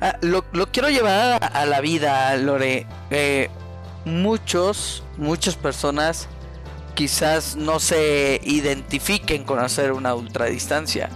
Ah, 0.00 0.16
lo, 0.20 0.42
quiero 0.72 0.88
llevar 0.88 1.50
a, 1.52 1.66
la 1.66 1.80
vida, 1.80 2.36
Lore. 2.36 2.86
Eh, 3.10 3.50
muchos, 4.04 5.02
muchas 5.16 5.56
personas 5.56 6.28
quizás 6.94 7.56
no 7.56 7.80
se 7.80 8.40
identifiquen 8.42 9.44
con 9.44 9.58
hacer 9.58 9.92
una 9.92 10.14
ultradistancia, 10.14 11.10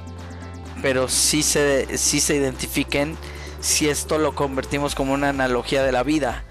pero 0.82 1.08
sí 1.08 1.42
se, 1.42 1.98
sí 1.98 2.20
se 2.20 2.37
identifiquen 2.37 3.16
si 3.60 3.88
esto 3.88 4.18
lo 4.18 4.34
convertimos 4.34 4.94
como 4.94 5.14
una 5.14 5.30
analogía 5.30 5.82
de 5.82 5.92
la 5.92 6.02
vida 6.02 6.44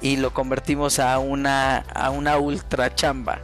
y 0.00 0.16
lo 0.16 0.32
convertimos 0.32 0.98
a 0.98 1.18
una, 1.18 1.78
a 1.78 2.10
una 2.10 2.38
ultra 2.38 2.94
chamba 2.94 3.40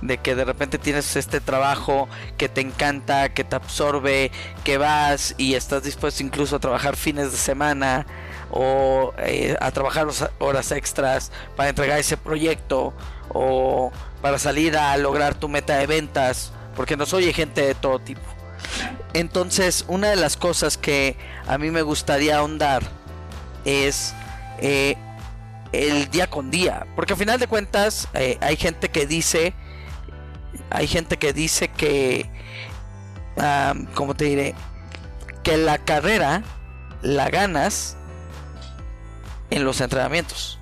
de 0.00 0.18
que 0.18 0.34
de 0.34 0.44
repente 0.44 0.78
tienes 0.78 1.16
este 1.16 1.40
trabajo 1.40 2.08
que 2.36 2.48
te 2.48 2.60
encanta, 2.60 3.30
que 3.30 3.44
te 3.44 3.56
absorbe, 3.56 4.30
que 4.64 4.78
vas 4.78 5.34
y 5.38 5.54
estás 5.54 5.82
dispuesto 5.82 6.22
incluso 6.22 6.56
a 6.56 6.58
trabajar 6.58 6.96
fines 6.96 7.32
de 7.32 7.38
semana 7.38 8.06
o 8.50 9.12
eh, 9.18 9.56
a 9.60 9.70
trabajar 9.70 10.06
horas 10.38 10.72
extras 10.72 11.32
para 11.56 11.70
entregar 11.70 11.98
ese 11.98 12.16
proyecto 12.16 12.92
o 13.28 13.92
para 14.22 14.38
salir 14.38 14.76
a 14.76 14.96
lograr 14.96 15.34
tu 15.34 15.48
meta 15.48 15.76
de 15.76 15.86
ventas, 15.86 16.52
porque 16.74 16.96
nos 16.96 17.12
oye 17.12 17.32
gente 17.32 17.62
de 17.62 17.74
todo 17.74 17.98
tipo. 17.98 18.22
Entonces, 19.12 19.84
una 19.88 20.10
de 20.10 20.16
las 20.16 20.36
cosas 20.36 20.76
que 20.76 21.16
a 21.46 21.58
mí 21.58 21.70
me 21.70 21.82
gustaría 21.82 22.38
ahondar 22.38 22.82
es 23.64 24.14
eh, 24.58 24.96
el 25.72 26.10
día 26.10 26.28
con 26.28 26.50
día, 26.50 26.86
porque 26.94 27.14
al 27.14 27.18
final 27.18 27.40
de 27.40 27.46
cuentas 27.46 28.08
eh, 28.14 28.38
hay 28.40 28.56
gente 28.56 28.88
que 28.88 29.06
dice 29.06 29.54
hay 30.70 30.86
gente 30.86 31.16
que 31.18 31.32
dice 31.32 31.68
que, 31.68 32.30
como 33.94 34.14
te 34.14 34.24
diré? 34.26 34.54
Que 35.42 35.56
la 35.56 35.78
carrera 35.78 36.42
la 37.02 37.30
ganas 37.30 37.96
en 39.50 39.64
los 39.64 39.80
entrenamientos. 39.80 40.58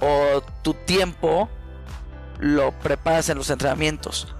O 0.00 0.42
tu 0.62 0.74
tiempo 0.74 1.48
lo 2.38 2.72
preparas 2.72 3.28
en 3.28 3.38
los 3.38 3.50
entrenamientos. 3.50 4.34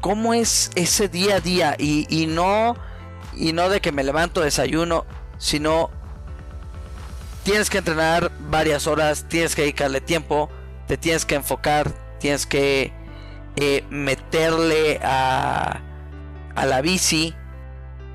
¿Cómo 0.00 0.34
es 0.34 0.70
ese 0.74 1.08
día 1.08 1.36
a 1.36 1.40
día? 1.40 1.76
Y, 1.78 2.06
y 2.08 2.26
no, 2.26 2.74
y 3.36 3.52
no 3.52 3.68
de 3.68 3.80
que 3.80 3.92
me 3.92 4.02
levanto, 4.02 4.40
desayuno, 4.40 5.04
sino 5.38 5.90
tienes 7.44 7.70
que 7.70 7.78
entrenar 7.78 8.32
varias 8.40 8.86
horas, 8.86 9.26
tienes 9.28 9.54
que 9.54 9.62
dedicarle 9.62 10.00
tiempo, 10.00 10.48
te 10.86 10.96
tienes 10.96 11.24
que 11.24 11.34
enfocar, 11.36 11.92
tienes 12.18 12.46
que 12.46 12.92
eh, 13.56 13.84
meterle 13.90 15.00
a, 15.02 15.80
a 16.54 16.66
la 16.66 16.80
bici, 16.80 17.34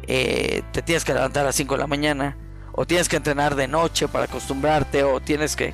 eh, 0.07 0.63
te 0.71 0.81
tienes 0.81 1.03
que 1.03 1.13
levantar 1.13 1.43
a 1.43 1.47
las 1.47 1.55
5 1.55 1.75
de 1.75 1.79
la 1.79 1.87
mañana, 1.87 2.37
o 2.71 2.85
tienes 2.85 3.09
que 3.09 3.17
entrenar 3.17 3.55
de 3.55 3.67
noche 3.67 4.07
para 4.07 4.25
acostumbrarte, 4.25 5.03
o 5.03 5.19
tienes 5.19 5.55
que... 5.55 5.73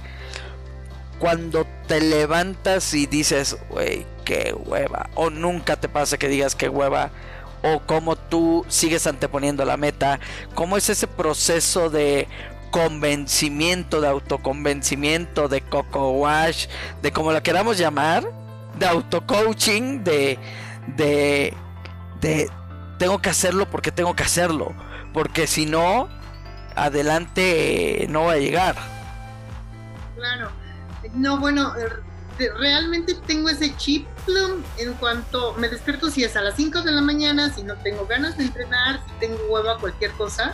Cuando 1.19 1.65
te 1.87 2.01
levantas 2.01 2.93
y 2.93 3.05
dices, 3.05 3.57
wey, 3.69 4.05
qué 4.25 4.53
hueva, 4.53 5.09
o 5.15 5.29
nunca 5.29 5.77
te 5.77 5.87
pasa 5.87 6.17
que 6.17 6.27
digas 6.27 6.55
qué 6.55 6.67
hueva, 6.67 7.11
o 7.61 7.79
como 7.79 8.15
tú 8.17 8.65
sigues 8.67 9.07
anteponiendo 9.07 9.63
la 9.63 9.77
meta, 9.77 10.19
cómo 10.53 10.75
es 10.75 10.89
ese 10.89 11.07
proceso 11.07 11.89
de 11.89 12.27
convencimiento, 12.71 14.01
de 14.01 14.07
autoconvencimiento, 14.07 15.47
de 15.47 15.61
coco 15.61 16.11
wash, 16.11 16.67
de 17.01 17.11
como 17.11 17.31
la 17.31 17.41
queramos 17.43 17.77
llamar, 17.77 18.42
de 18.83 18.89
auto-coaching, 18.89 20.03
de, 20.03 20.37
de, 20.97 21.53
de 22.19 22.51
tengo 22.99 23.21
que 23.21 23.29
hacerlo 23.29 23.69
porque 23.69 23.91
tengo 23.91 24.13
que 24.13 24.23
hacerlo, 24.23 24.73
porque 25.13 25.47
si 25.47 25.65
no, 25.65 26.09
adelante 26.75 28.05
no 28.09 28.25
va 28.25 28.33
a 28.33 28.37
llegar. 28.37 28.75
Claro, 30.17 30.51
no, 31.13 31.39
bueno, 31.39 31.73
eh, 31.77 32.49
realmente 32.59 33.15
tengo 33.25 33.49
ese 33.49 33.73
chip 33.77 34.05
en 34.77 34.93
cuanto 34.95 35.53
me 35.53 35.69
despierto 35.69 36.09
si 36.09 36.23
es 36.23 36.35
a 36.35 36.41
las 36.41 36.55
5 36.55 36.81
de 36.81 36.91
la 36.91 37.01
mañana, 37.01 37.53
si 37.53 37.63
no 37.63 37.75
tengo 37.75 38.05
ganas 38.05 38.37
de 38.37 38.45
entrenar, 38.45 38.99
si 39.05 39.13
tengo 39.25 39.37
hueva, 39.49 39.77
cualquier 39.79 40.11
cosa, 40.11 40.53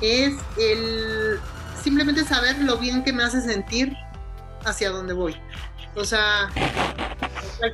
es 0.00 0.34
el 0.58 1.38
simplemente 1.82 2.24
saber 2.24 2.58
lo 2.58 2.78
bien 2.78 3.04
que 3.04 3.12
me 3.12 3.22
hace 3.22 3.40
sentir 3.40 3.96
hacia 4.64 4.90
dónde 4.90 5.12
voy. 5.12 5.36
O 5.96 6.04
sea, 6.04 6.50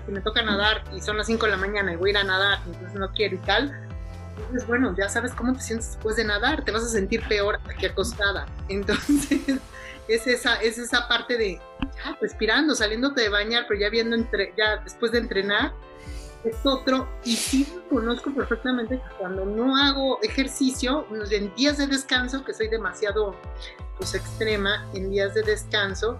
si 0.06 0.12
me 0.12 0.20
toca 0.20 0.42
nadar 0.42 0.84
y 0.94 1.00
son 1.00 1.16
las 1.16 1.26
5 1.26 1.46
de 1.46 1.52
la 1.52 1.58
mañana 1.58 1.92
y 1.92 1.96
voy 1.96 2.10
a 2.10 2.12
ir 2.12 2.18
a 2.18 2.24
nadar, 2.24 2.58
entonces 2.66 2.94
no 2.94 3.10
quiero 3.12 3.36
y 3.36 3.38
tal, 3.38 3.74
entonces 4.36 4.66
bueno, 4.66 4.94
ya 4.96 5.08
sabes 5.08 5.32
cómo 5.32 5.52
te 5.54 5.60
sientes 5.60 5.92
después 5.92 6.16
de 6.16 6.24
nadar, 6.24 6.64
te 6.64 6.72
vas 6.72 6.84
a 6.84 6.88
sentir 6.88 7.26
peor 7.28 7.58
que 7.78 7.86
acostada. 7.86 8.46
Entonces, 8.68 9.40
es 10.08 10.26
esa, 10.26 10.56
es 10.56 10.78
esa 10.78 11.08
parte 11.08 11.36
de 11.36 11.60
ya, 11.96 12.16
respirando, 12.20 12.74
saliéndote 12.74 13.22
de 13.22 13.28
bañar, 13.28 13.66
pero 13.68 13.80
ya 13.80 13.90
viendo 13.90 14.16
entre, 14.16 14.52
ya 14.56 14.78
después 14.78 15.12
de 15.12 15.18
entrenar, 15.18 15.72
es 16.44 16.56
otro. 16.64 17.08
Y 17.24 17.36
sí 17.36 17.66
conozco 17.88 18.34
perfectamente 18.34 18.96
que 18.96 19.14
cuando 19.18 19.44
no 19.44 19.76
hago 19.76 20.18
ejercicio, 20.22 21.06
en 21.30 21.54
días 21.54 21.78
de 21.78 21.86
descanso, 21.86 22.44
que 22.44 22.54
soy 22.54 22.68
demasiado 22.68 23.36
pues 23.98 24.14
extrema, 24.14 24.86
en 24.94 25.10
días 25.10 25.34
de 25.34 25.42
descanso, 25.42 26.18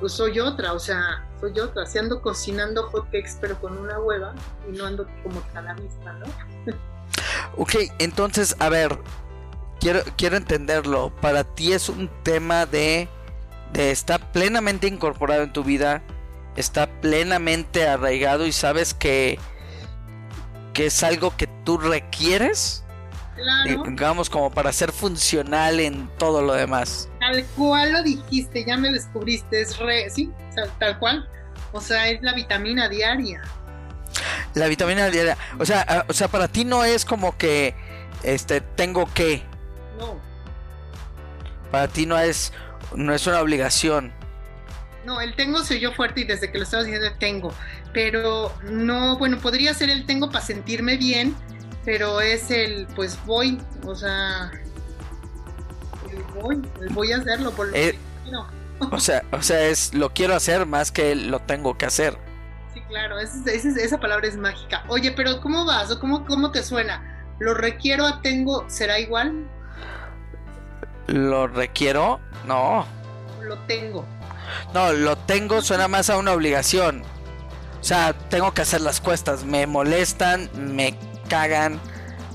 pues 0.00 0.12
soy 0.12 0.40
otra, 0.40 0.72
o 0.72 0.78
sea, 0.78 1.26
soy 1.40 1.58
otra. 1.60 1.86
Si 1.86 1.98
ando 1.98 2.20
cocinando 2.22 2.88
hotcakes 2.90 3.36
pero 3.40 3.60
con 3.60 3.76
una 3.78 3.98
hueva 3.98 4.34
y 4.68 4.76
no 4.76 4.86
ando 4.86 5.06
como 5.22 5.40
tan 5.52 5.68
a 5.68 5.74
vista, 5.74 6.12
¿no? 6.14 6.26
ok, 7.56 7.74
entonces, 7.98 8.56
a 8.58 8.68
ver, 8.68 8.98
quiero, 9.80 10.00
quiero 10.16 10.36
entenderlo. 10.36 11.12
Para 11.20 11.44
ti 11.44 11.72
es 11.72 11.88
un 11.88 12.10
tema 12.22 12.66
de 12.66 13.08
está 13.74 14.18
plenamente 14.18 14.86
incorporado 14.86 15.42
en 15.42 15.52
tu 15.52 15.64
vida, 15.64 16.02
está 16.56 16.86
plenamente 17.00 17.86
arraigado 17.88 18.46
y 18.46 18.52
sabes 18.52 18.92
que, 18.94 19.38
que 20.74 20.86
es 20.86 21.02
algo 21.02 21.36
que 21.36 21.46
tú 21.64 21.78
requieres, 21.78 22.84
Claro. 23.34 23.82
digamos, 23.84 24.28
como 24.28 24.50
para 24.50 24.72
ser 24.72 24.92
funcional 24.92 25.80
en 25.80 26.08
todo 26.18 26.42
lo 26.42 26.52
demás. 26.52 27.08
Tal 27.22 27.44
cual 27.56 27.92
lo 27.92 28.02
dijiste, 28.02 28.64
ya 28.64 28.76
me 28.76 28.90
descubriste, 28.90 29.60
es 29.60 29.78
re, 29.78 30.10
sí, 30.10 30.28
o 30.50 30.52
sea, 30.52 30.66
tal 30.80 30.98
cual. 30.98 31.28
O 31.70 31.80
sea, 31.80 32.08
es 32.08 32.20
la 32.20 32.32
vitamina 32.34 32.88
diaria. 32.88 33.40
La 34.54 34.66
vitamina 34.66 35.08
diaria, 35.08 35.38
o 35.58 35.64
sea, 35.64 35.86
ah, 35.88 36.04
o 36.08 36.12
sea, 36.12 36.26
para 36.26 36.48
ti 36.48 36.64
no 36.64 36.84
es 36.84 37.04
como 37.04 37.38
que, 37.38 37.74
este, 38.24 38.60
tengo 38.60 39.08
que, 39.14 39.42
No, 39.98 40.20
para 41.70 41.86
ti 41.88 42.06
no 42.06 42.18
es, 42.18 42.52
no 42.94 43.14
es 43.14 43.26
una 43.26 43.40
obligación. 43.40 44.12
no, 45.06 45.20
el 45.20 45.34
tengo 45.36 45.62
se 45.64 45.76
oyó 45.76 45.92
fuerte 45.92 46.22
y 46.22 46.24
desde 46.24 46.50
que 46.50 46.58
lo 46.58 46.64
estabas 46.64 46.86
diciendo 46.86 47.08
tengo. 47.20 47.54
Pero 47.92 48.52
no, 48.64 49.16
bueno, 49.16 49.38
podría 49.38 49.72
ser 49.74 49.90
el 49.90 50.06
tengo 50.06 50.28
para 50.30 50.44
sentirme 50.44 50.96
bien, 50.96 51.36
pero 51.84 52.20
es 52.20 52.50
el 52.50 52.86
pues 52.96 53.16
voy, 53.26 53.60
o 53.84 53.94
sea, 53.94 54.50
voy, 56.34 56.62
voy 56.90 57.12
a 57.12 57.18
hacerlo 57.18 57.50
por 57.52 57.68
lo 57.68 57.76
Eh, 57.76 57.92
que 57.92 57.98
quiero. 58.24 58.46
O 58.90 58.98
sea, 58.98 59.22
o 59.30 59.40
sea, 59.42 59.62
es 59.68 59.94
lo 59.94 60.12
quiero 60.12 60.34
hacer 60.34 60.66
más 60.66 60.90
que 60.90 61.14
lo 61.14 61.38
tengo 61.40 61.78
que 61.78 61.86
hacer. 61.86 62.18
Sí, 62.74 62.80
claro, 62.88 63.18
esa 63.20 64.00
palabra 64.00 64.26
es 64.26 64.36
mágica. 64.36 64.84
Oye, 64.88 65.12
pero 65.12 65.40
¿cómo 65.40 65.64
vas? 65.64 65.90
¿O 65.92 66.00
cómo, 66.00 66.24
cómo 66.26 66.50
te 66.50 66.64
suena? 66.64 67.12
¿Lo 67.38 67.54
requiero 67.54 68.06
a 68.06 68.20
tengo? 68.22 68.64
¿Será 68.68 68.98
igual? 68.98 69.46
¿Lo 71.06 71.46
requiero? 71.46 72.20
No. 72.46 72.86
Lo 73.42 73.58
tengo. 73.66 74.04
No, 74.74 74.92
lo 74.92 75.16
tengo 75.16 75.62
suena 75.62 75.88
más 75.88 76.10
a 76.10 76.16
una 76.18 76.32
obligación. 76.32 77.02
O 77.80 77.84
sea, 77.84 78.12
tengo 78.12 78.52
que 78.54 78.62
hacer 78.62 78.80
las 78.80 79.00
cuestas. 79.00 79.44
Me 79.44 79.66
molestan, 79.66 80.48
me 80.54 80.96
cagan. 81.28 81.80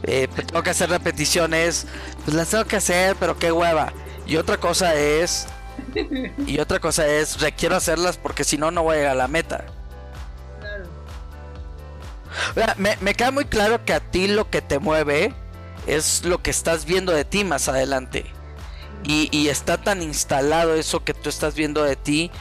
Eh, 0.07 0.29
pues 0.33 0.47
tengo 0.47 0.63
que 0.63 0.69
hacer 0.69 0.89
repeticiones. 0.89 1.85
Pues 2.23 2.35
las 2.35 2.49
tengo 2.49 2.65
que 2.65 2.77
hacer, 2.77 3.15
pero 3.19 3.37
qué 3.37 3.51
hueva. 3.51 3.91
Y 4.25 4.37
otra 4.37 4.57
cosa 4.57 4.95
es. 4.95 5.47
Y 6.45 6.59
otra 6.59 6.79
cosa 6.79 7.07
es, 7.07 7.39
requiero 7.39 7.75
hacerlas 7.75 8.17
porque 8.17 8.43
si 8.43 8.57
no, 8.57 8.71
no 8.71 8.83
voy 8.83 8.95
a 8.95 8.97
llegar 8.99 9.11
a 9.11 9.15
la 9.15 9.27
meta. 9.27 9.65
Claro. 10.59 10.85
O 12.51 12.53
sea, 12.53 12.75
me, 12.77 12.97
me 13.01 13.13
queda 13.13 13.31
muy 13.31 13.45
claro 13.45 13.83
que 13.85 13.93
a 13.93 13.99
ti 13.99 14.27
lo 14.27 14.49
que 14.49 14.61
te 14.61 14.79
mueve 14.79 15.33
es 15.85 16.25
lo 16.25 16.41
que 16.41 16.51
estás 16.51 16.85
viendo 16.85 17.11
de 17.11 17.25
ti 17.25 17.43
más 17.43 17.67
adelante. 17.67 18.25
Y, 19.03 19.29
y 19.31 19.49
está 19.49 19.77
tan 19.77 20.01
instalado 20.01 20.75
eso 20.75 21.03
que 21.03 21.13
tú 21.13 21.29
estás 21.29 21.55
viendo 21.55 21.83
de 21.83 21.95
ti 21.95 22.31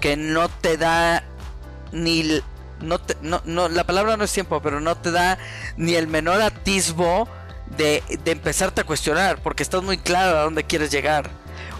que 0.00 0.16
no 0.16 0.48
te 0.48 0.76
da 0.76 1.22
ni 1.92 2.42
no 2.80 2.98
te- 2.98 3.16
no, 3.22 3.40
no, 3.44 3.68
la 3.68 3.84
palabra 3.84 4.16
no 4.16 4.24
es 4.24 4.32
tiempo, 4.32 4.60
pero 4.62 4.80
no 4.80 4.96
te 4.96 5.10
da 5.10 5.38
ni 5.76 5.94
el 5.94 6.06
menor 6.06 6.40
atisbo 6.42 7.28
de, 7.76 8.02
de 8.24 8.30
empezarte 8.32 8.80
a 8.82 8.84
cuestionar, 8.84 9.38
porque 9.42 9.62
estás 9.62 9.82
muy 9.82 9.98
claro 9.98 10.38
a 10.38 10.42
dónde 10.42 10.64
quieres 10.64 10.90
llegar. 10.90 11.30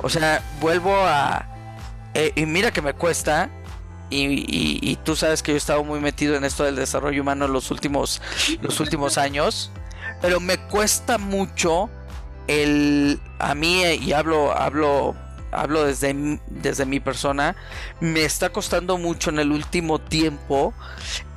O 0.02 0.08
sea, 0.08 0.42
vuelvo 0.60 0.94
a... 0.96 1.46
eh, 2.14 2.32
y 2.36 2.44
mira 2.46 2.70
que 2.72 2.82
me 2.82 2.92
cuesta, 2.94 3.50
y, 4.10 4.24
y- 4.26 4.78
y 4.82 4.96
tú 4.96 5.16
sabes 5.16 5.42
que 5.42 5.52
yo 5.52 5.56
he 5.56 5.58
estado 5.58 5.82
muy 5.84 6.00
metido 6.00 6.36
en 6.36 6.44
esto 6.44 6.64
del 6.64 6.76
desarrollo 6.76 7.22
humano 7.22 7.48
los 7.48 7.70
últimos, 7.70 8.20
los 8.60 8.78
últimos 8.80 9.18
años, 9.18 9.70
pero 10.22 10.40
me 10.40 10.58
cuesta 10.68 11.18
mucho 11.18 11.88
el... 12.46 13.20
A 13.38 13.54
mí, 13.54 13.82
eh, 13.84 13.96
y 13.96 14.12
hablo, 14.12 14.56
hablo, 14.56 15.14
hablo 15.56 15.84
desde, 15.84 16.38
desde 16.46 16.86
mi 16.86 17.00
persona, 17.00 17.56
me 18.00 18.24
está 18.24 18.50
costando 18.50 18.98
mucho 18.98 19.30
en 19.30 19.38
el 19.38 19.50
último 19.50 19.98
tiempo 19.98 20.74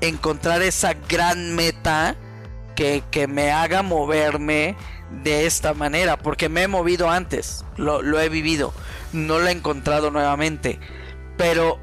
encontrar 0.01 0.62
esa 0.62 0.93
gran 0.93 1.55
meta 1.55 2.15
que, 2.75 3.03
que 3.12 3.27
me 3.27 3.51
haga 3.51 3.82
moverme 3.82 4.75
de 5.23 5.45
esta 5.45 5.73
manera, 5.73 6.17
porque 6.17 6.49
me 6.49 6.63
he 6.63 6.67
movido 6.67 7.10
antes, 7.10 7.65
lo, 7.77 8.01
lo 8.01 8.19
he 8.19 8.29
vivido, 8.29 8.73
no 9.12 9.39
lo 9.39 9.47
he 9.47 9.51
encontrado 9.51 10.12
nuevamente, 10.12 10.79
pero, 11.38 11.79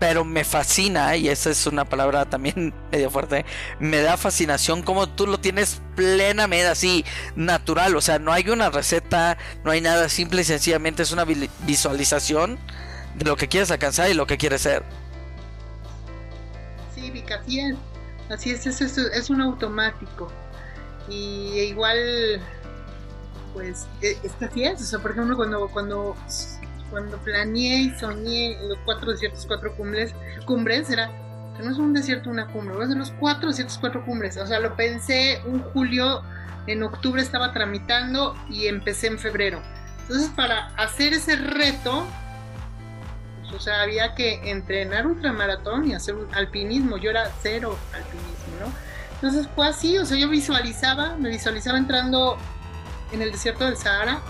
pero 0.00 0.24
me 0.24 0.42
fascina, 0.44 1.14
y 1.16 1.28
esa 1.28 1.50
es 1.50 1.66
una 1.66 1.84
palabra 1.84 2.24
también 2.28 2.74
medio 2.92 3.10
fuerte, 3.10 3.44
me 3.78 3.98
da 4.00 4.16
fascinación 4.16 4.82
como 4.82 5.08
tú 5.08 5.26
lo 5.28 5.38
tienes 5.38 5.80
plenamente 5.94 6.66
así, 6.66 7.04
natural, 7.36 7.94
o 7.94 8.00
sea, 8.00 8.18
no 8.18 8.32
hay 8.32 8.48
una 8.48 8.70
receta, 8.70 9.38
no 9.62 9.70
hay 9.70 9.80
nada, 9.80 10.08
simple 10.08 10.40
y 10.40 10.44
sencillamente 10.44 11.04
es 11.04 11.12
una 11.12 11.24
vi- 11.24 11.50
visualización 11.60 12.58
de 13.14 13.26
lo 13.26 13.36
que 13.36 13.48
quieres 13.48 13.70
alcanzar 13.70 14.10
y 14.10 14.14
lo 14.14 14.26
que 14.26 14.38
quieres 14.38 14.62
ser. 14.62 14.82
Sí, 16.94 17.10
Vika, 17.10 17.36
así 17.36 17.60
es. 17.60 17.76
Así 18.30 18.50
es, 18.52 18.66
es, 18.66 19.30
un 19.30 19.40
automático. 19.40 20.30
Y 21.08 21.58
igual, 21.60 22.40
pues, 23.52 23.86
e- 24.00 24.18
es 24.22 24.32
que 24.34 24.44
así. 24.44 24.66
O 24.66 24.78
sea, 24.78 24.98
por 25.00 25.10
ejemplo, 25.10 25.36
cuando, 25.36 25.68
cuando, 25.68 26.16
cuando 26.90 27.16
planeé 27.18 27.82
y 27.82 27.90
soñé 27.98 28.58
los 28.68 28.78
cuatro 28.84 29.12
desiertos, 29.12 29.46
cuatro 29.46 29.74
cumbres, 29.76 30.14
cumbres 30.44 30.90
era, 30.90 31.10
que 31.56 31.62
no 31.62 31.70
es 31.70 31.78
un 31.78 31.92
desierto, 31.92 32.30
una 32.30 32.46
cumbre, 32.46 32.76
voy 32.76 32.94
los 32.94 33.12
cuatro 33.12 33.48
desiertos, 33.48 33.78
cuatro 33.78 34.04
cumbres. 34.04 34.36
O 34.36 34.46
sea, 34.46 34.60
lo 34.60 34.76
pensé 34.76 35.40
un 35.46 35.60
julio, 35.60 36.22
en 36.66 36.82
octubre 36.82 37.22
estaba 37.22 37.52
tramitando 37.52 38.36
y 38.48 38.66
empecé 38.66 39.06
en 39.06 39.18
febrero. 39.18 39.62
Entonces, 40.02 40.30
para 40.30 40.68
hacer 40.76 41.14
ese 41.14 41.36
reto, 41.36 42.04
pues, 43.40 43.52
o 43.54 43.60
sea, 43.60 43.82
había 43.82 44.14
que 44.14 44.50
entrenar 44.50 45.06
ultramaratón 45.06 45.88
y 45.88 45.94
hacer 45.94 46.14
un 46.14 46.32
alpinismo. 46.34 46.96
Yo 46.96 47.10
era 47.10 47.30
cero 47.42 47.76
alpinismo, 47.94 48.60
¿no? 48.60 48.90
Entonces 49.14 49.48
fue 49.54 49.68
así, 49.68 49.98
o 49.98 50.06
sea, 50.06 50.16
yo 50.16 50.28
visualizaba, 50.28 51.16
me 51.16 51.28
visualizaba 51.28 51.76
entrando 51.76 52.38
en 53.12 53.20
el 53.20 53.32
desierto 53.32 53.66
del 53.66 53.76
Sahara, 53.76 54.20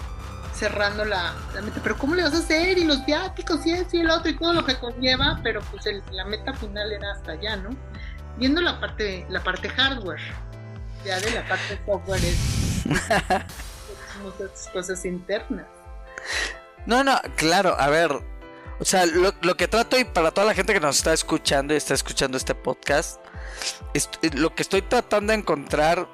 cerrando 0.61 1.05
la, 1.05 1.35
la 1.55 1.63
meta. 1.63 1.81
Pero 1.83 1.97
¿cómo 1.99 2.15
le 2.15 2.23
vas 2.23 2.35
a 2.35 2.39
hacer? 2.39 2.79
Y 2.79 2.85
los 2.85 3.05
viáticos 3.07 3.67
y 3.67 3.73
esto 3.73 3.97
y 3.97 4.01
el 4.01 4.11
otro 4.11 4.31
y 4.31 4.37
todo 4.37 4.53
lo 4.53 4.65
que 4.65 4.79
conlleva, 4.79 5.41
pero 5.43 5.61
pues 5.63 5.87
el- 5.87 6.03
la 6.13 6.25
meta 6.27 6.53
final 6.53 6.93
era 6.93 7.13
hasta 7.13 7.33
allá, 7.33 7.57
¿no? 7.57 7.71
Viendo 8.37 8.61
la 8.61 8.79
parte, 8.79 9.27
la 9.29 9.43
parte 9.43 9.69
hardware, 9.71 10.21
ya 11.05 11.19
de 11.19 11.31
la 11.33 11.49
parte 11.49 11.81
software 11.85 12.25
es 12.25 12.39
muchas 14.23 14.69
cosas 14.73 15.05
internas. 15.05 15.67
No, 16.87 17.03
no, 17.03 17.19
claro, 17.37 17.75
a 17.79 17.89
ver. 17.89 18.13
O 18.79 18.85
sea, 18.85 19.05
lo, 19.07 19.35
lo 19.43 19.57
que 19.57 19.69
trato 19.69 19.99
y 19.99 20.05
para 20.05 20.31
toda 20.31 20.47
la 20.47 20.55
gente 20.55 20.73
que 20.73 20.81
nos 20.81 20.97
está 20.99 21.13
escuchando 21.13 21.75
y 21.75 21.77
está 21.77 21.93
escuchando 21.95 22.37
este 22.39 22.55
podcast, 22.55 23.21
lo 24.33 24.55
que 24.55 24.63
estoy 24.63 24.81
tratando 24.83 25.33
de 25.33 25.39
encontrar, 25.41 26.09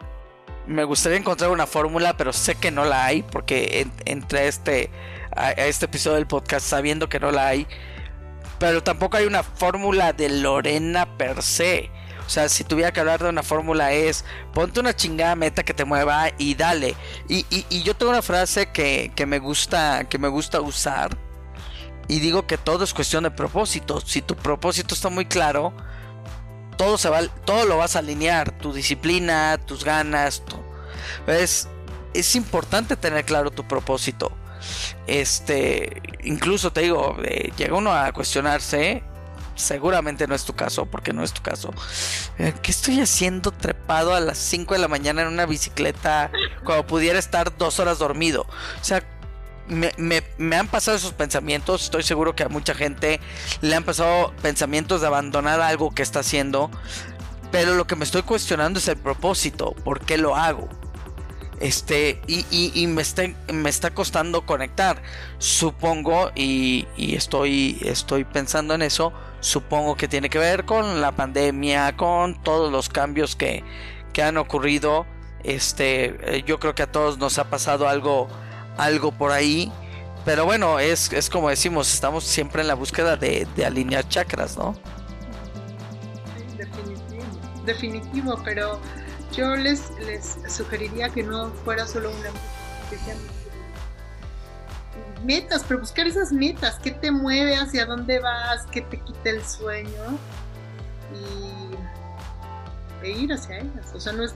me 0.66 0.84
gustaría 0.84 1.18
encontrar 1.18 1.50
una 1.50 1.66
fórmula, 1.66 2.16
pero 2.16 2.32
sé 2.32 2.54
que 2.56 2.70
no 2.70 2.84
la 2.84 3.04
hay, 3.06 3.22
porque 3.22 3.80
en- 3.82 3.92
entré 4.04 4.48
este, 4.48 4.90
a, 5.34 5.46
a 5.46 5.50
este 5.52 5.86
episodio 5.86 6.16
del 6.16 6.26
podcast 6.26 6.66
sabiendo 6.66 7.08
que 7.08 7.20
no 7.20 7.30
la 7.30 7.48
hay, 7.48 7.66
pero 8.58 8.82
tampoco 8.82 9.16
hay 9.16 9.26
una 9.26 9.42
fórmula 9.42 10.12
de 10.12 10.28
Lorena 10.28 11.16
per 11.16 11.42
se. 11.42 11.90
O 12.26 12.28
sea, 12.28 12.48
si 12.48 12.64
tuviera 12.64 12.92
que 12.92 12.98
hablar 12.98 13.22
de 13.22 13.28
una 13.28 13.44
fórmula 13.44 13.92
es, 13.92 14.24
ponte 14.52 14.80
una 14.80 14.96
chingada 14.96 15.36
meta 15.36 15.62
que 15.62 15.74
te 15.74 15.84
mueva 15.84 16.30
y 16.38 16.54
dale. 16.56 16.96
Y, 17.28 17.46
y- 17.50 17.66
y 17.68 17.82
yo 17.84 17.94
tengo 17.94 18.10
una 18.10 18.22
frase 18.22 18.66
que, 18.66 19.12
que 19.14 19.26
me 19.26 19.38
gusta, 19.38 20.04
que 20.08 20.18
me 20.18 20.26
gusta 20.28 20.60
usar. 20.60 21.16
Y 22.08 22.18
digo 22.20 22.46
que 22.46 22.58
todo 22.58 22.82
es 22.84 22.94
cuestión 22.94 23.24
de 23.24 23.30
propósito. 23.30 24.00
Si 24.00 24.22
tu 24.22 24.34
propósito 24.36 24.94
está 24.94 25.08
muy 25.08 25.26
claro, 25.26 25.72
todo 26.76 26.98
se 26.98 27.08
va, 27.08 27.22
todo 27.44 27.64
lo 27.66 27.76
vas 27.78 27.96
a 27.96 28.00
alinear. 28.00 28.50
Tu 28.58 28.72
disciplina, 28.72 29.58
tus 29.64 29.84
ganas, 29.84 30.42
tu- 30.44 30.62
es, 31.30 31.68
es 32.14 32.34
importante 32.36 32.96
tener 32.96 33.24
claro 33.24 33.50
tu 33.50 33.66
propósito. 33.66 34.32
Este, 35.06 36.02
incluso 36.24 36.72
te 36.72 36.82
digo, 36.82 37.16
eh, 37.24 37.52
llega 37.56 37.74
uno 37.76 37.92
a 37.92 38.12
cuestionarse. 38.12 39.02
Seguramente 39.54 40.26
no 40.26 40.34
es 40.34 40.44
tu 40.44 40.54
caso, 40.54 40.84
porque 40.84 41.14
no 41.14 41.22
es 41.24 41.32
tu 41.32 41.40
caso. 41.40 41.72
Eh, 42.38 42.52
¿Qué 42.62 42.70
estoy 42.70 43.00
haciendo 43.00 43.52
trepado 43.52 44.14
a 44.14 44.20
las 44.20 44.36
5 44.36 44.74
de 44.74 44.80
la 44.80 44.88
mañana 44.88 45.22
en 45.22 45.28
una 45.28 45.46
bicicleta 45.46 46.30
cuando 46.62 46.86
pudiera 46.86 47.18
estar 47.18 47.56
dos 47.56 47.80
horas 47.80 47.98
dormido? 47.98 48.42
O 48.42 48.84
sea, 48.84 49.02
me, 49.68 49.92
me- 49.96 50.22
me 50.38 50.56
han 50.56 50.68
pasado 50.68 50.96
esos 50.96 51.12
pensamientos. 51.12 51.84
Estoy 51.84 52.02
seguro 52.02 52.34
que 52.36 52.44
a 52.44 52.48
mucha 52.48 52.74
gente 52.74 53.20
le 53.60 53.74
han 53.74 53.84
pasado 53.84 54.32
pensamientos 54.42 55.00
de 55.00 55.06
abandonar 55.06 55.60
algo 55.60 55.94
que 55.94 56.02
está 56.02 56.20
haciendo. 56.20 56.70
Pero 57.52 57.74
lo 57.74 57.86
que 57.86 57.96
me 57.96 58.04
estoy 58.04 58.22
cuestionando 58.22 58.78
es 58.78 58.88
el 58.88 58.96
propósito. 58.96 59.72
¿Por 59.84 60.00
qué 60.00 60.18
lo 60.18 60.36
hago? 60.36 60.68
Este, 61.60 62.20
y, 62.26 62.44
y- 62.50 62.86
me, 62.86 63.00
está, 63.00 63.22
me 63.52 63.70
está 63.70 63.92
costando 63.94 64.44
conectar. 64.44 65.02
Supongo, 65.38 66.30
y, 66.34 66.86
y 66.96 67.14
estoy, 67.16 67.78
estoy 67.82 68.24
pensando 68.24 68.74
en 68.74 68.82
eso. 68.82 69.12
Supongo 69.40 69.96
que 69.96 70.08
tiene 70.08 70.28
que 70.28 70.38
ver 70.38 70.64
con 70.64 71.00
la 71.00 71.12
pandemia, 71.12 71.96
con 71.96 72.42
todos 72.42 72.70
los 72.70 72.88
cambios 72.88 73.36
que, 73.36 73.64
que 74.12 74.22
han 74.22 74.36
ocurrido. 74.36 75.06
Este, 75.44 76.36
eh, 76.36 76.42
yo 76.46 76.58
creo 76.58 76.74
que 76.74 76.82
a 76.82 76.90
todos 76.92 77.18
nos 77.18 77.38
ha 77.38 77.48
pasado 77.48 77.88
algo, 77.88 78.28
algo 78.76 79.12
por 79.12 79.32
ahí. 79.32 79.72
pero 80.24 80.44
bueno, 80.44 80.78
es, 80.78 81.12
es 81.12 81.30
como 81.30 81.48
decimos, 81.50 81.92
estamos 81.92 82.24
siempre 82.24 82.62
en 82.62 82.68
la 82.68 82.74
búsqueda 82.74 83.16
de, 83.16 83.46
alinear 83.64 84.08
chakras, 84.08 84.56
¿no? 84.56 84.74
Definitivo, 87.64 88.40
pero 88.44 88.80
yo 89.32 89.54
les, 89.56 89.90
les 90.00 90.38
sugeriría 90.48 91.08
que 91.08 91.22
no 91.22 91.50
fuera 91.64 91.86
solo 91.86 92.10
una 92.10 92.30
que 92.90 92.96
sean 92.98 93.18
metas, 95.24 95.64
pero 95.66 95.80
buscar 95.80 96.06
esas 96.06 96.32
metas, 96.32 96.78
qué 96.78 96.92
te 96.92 97.10
mueve, 97.10 97.56
hacia 97.56 97.86
dónde 97.86 98.20
vas, 98.20 98.66
qué 98.70 98.82
te 98.82 99.00
quita 99.00 99.30
el 99.30 99.44
sueño 99.44 100.18
y 101.12 103.04
e 103.04 103.10
ir 103.10 103.32
hacia 103.32 103.58
ellas. 103.58 103.92
O 103.94 104.00
sea, 104.00 104.12
no 104.12 104.24
es 104.24 104.34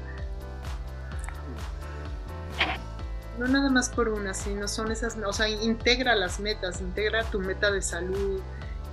no 3.41 3.49
nada 3.49 3.71
más 3.71 3.89
por 3.89 4.11
una, 4.11 4.35
sino 4.35 4.69
son 4.69 4.93
esas, 4.93 5.17
o 5.17 5.33
sea, 5.33 5.49
integra 5.49 6.15
las 6.15 6.41
metas, 6.41 6.83
integra 6.83 7.25
tu 7.25 7.41
meta 7.41 7.71
de 7.71 7.81
salud, 7.81 8.39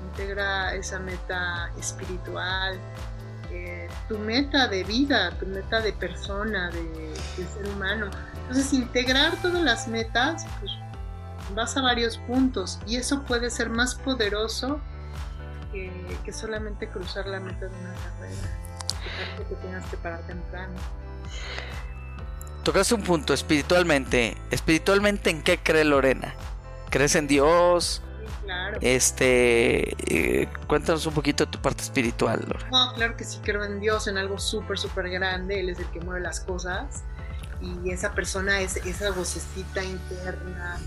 integra 0.10 0.74
esa 0.74 1.00
meta 1.00 1.70
espiritual, 1.78 2.80
eh, 3.52 3.90
tu 4.08 4.18
meta 4.18 4.70
de 4.70 4.86
vida, 4.86 5.32
tu 5.38 5.46
meta 5.48 5.82
de 5.82 5.92
persona, 5.92 6.70
de, 6.70 7.14
ser 7.36 7.68
humano. 7.76 8.10
Entonces, 8.44 8.72
integrar 8.72 9.36
todas 9.42 9.62
las 9.62 9.90
metas, 9.90 10.46
pues 10.62 10.72
vas 11.54 11.76
a 11.76 11.82
varios 11.82 12.18
puntos 12.20 12.80
y 12.88 12.96
eso 12.96 13.24
puede 13.24 13.50
ser 13.50 13.70
más 13.70 13.96
poderoso 13.96 14.80
que, 15.74 16.32
solamente 16.32 16.88
cruzar 16.90 17.28
la 17.28 17.42
meta 17.42 17.68
de 17.68 17.76
una 17.76 17.94
carrera, 17.94 19.50
que 19.50 19.56
tengas 19.56 19.86
que 19.88 19.98
parar 19.98 20.22
temprano 20.22 20.74
tocaste 22.68 22.96
un 22.96 23.02
punto 23.02 23.34
espiritualmente. 23.34 24.36
Espiritualmente, 24.52 25.30
¿en 25.30 25.42
qué 25.42 25.58
cree 25.58 25.86
Lorena? 25.86 26.34
¿Crees 26.90 27.16
en 27.16 27.26
Dios? 27.26 28.02
Claro. 28.44 28.78
Este, 28.82 29.96
eh, 30.14 30.50
cuéntanos 30.68 31.06
un 31.06 31.14
poquito 31.14 31.46
de 31.46 31.52
tu 31.52 31.62
parte 31.62 31.84
espiritual, 31.84 32.46
Lorena. 32.46 32.70
No, 32.70 32.94
claro 32.94 33.16
que 33.16 33.24
sí 33.24 33.40
creo 33.42 33.64
en 33.64 33.80
Dios, 33.80 34.10
en 34.10 34.18
algo 34.18 34.38
súper, 34.38 34.78
súper 34.78 35.10
grande. 35.10 35.62
Él 35.62 35.70
es 35.70 35.80
el 35.80 35.86
que 35.92 36.02
mueve 36.02 36.20
las 36.20 36.42
cosas. 36.42 37.06
Y 37.62 37.90
esa 37.90 38.12
persona 38.12 38.60
es 38.60 38.76
esa 38.86 39.12
vocecita 39.12 39.82
interna, 39.82 40.78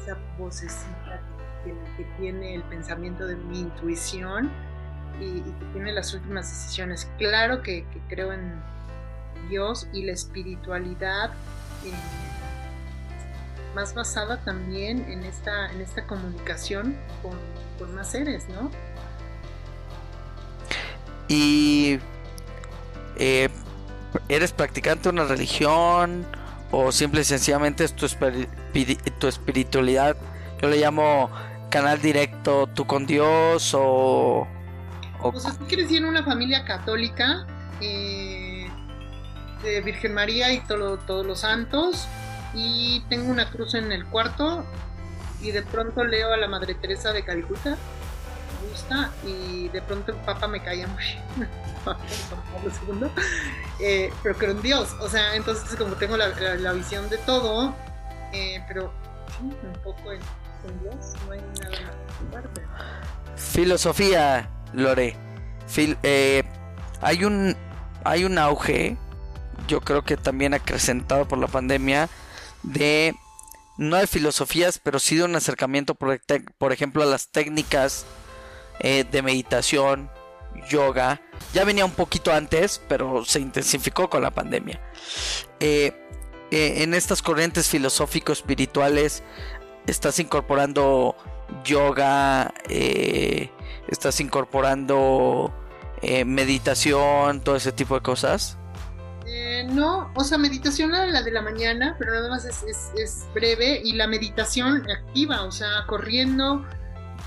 esa 0.00 0.16
vocecita 0.38 1.20
que, 1.64 1.74
que 1.96 2.04
tiene 2.16 2.54
el 2.54 2.62
pensamiento 2.62 3.26
de 3.26 3.34
mi 3.34 3.58
intuición 3.58 4.52
y, 5.20 5.40
que 5.40 5.64
tiene 5.72 5.92
las 5.92 6.14
últimas 6.14 6.48
decisiones. 6.48 7.10
Claro 7.18 7.60
que 7.60 7.84
creo 8.08 8.32
en, 8.32 8.62
Dios 9.48 9.86
y 9.92 10.04
la 10.04 10.12
espiritualidad 10.12 11.30
eh, 11.84 11.92
más 13.74 13.94
basada 13.94 14.38
también 14.44 15.04
en 15.10 15.24
esta, 15.24 15.70
en 15.72 15.80
esta 15.80 16.06
comunicación 16.06 16.96
con, 17.22 17.94
más 17.94 18.12
seres, 18.12 18.48
¿no? 18.48 18.70
Y 21.28 21.98
eh, 23.16 23.48
eres 24.28 24.52
practicante 24.52 25.04
de 25.04 25.08
una 25.10 25.24
religión 25.24 26.24
o 26.70 26.92
simple 26.92 27.22
y 27.22 27.24
sencillamente 27.24 27.84
es 27.84 27.94
tu, 27.94 28.06
tu 29.18 29.26
espiritualidad, 29.26 30.16
yo 30.62 30.68
le 30.68 30.78
llamo 30.78 31.30
canal 31.74 32.00
directo, 32.00 32.68
tú 32.68 32.86
con 32.86 33.04
Dios 33.04 33.74
o... 33.74 34.46
o... 35.20 35.32
Pues 35.32 35.44
es 35.44 35.58
que 35.58 35.76
crecí 35.76 35.96
en 35.96 36.04
una 36.04 36.22
familia 36.22 36.64
católica. 36.64 37.46
Eh, 37.80 38.43
de 39.64 39.80
Virgen 39.80 40.14
María 40.14 40.52
y 40.52 40.60
todos 40.60 41.26
los 41.26 41.40
santos. 41.40 42.06
Y 42.54 43.00
tengo 43.08 43.30
una 43.30 43.50
cruz 43.50 43.74
en 43.74 43.90
el 43.90 44.04
cuarto. 44.06 44.64
Y 45.40 45.50
de 45.50 45.62
pronto 45.62 46.04
leo 46.04 46.32
a 46.32 46.36
la 46.36 46.46
Madre 46.48 46.74
Teresa 46.74 47.12
de 47.12 47.24
Calcuta. 47.24 47.70
Me 47.70 48.68
gusta. 48.70 49.10
Y 49.26 49.68
de 49.68 49.82
pronto 49.82 50.12
el 50.12 50.18
Papa 50.18 50.46
me 50.46 50.62
caía 50.62 50.86
muy. 50.86 51.02
eh, 53.80 54.12
pero 54.22 54.36
creo 54.36 54.50
en 54.52 54.62
Dios. 54.62 54.94
O 55.00 55.08
sea, 55.08 55.34
entonces 55.34 55.76
como 55.76 55.96
tengo 55.96 56.16
la, 56.16 56.72
visión 56.72 57.08
de 57.10 57.18
todo. 57.18 57.74
Eh, 58.32 58.62
pero 58.68 58.92
un 59.42 59.72
poco 59.82 60.12
en, 60.12 60.20
Dios. 60.80 61.12
No 61.26 61.32
hay 61.32 61.40
nada 61.60 62.42
Filosofía, 63.36 64.48
Lore. 64.72 65.16
Eh, 65.76 66.42
hay 67.00 67.24
un 67.24 67.56
hay 68.04 68.24
un 68.24 68.38
auge 68.38 68.96
yo 69.68 69.80
creo 69.80 70.02
que 70.02 70.16
también 70.16 70.54
acrecentado 70.54 71.26
por 71.26 71.38
la 71.38 71.46
pandemia, 71.46 72.08
de 72.62 73.14
no 73.76 73.96
de 73.96 74.06
filosofías, 74.06 74.78
pero 74.78 74.98
sí 74.98 75.16
de 75.16 75.24
un 75.24 75.36
acercamiento, 75.36 75.94
por, 75.94 76.72
ejemplo, 76.72 77.02
a 77.02 77.06
las 77.06 77.28
técnicas 77.28 78.06
eh, 78.80 79.04
de 79.10 79.22
meditación, 79.22 80.10
yoga. 80.68 81.20
Ya 81.52 81.64
venía 81.64 81.84
un 81.84 81.92
poquito 81.92 82.32
antes, 82.32 82.80
pero 82.88 83.24
se 83.24 83.40
intensificó 83.40 84.08
con 84.08 84.22
la 84.22 84.30
pandemia. 84.30 84.80
Eh, 85.60 85.92
eh, 86.50 86.82
en 86.82 86.94
estas 86.94 87.22
corrientes 87.22 87.68
filosófico-espirituales 87.68 89.22
estás 89.86 90.18
incorporando 90.20 91.16
yoga, 91.64 92.54
estás 93.88 94.20
incorporando 94.20 95.52
meditación, 96.24 97.40
todo 97.40 97.56
ese 97.56 97.72
tipo 97.72 97.96
de 97.96 98.02
cosas. 98.02 98.56
Eh, 99.36 99.64
no, 99.64 100.12
o 100.14 100.22
sea, 100.22 100.38
meditación 100.38 100.92
la 100.92 101.22
de 101.22 101.32
la 101.32 101.42
mañana, 101.42 101.96
pero 101.98 102.12
nada 102.12 102.28
más 102.28 102.44
es, 102.44 103.26
breve 103.34 103.80
y 103.84 103.94
la 103.94 104.06
meditación 104.06 104.88
activa, 104.88 105.42
o 105.42 105.50
sea, 105.50 105.84
corriendo, 105.88 106.64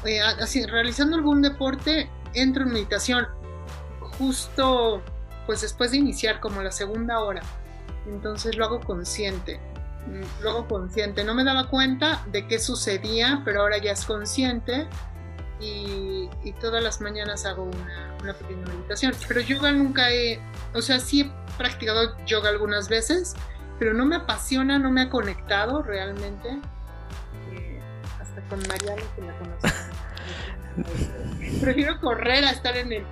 eh, 0.06 0.22
así, 0.22 0.65
realizando 0.65 1.17
algún 1.17 1.41
deporte, 1.41 2.10
entro 2.34 2.63
en 2.63 2.72
meditación 2.72 3.28
justo 4.00 5.04
pues 5.46 5.60
después 5.60 5.91
de 5.91 5.98
iniciar 5.98 6.39
como 6.39 6.62
la 6.62 6.72
segunda 6.72 7.20
hora. 7.20 7.41
Entonces 8.08 8.56
lo 8.56 8.63
hago 8.63 8.80
consciente, 8.80 9.60
mm, 10.06 10.43
lo 10.43 10.50
hago 10.52 10.67
consciente. 10.70 11.26
No 11.26 11.36
me 11.36 11.43
daba 11.43 11.70
cuenta 11.70 12.26
de 12.32 12.48
qué 12.48 12.58
sucedía, 12.60 13.41
pero 13.43 13.63
ahora 13.63 13.80
ya 13.80 13.91
es 13.91 14.06
consciente 14.06 14.88
y, 15.60 16.30
todas 16.62 16.82
las 16.82 17.02
mañanas 17.02 17.46
hago 17.46 17.63
una, 17.63 18.15
una, 18.24 18.34
pequeña 18.34 18.65
meditación. 18.65 19.13
Pero 19.28 19.41
yoga 19.41 19.74
nunca 19.74 20.10
he, 20.10 20.39
o 20.73 20.82
sea, 20.82 20.99
sí 20.99 21.21
he 21.21 21.58
practicado 21.58 22.17
yoga 22.25 22.49
algunas 22.49 22.89
veces, 22.89 23.36
pero 23.80 23.93
no 23.93 24.06
me 24.06 24.15
apasiona, 24.15 24.80
no 24.80 24.91
me 24.91 25.01
ha 25.01 25.10
conectado 25.10 25.82
realmente. 25.82 26.60
Eh, 27.51 27.80
hasta 28.19 28.41
con 28.49 28.60
Mariana 28.67 29.01
que 29.15 29.21
la 29.21 29.38
conozco. 29.38 29.67
Prefiero 31.62 31.99
correr 31.99 32.43
a 32.45 32.51
estar 32.51 32.75
en 32.77 32.91
el... 32.93 33.06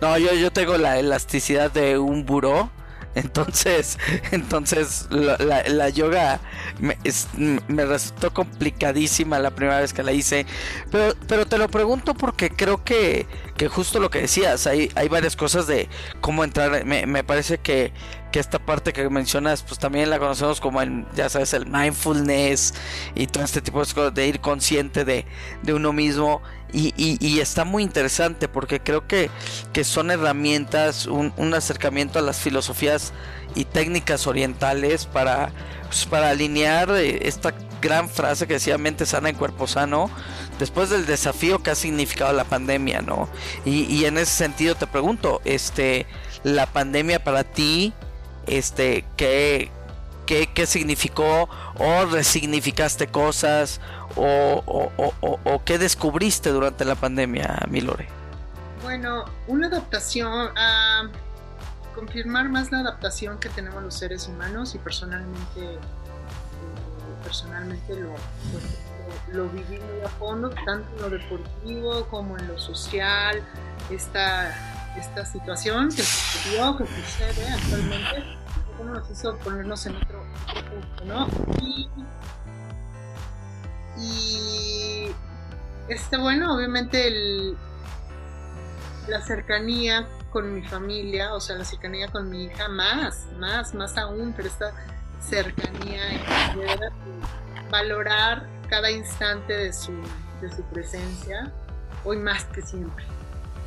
no, 0.00 0.18
yo, 0.18 0.34
yo 0.34 0.52
tengo 0.52 0.76
la 0.78 0.98
elasticidad 0.98 1.70
de 1.70 1.98
un 1.98 2.24
buró 2.24 2.70
entonces, 3.14 3.98
entonces 4.30 5.08
la, 5.10 5.88
yoga 5.88 6.40
me, 6.78 6.96
me, 7.68 7.84
resultó 7.84 8.32
complicadísima 8.32 9.38
la 9.38 9.50
primera 9.50 9.80
vez 9.80 9.92
que 9.92 10.02
la 10.02 10.12
hice. 10.12 10.46
Pero, 10.90 11.14
pero 11.26 11.46
te 11.46 11.58
lo 11.58 11.68
pregunto 11.68 12.14
porque 12.14 12.50
creo 12.50 12.84
que, 12.84 13.26
que 13.56 13.68
justo 13.68 13.98
lo 13.98 14.10
que 14.10 14.22
decías, 14.22 14.66
hay, 14.66 14.90
hay 14.94 15.08
varias 15.08 15.36
cosas 15.36 15.66
de 15.66 15.88
cómo 16.20 16.44
entrar. 16.44 16.84
Me, 16.84 17.06
me 17.06 17.24
parece 17.24 17.58
que, 17.58 17.92
que 18.30 18.38
esta 18.38 18.58
parte 18.58 18.92
que 18.92 19.08
mencionas, 19.10 19.62
pues 19.62 19.78
también 19.78 20.10
la 20.10 20.18
conocemos 20.18 20.60
como 20.60 20.80
el, 20.80 21.04
ya 21.14 21.28
sabes, 21.28 21.52
el 21.54 21.66
mindfulness 21.66 22.74
y 23.14 23.26
todo 23.26 23.44
este 23.44 23.60
tipo 23.60 23.84
de 23.84 23.92
cosas, 23.92 24.14
de 24.14 24.26
ir 24.26 24.40
consciente 24.40 25.04
de, 25.04 25.26
de 25.62 25.74
uno 25.74 25.92
mismo. 25.92 26.42
Y, 26.72 27.40
está 27.40 27.64
muy 27.64 27.82
interesante 27.82 28.48
porque 28.48 28.80
creo 28.80 29.06
que, 29.06 29.30
son 29.84 30.10
herramientas, 30.10 31.06
un, 31.06 31.54
acercamiento 31.54 32.18
a 32.18 32.22
las 32.22 32.38
filosofías 32.38 33.12
y 33.54 33.64
técnicas 33.64 34.26
orientales 34.26 35.06
para, 35.06 35.52
pues, 35.86 36.06
para 36.06 36.30
alinear 36.30 36.90
eh, 36.90 37.26
esta 37.26 37.52
gran 37.80 38.08
frase 38.08 38.46
que 38.46 38.54
decía 38.54 38.78
mente 38.78 39.06
sana 39.06 39.30
en 39.30 39.36
cuerpo 39.36 39.66
sano, 39.66 40.10
después 40.58 40.90
del 40.90 41.06
desafío 41.06 41.62
que 41.62 41.70
ha 41.70 41.74
significado 41.74 42.32
la 42.32 42.44
pandemia, 42.44 43.02
¿no? 43.02 43.28
Y, 43.64 44.04
en 44.04 44.18
ese 44.18 44.32
sentido 44.32 44.74
te 44.74 44.86
pregunto, 44.86 45.40
este, 45.44 46.06
la 46.44 46.66
pandemia 46.66 47.24
para 47.24 47.44
ti, 47.44 47.92
este, 48.46 49.04
¿qué, 49.16 49.70
qué, 50.26 50.48
qué 50.52 50.66
significó? 50.66 51.48
¿O 51.78 52.04
resignificaste 52.04 53.06
cosas? 53.06 53.80
O, 54.16 54.62
o, 54.66 55.62
qué 55.64 55.78
descubriste 55.78 56.50
durante 56.50 56.84
la 56.84 56.94
pandemia, 56.94 57.60
Milore? 57.68 58.08
Bueno, 58.82 59.24
una 59.46 59.66
adaptación 59.66 60.56
a 60.56 61.08
confirmar 61.94 62.48
más 62.48 62.72
la 62.72 62.80
adaptación 62.80 63.38
que 63.38 63.48
tenemos 63.50 63.82
los 63.82 63.94
seres 63.94 64.26
humanos 64.26 64.74
y 64.74 64.78
personalmente 64.78 65.78
personalmente 67.22 67.94
lo, 67.96 68.14
lo, 69.32 69.48
viví 69.50 69.78
muy 69.78 70.00
a 70.04 70.08
fondo, 70.08 70.50
tanto 70.64 70.88
en 70.96 71.02
lo 71.02 71.10
deportivo 71.10 72.06
como 72.06 72.38
en 72.38 72.48
lo 72.48 72.58
social, 72.58 73.42
esta, 73.90 74.96
esta 74.96 75.26
situación 75.26 75.88
que 75.90 76.02
sucedió, 76.02 76.76
que 76.78 76.86
sucede 76.86 77.48
actualmente, 77.48 78.24
cómo 78.76 78.94
nos 78.94 79.10
hizo 79.10 79.36
ponernos 79.38 79.84
en 79.86 79.96
otro, 79.96 80.24
punto, 80.70 81.04
¿no? 81.04 81.28
Y 84.00 85.06
este, 85.88 86.16
bueno, 86.16 86.54
obviamente 86.54 87.08
el, 87.08 87.56
la 89.08 89.20
cercanía 89.22 90.06
con 90.30 90.54
mi 90.54 90.62
familia, 90.62 91.34
o 91.34 91.40
sea, 91.40 91.56
la 91.56 91.64
cercanía 91.64 92.08
con 92.08 92.30
mi 92.30 92.44
hija, 92.44 92.68
más, 92.68 93.26
más, 93.38 93.74
más 93.74 93.98
aún, 93.98 94.32
pero 94.36 94.48
esta 94.48 94.72
cercanía 95.20 96.00
y 96.14 97.70
valorar 97.70 98.46
cada 98.68 98.90
instante 98.90 99.52
de 99.52 99.72
su, 99.72 99.92
de 100.40 100.50
su 100.54 100.62
presencia, 100.64 101.52
hoy 102.04 102.18
más 102.18 102.44
que 102.44 102.62
siempre. 102.62 103.04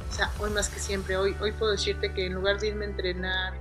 O 0.10 0.14
sea, 0.14 0.32
hoy 0.40 0.52
más 0.52 0.70
que 0.70 0.80
siempre, 0.80 1.18
hoy, 1.18 1.36
hoy 1.42 1.52
puedo 1.52 1.72
decirte 1.72 2.14
que 2.14 2.28
en 2.28 2.34
lugar 2.34 2.60
de 2.60 2.68
irme 2.68 2.86
a 2.86 2.90
entrenar, 2.90 3.54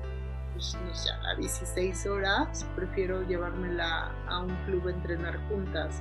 pues, 0.53 0.77
a 1.25 1.35
16 1.35 2.07
horas, 2.07 2.65
prefiero 2.77 3.27
llevármela 3.27 4.13
a 4.29 4.41
un 4.41 4.55
club 4.67 4.87
a 4.87 4.91
entrenar 4.91 5.39
juntas, 5.49 6.01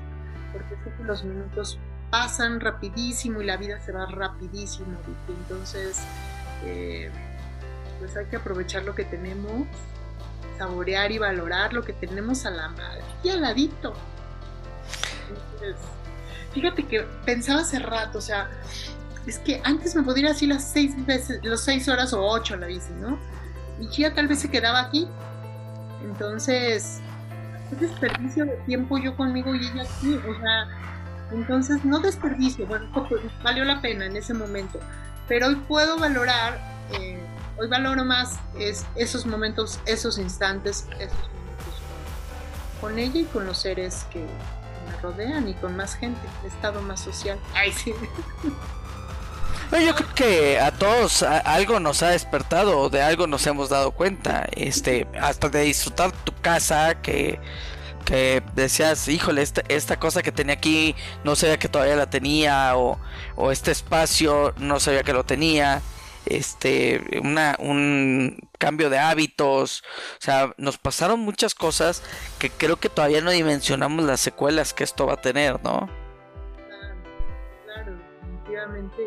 porque 0.52 0.76
sé 0.84 0.92
que 0.98 1.04
los 1.04 1.24
minutos 1.24 1.80
pasan 2.10 2.60
rapidísimo 2.60 3.42
y 3.42 3.46
la 3.46 3.58
vida 3.58 3.80
se 3.80 3.92
va 3.92 4.06
rapidísimo, 4.06 4.98
Entonces, 5.28 6.00
eh, 6.66 7.10
pues 8.00 8.16
hay 8.18 8.26
que 8.26 8.36
aprovechar 8.36 8.84
lo 8.84 8.94
que 8.94 9.06
tenemos, 9.06 9.68
saborear 10.58 11.12
y 11.12 11.18
valorar 11.18 11.74
lo 11.74 11.84
que 11.84 11.94
tenemos 11.94 12.46
a 12.46 12.52
la 12.52 12.70
madre 12.70 13.02
y 13.24 13.30
al 13.30 13.42
ladito. 13.42 13.94
fíjate 16.54 16.86
que 16.86 17.02
pensaba 17.26 17.62
hace 17.62 17.80
rato, 17.80 18.18
o 18.18 18.22
sea, 18.22 18.50
es 19.26 19.40
que 19.40 19.62
antes 19.64 19.96
me 19.96 20.04
podía 20.04 20.24
ir 20.24 20.30
así 20.30 20.48
las 20.48 20.70
seis 20.70 20.94
veces, 21.06 21.44
los 21.44 21.62
seis 21.62 21.88
horas 21.88 22.12
o 22.14 22.22
ocho 22.22 22.58
la 22.58 22.68
bici, 22.68 22.92
¿no? 23.00 23.18
Y 23.80 23.88
ya 23.88 24.14
tal 24.14 24.28
vez 24.28 24.40
se 24.40 24.50
quedaba 24.50 24.82
aquí. 24.82 25.08
Entonces, 26.04 27.00
es 27.72 27.80
desperdicio 27.80 28.46
de 28.46 28.58
tiempo 28.66 28.98
yo 28.98 29.16
conmigo 29.16 29.56
y 29.56 29.60
ella 29.60 29.84
aquí, 29.84 30.16
o 30.16 30.40
sea, 30.40 30.68
entonces, 31.32 31.86
no 31.86 32.00
desperdicio, 32.00 32.68
bueno, 32.68 32.90
valió 33.44 33.64
la 33.64 33.82
pena 33.82 34.06
en 34.06 34.18
ese 34.18 34.34
momento, 34.34 34.80
pero 35.28 35.48
hoy 35.48 35.56
puedo 35.56 35.98
valorar, 35.98 36.60
eh, 36.94 37.18
hoy 37.58 37.68
valoro 37.68 38.04
más 38.04 38.40
es, 38.60 38.86
esos 38.96 39.26
momentos, 39.26 39.80
esos 39.86 40.18
instantes, 40.18 40.88
esos 41.00 41.18
momentos 41.30 41.82
con, 42.82 43.00
ella 43.00 43.22
y 43.22 43.26
con 43.26 43.46
los 43.46 43.60
seres 43.60 44.06
que 44.12 44.20
me 44.20 45.02
rodean 45.02 45.48
y 45.48 45.54
con 45.54 45.78
más 45.78 45.96
gente, 45.96 46.20
estado 46.46 46.82
más 46.82 47.00
social. 47.00 47.40
Ay, 47.56 47.72
sí. 47.72 47.94
yo 49.80 49.96
creo 49.96 50.14
que 50.16 50.60
a 50.60 50.72
todos 50.72 51.24
algo 51.24 51.80
nos 51.80 52.04
ha 52.04 52.10
despertado, 52.10 52.90
de 52.90 53.02
algo 53.02 53.28
nos 53.28 53.46
hemos 53.48 53.70
dado 53.70 53.92
cuenta, 53.92 54.48
este, 54.52 55.08
hasta 55.20 55.50
de 55.50 55.62
disfrutar 55.62 56.12
tu 56.12 56.34
casa, 56.42 57.02
que 57.02 57.40
que 58.06 58.42
decías, 58.56 59.08
híjole, 59.08 59.42
esta, 59.42 59.62
esta 59.68 60.00
cosa 60.00 60.22
que 60.22 60.32
tenía 60.32 60.56
aquí 60.56 60.96
no 61.24 61.36
sabía 61.36 61.60
que 61.60 61.70
todavía 61.70 61.96
la 61.96 62.10
tenía, 62.10 62.76
o, 62.76 63.00
o 63.36 63.52
este 63.52 63.72
espacio 63.72 64.54
no 64.58 64.80
sabía 64.80 65.04
que 65.04 65.14
lo 65.14 65.24
tenía, 65.24 65.82
este, 66.26 67.22
una, 67.24 67.56
un 67.60 68.38
cambio 68.58 68.90
de 68.90 69.00
hábitos, 69.00 69.84
o 70.20 70.22
sea, 70.22 70.54
nos 70.58 70.78
pasaron 70.78 71.20
muchas 71.20 71.56
cosas 71.56 72.04
que 72.40 72.50
creo 72.50 72.78
que 72.78 72.90
todavía 72.90 73.22
no 73.22 73.32
dimensionamos 73.32 74.06
las 74.06 74.20
secuelas 74.20 74.74
que 74.74 74.84
esto 74.84 75.06
va 75.08 75.14
a 75.14 75.22
tener, 75.22 75.64
¿no? 75.64 75.90
Claro, 76.68 76.96
claro, 77.66 77.98
definitivamente, 78.22 79.04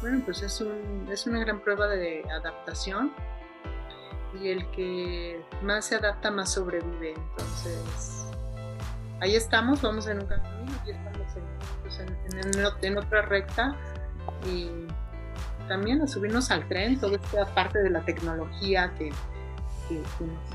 bueno, 0.00 0.22
pues 0.24 0.42
es, 0.42 0.60
un, 0.60 1.08
es 1.10 1.26
una 1.26 1.40
gran 1.40 1.60
prueba 1.60 1.88
de 1.88 2.24
adaptación 2.30 3.12
y 4.40 4.48
el 4.48 4.70
que 4.70 5.42
más 5.62 5.86
se 5.86 5.96
adapta 5.96 6.30
más 6.30 6.52
sobrevive. 6.52 7.14
Entonces, 7.14 8.24
ahí 9.20 9.34
estamos, 9.34 9.82
vamos 9.82 10.06
en 10.06 10.20
un 10.20 10.26
camino, 10.26 10.72
y 10.86 10.90
estamos 10.90 11.18
pues, 11.82 12.00
en, 12.82 12.98
otra 12.98 13.22
recta 13.22 13.76
y 14.46 14.70
también 15.66 16.00
a 16.02 16.06
subirnos 16.06 16.50
al 16.50 16.66
tren, 16.68 16.98
toda 16.98 17.16
esta 17.16 17.46
parte 17.54 17.80
de 17.80 17.90
la 17.90 18.00
tecnología 18.02 18.92
que, 18.96 19.10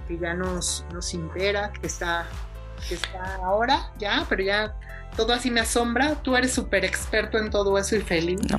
que, 0.07 0.17
ya 0.17 0.33
nos, 0.33 0.85
nos 0.93 1.13
impera, 1.13 1.71
que 1.73 1.87
está, 1.87 2.25
que 2.87 2.95
está 2.95 3.35
ahora 3.43 3.91
ya, 3.97 4.25
pero 4.29 4.43
ya 4.43 4.75
todo 5.15 5.33
así 5.33 5.51
me 5.51 5.61
asombra. 5.61 6.15
Tú 6.23 6.35
eres 6.35 6.53
súper 6.53 6.85
experto 6.85 7.37
en 7.37 7.49
todo 7.49 7.77
eso 7.77 7.95
y 7.95 8.01
feliz. 8.01 8.39
No, 8.49 8.57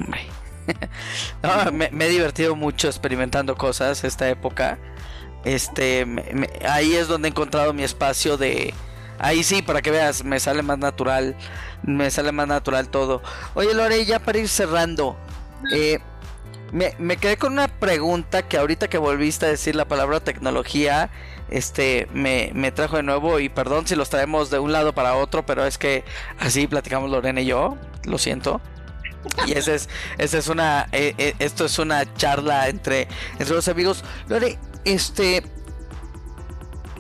no, 1.43 1.73
me, 1.73 1.91
me, 1.91 2.07
he 2.07 2.09
divertido 2.09 2.57
mucho 2.57 2.89
experimentando 2.89 3.57
cosas 3.57 4.05
esta 4.05 4.29
época. 4.29 4.79
Este, 5.45 6.07
ahí 6.69 6.95
es 6.95 7.09
donde 7.09 7.29
he 7.29 7.31
encontrado 7.31 7.73
mi 7.73 7.83
espacio 7.83 8.37
de... 8.37 8.75
Ahí 9.19 9.45
sí, 9.45 9.63
para 9.63 9.81
que 9.81 9.91
veas, 9.91 10.25
me 10.25 10.41
sale 10.41 10.63
más 10.63 10.79
natural, 10.79 11.37
me 11.83 12.11
sale 12.11 12.33
más 12.33 12.49
natural 12.49 12.89
todo. 12.89 13.23
Oye 13.55 13.73
Lore, 13.73 14.05
ya 14.05 14.19
para 14.19 14.39
ir 14.39 14.49
cerrando, 14.49 15.17
eh, 15.73 16.01
me, 16.73 16.95
me, 16.99 17.17
quedé 17.17 17.37
con 17.37 17.53
una 17.53 17.69
pregunta 17.69 18.43
que 18.43 18.57
ahorita 18.57 18.89
que 18.89 18.99
volviste 18.99 19.47
a 19.47 19.51
decir 19.51 19.77
la 19.77 19.87
palabra 19.87 20.19
tecnología, 20.19 21.11
este, 21.49 22.09
me, 22.13 22.51
me, 22.55 22.73
trajo 22.73 22.97
de 22.97 23.05
nuevo 23.05 23.39
y 23.39 23.49
perdón 23.49 23.87
si 23.87 23.95
los 23.95 24.11
traemos 24.11 24.51
de 24.51 24.59
un 24.59 24.73
lado 24.73 24.93
para 24.95 25.15
otro, 25.15 25.47
pero 25.47 25.65
es 25.65 25.79
que 25.79 26.05
así 26.41 26.67
platicamos 26.67 27.09
Lorena 27.09 27.41
y 27.41 27.47
yo, 27.47 27.77
lo 28.05 28.19
siento. 28.19 28.61
Y 29.47 29.53
ese 29.53 29.75
es, 29.75 29.89
esa 30.19 30.39
es 30.39 30.49
una, 30.49 30.89
eh, 30.93 31.15
eh, 31.19 31.35
esto 31.39 31.65
es 31.65 31.79
una 31.79 32.13
charla 32.15 32.69
entre, 32.69 33.09
entre 33.39 33.55
los 33.55 33.69
amigos. 33.69 34.05
Lore, 34.29 34.59
este. 34.85 35.43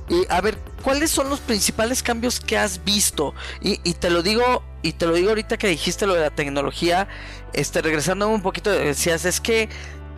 Y 0.08 0.26
a 0.28 0.40
ver, 0.40 0.58
¿cuáles 0.82 1.10
son 1.10 1.30
los 1.30 1.40
principales 1.40 2.02
cambios 2.02 2.40
que 2.40 2.58
has 2.58 2.84
visto? 2.84 3.34
Y, 3.60 3.76
te 3.94 4.10
lo 4.10 4.22
digo, 4.22 4.62
y 4.82 4.92
te 4.92 5.06
lo 5.06 5.14
digo 5.14 5.30
ahorita 5.30 5.56
que 5.56 5.66
dijiste 5.66 6.06
lo 6.06 6.14
de 6.14 6.20
la 6.20 6.30
tecnología. 6.30 7.08
Este, 7.52 7.80
regresando 7.80 8.28
un 8.28 8.42
poquito, 8.42 8.70
decías, 8.70 9.24
es 9.24 9.40
que 9.40 9.68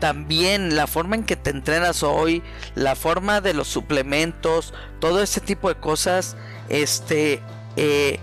también 0.00 0.76
la 0.76 0.86
forma 0.86 1.16
en 1.16 1.24
que 1.24 1.36
te 1.36 1.50
entrenas 1.50 2.02
hoy, 2.02 2.42
la 2.74 2.96
forma 2.96 3.40
de 3.40 3.54
los 3.54 3.68
suplementos, 3.68 4.74
todo 5.00 5.22
ese 5.22 5.40
tipo 5.40 5.68
de 5.68 5.76
cosas, 5.76 6.36
este, 6.68 7.42
eh, 7.76 8.18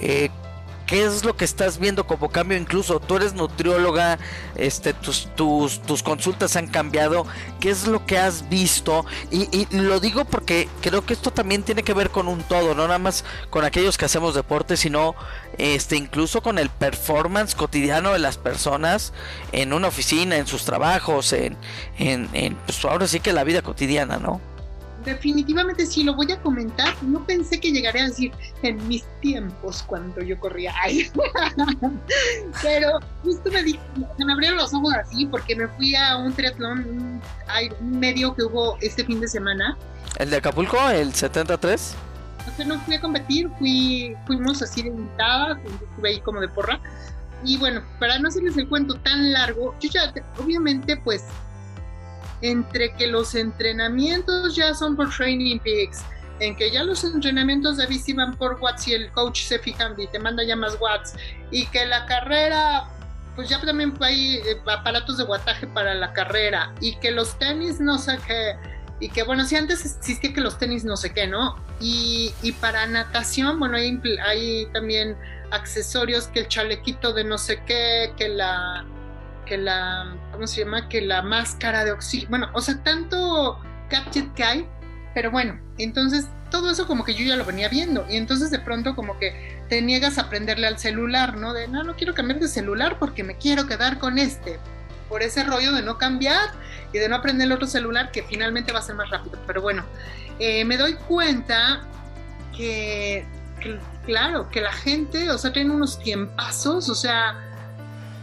eh, 0.00 0.30
¿Qué 0.88 1.04
es 1.04 1.22
lo 1.22 1.36
que 1.36 1.44
estás 1.44 1.78
viendo 1.78 2.06
como 2.06 2.30
cambio? 2.30 2.56
Incluso 2.56 2.98
tú 2.98 3.16
eres 3.16 3.34
nutrióloga, 3.34 4.18
este, 4.56 4.94
tus, 4.94 5.28
tus, 5.36 5.82
tus 5.82 6.02
consultas 6.02 6.56
han 6.56 6.66
cambiado. 6.66 7.26
¿Qué 7.60 7.68
es 7.68 7.86
lo 7.86 8.06
que 8.06 8.16
has 8.16 8.48
visto? 8.48 9.04
Y, 9.30 9.66
lo 9.76 10.00
digo 10.00 10.24
porque 10.24 10.66
creo 10.80 11.04
que 11.04 11.12
esto 11.12 11.30
también 11.30 11.62
tiene 11.62 11.82
que 11.82 11.92
ver 11.92 12.08
con 12.08 12.26
un 12.26 12.42
todo, 12.42 12.74
no 12.74 12.86
nada 12.86 12.98
más 12.98 13.26
con 13.50 13.66
aquellos 13.66 13.98
que 13.98 14.06
hacemos 14.06 14.34
deporte, 14.34 14.78
sino 14.78 15.14
este, 15.58 15.94
incluso 15.96 16.40
con 16.40 16.58
el 16.58 16.70
performance 16.70 17.54
cotidiano 17.54 18.14
de 18.14 18.20
las 18.20 18.38
personas 18.38 19.12
en 19.52 19.74
una 19.74 19.88
oficina, 19.88 20.38
en 20.38 20.46
sus 20.46 20.64
trabajos, 20.64 21.34
en, 21.34 21.58
en, 21.98 22.30
en 22.32 22.54
pues 22.54 22.82
ahora 22.86 23.06
sí 23.06 23.20
que 23.20 23.34
la 23.34 23.44
vida 23.44 23.60
cotidiana, 23.60 24.16
¿no? 24.16 24.40
Definitivamente 25.08 25.86
sí 25.86 26.04
lo 26.04 26.14
voy 26.14 26.30
a 26.32 26.40
comentar. 26.40 26.94
No 27.02 27.24
pensé 27.24 27.58
que 27.60 27.72
llegaría 27.72 28.04
a 28.04 28.08
decir 28.08 28.32
en 28.62 28.86
mis 28.88 29.04
tiempos 29.20 29.82
cuando 29.82 30.22
yo 30.22 30.38
corría. 30.38 30.74
Ay. 30.82 31.10
Pero 32.62 32.98
justo 33.22 33.50
me, 33.50 33.62
di, 33.62 33.78
se 34.16 34.24
me 34.24 34.32
abrieron 34.32 34.58
los 34.58 34.72
ojos 34.74 34.94
así 34.94 35.26
porque 35.26 35.56
me 35.56 35.68
fui 35.68 35.94
a 35.94 36.16
un 36.16 36.32
triatlón 36.32 37.20
un 37.80 38.00
medio 38.00 38.34
que 38.34 38.44
hubo 38.44 38.76
este 38.80 39.04
fin 39.04 39.20
de 39.20 39.28
semana. 39.28 39.76
¿El 40.18 40.30
de 40.30 40.36
Acapulco? 40.36 40.76
¿El 40.88 41.14
73? 41.14 41.94
O 42.46 42.56
sea, 42.56 42.64
no 42.64 42.78
fui 42.80 42.94
a 42.94 43.00
competir, 43.00 43.48
fui, 43.58 44.16
fuimos 44.26 44.62
así 44.62 44.82
de 44.82 44.88
invitadas, 44.88 45.58
estuve 45.58 46.08
ahí 46.08 46.20
como 46.20 46.40
de 46.40 46.48
porra. 46.48 46.80
Y 47.44 47.56
bueno, 47.56 47.82
para 48.00 48.18
no 48.18 48.28
hacerles 48.28 48.56
el 48.56 48.68
cuento 48.68 48.94
tan 48.96 49.32
largo, 49.32 49.74
yo 49.80 49.90
ya, 49.90 50.12
obviamente, 50.42 50.96
pues 50.96 51.24
entre 52.42 52.92
que 52.94 53.06
los 53.06 53.34
entrenamientos 53.34 54.54
ya 54.54 54.74
son 54.74 54.96
por 54.96 55.14
Training 55.14 55.58
Peaks, 55.58 56.04
en 56.40 56.56
que 56.56 56.70
ya 56.70 56.84
los 56.84 57.02
entrenamientos 57.04 57.76
de 57.76 57.86
bici 57.86 58.12
van 58.12 58.36
por 58.36 58.58
watts 58.60 58.86
y 58.86 58.94
el 58.94 59.10
coach 59.10 59.42
se 59.42 59.58
fija 59.58 59.92
y 59.96 60.06
te 60.06 60.18
manda 60.18 60.44
ya 60.44 60.56
más 60.56 60.76
watts, 60.80 61.14
y 61.50 61.66
que 61.66 61.84
la 61.86 62.06
carrera, 62.06 62.88
pues 63.34 63.48
ya 63.48 63.60
también 63.60 63.94
hay 64.00 64.36
eh, 64.36 64.60
aparatos 64.66 65.18
de 65.18 65.24
wattaje 65.24 65.66
para 65.66 65.94
la 65.94 66.12
carrera, 66.12 66.72
y 66.80 66.96
que 66.96 67.10
los 67.10 67.38
tenis 67.38 67.80
no 67.80 67.98
sé 67.98 68.18
qué, 68.26 68.56
y 69.00 69.08
que 69.08 69.22
bueno, 69.22 69.44
si 69.44 69.56
antes 69.56 69.84
existía 69.84 70.32
que 70.32 70.40
los 70.40 70.58
tenis 70.58 70.84
no 70.84 70.96
sé 70.96 71.12
qué, 71.12 71.26
¿no? 71.26 71.56
Y, 71.80 72.32
y 72.42 72.52
para 72.52 72.86
natación, 72.86 73.58
bueno, 73.58 73.76
hay, 73.76 74.00
hay 74.26 74.66
también 74.72 75.16
accesorios 75.50 76.26
que 76.28 76.40
el 76.40 76.48
chalequito 76.48 77.12
de 77.12 77.24
no 77.24 77.38
sé 77.38 77.62
qué, 77.64 78.12
que 78.16 78.28
la 78.28 78.84
que 79.48 79.56
la, 79.56 80.14
¿cómo 80.38 80.46
se 80.46 80.62
llama? 80.62 80.88
Que 80.88 81.00
la 81.00 81.20
máscara 81.20 81.84
de 81.84 81.90
oxígeno, 81.90 82.30
bueno, 82.30 82.48
o 82.52 82.60
sea, 82.60 82.80
tanto 82.84 83.58
gadget 83.90 84.32
que 84.34 84.44
hay, 84.44 84.68
pero 85.12 85.32
bueno, 85.32 85.58
entonces 85.78 86.28
todo 86.48 86.70
eso 86.70 86.86
como 86.86 87.04
que 87.04 87.12
yo 87.12 87.24
ya 87.24 87.34
lo 87.34 87.44
venía 87.44 87.68
viendo 87.68 88.06
y 88.08 88.16
entonces 88.16 88.52
de 88.52 88.60
pronto 88.60 88.94
como 88.94 89.18
que 89.18 89.60
te 89.68 89.82
niegas 89.82 90.16
a 90.16 90.22
aprenderle 90.22 90.68
al 90.68 90.78
celular, 90.78 91.36
¿no? 91.36 91.54
De, 91.54 91.66
no, 91.66 91.82
no 91.82 91.96
quiero 91.96 92.14
cambiar 92.14 92.38
de 92.38 92.46
celular 92.46 93.00
porque 93.00 93.24
me 93.24 93.36
quiero 93.36 93.66
quedar 93.66 93.98
con 93.98 94.16
este, 94.16 94.60
por 95.08 95.24
ese 95.24 95.42
rollo 95.42 95.72
de 95.72 95.82
no 95.82 95.98
cambiar 95.98 96.50
y 96.92 96.98
de 96.98 97.08
no 97.08 97.16
aprender 97.16 97.46
el 97.46 97.52
otro 97.52 97.66
celular 97.66 98.12
que 98.12 98.22
finalmente 98.22 98.70
va 98.70 98.78
a 98.78 98.82
ser 98.82 98.94
más 98.94 99.10
rápido, 99.10 99.40
pero 99.44 99.60
bueno, 99.60 99.84
eh, 100.38 100.64
me 100.64 100.76
doy 100.76 100.94
cuenta 100.94 101.80
que, 102.56 103.26
claro, 104.06 104.48
que 104.50 104.60
la 104.60 104.72
gente, 104.72 105.32
o 105.32 105.38
sea, 105.38 105.52
tiene 105.52 105.72
unos 105.72 105.98
tiempazos, 105.98 106.88
o 106.88 106.94
sea, 106.94 107.47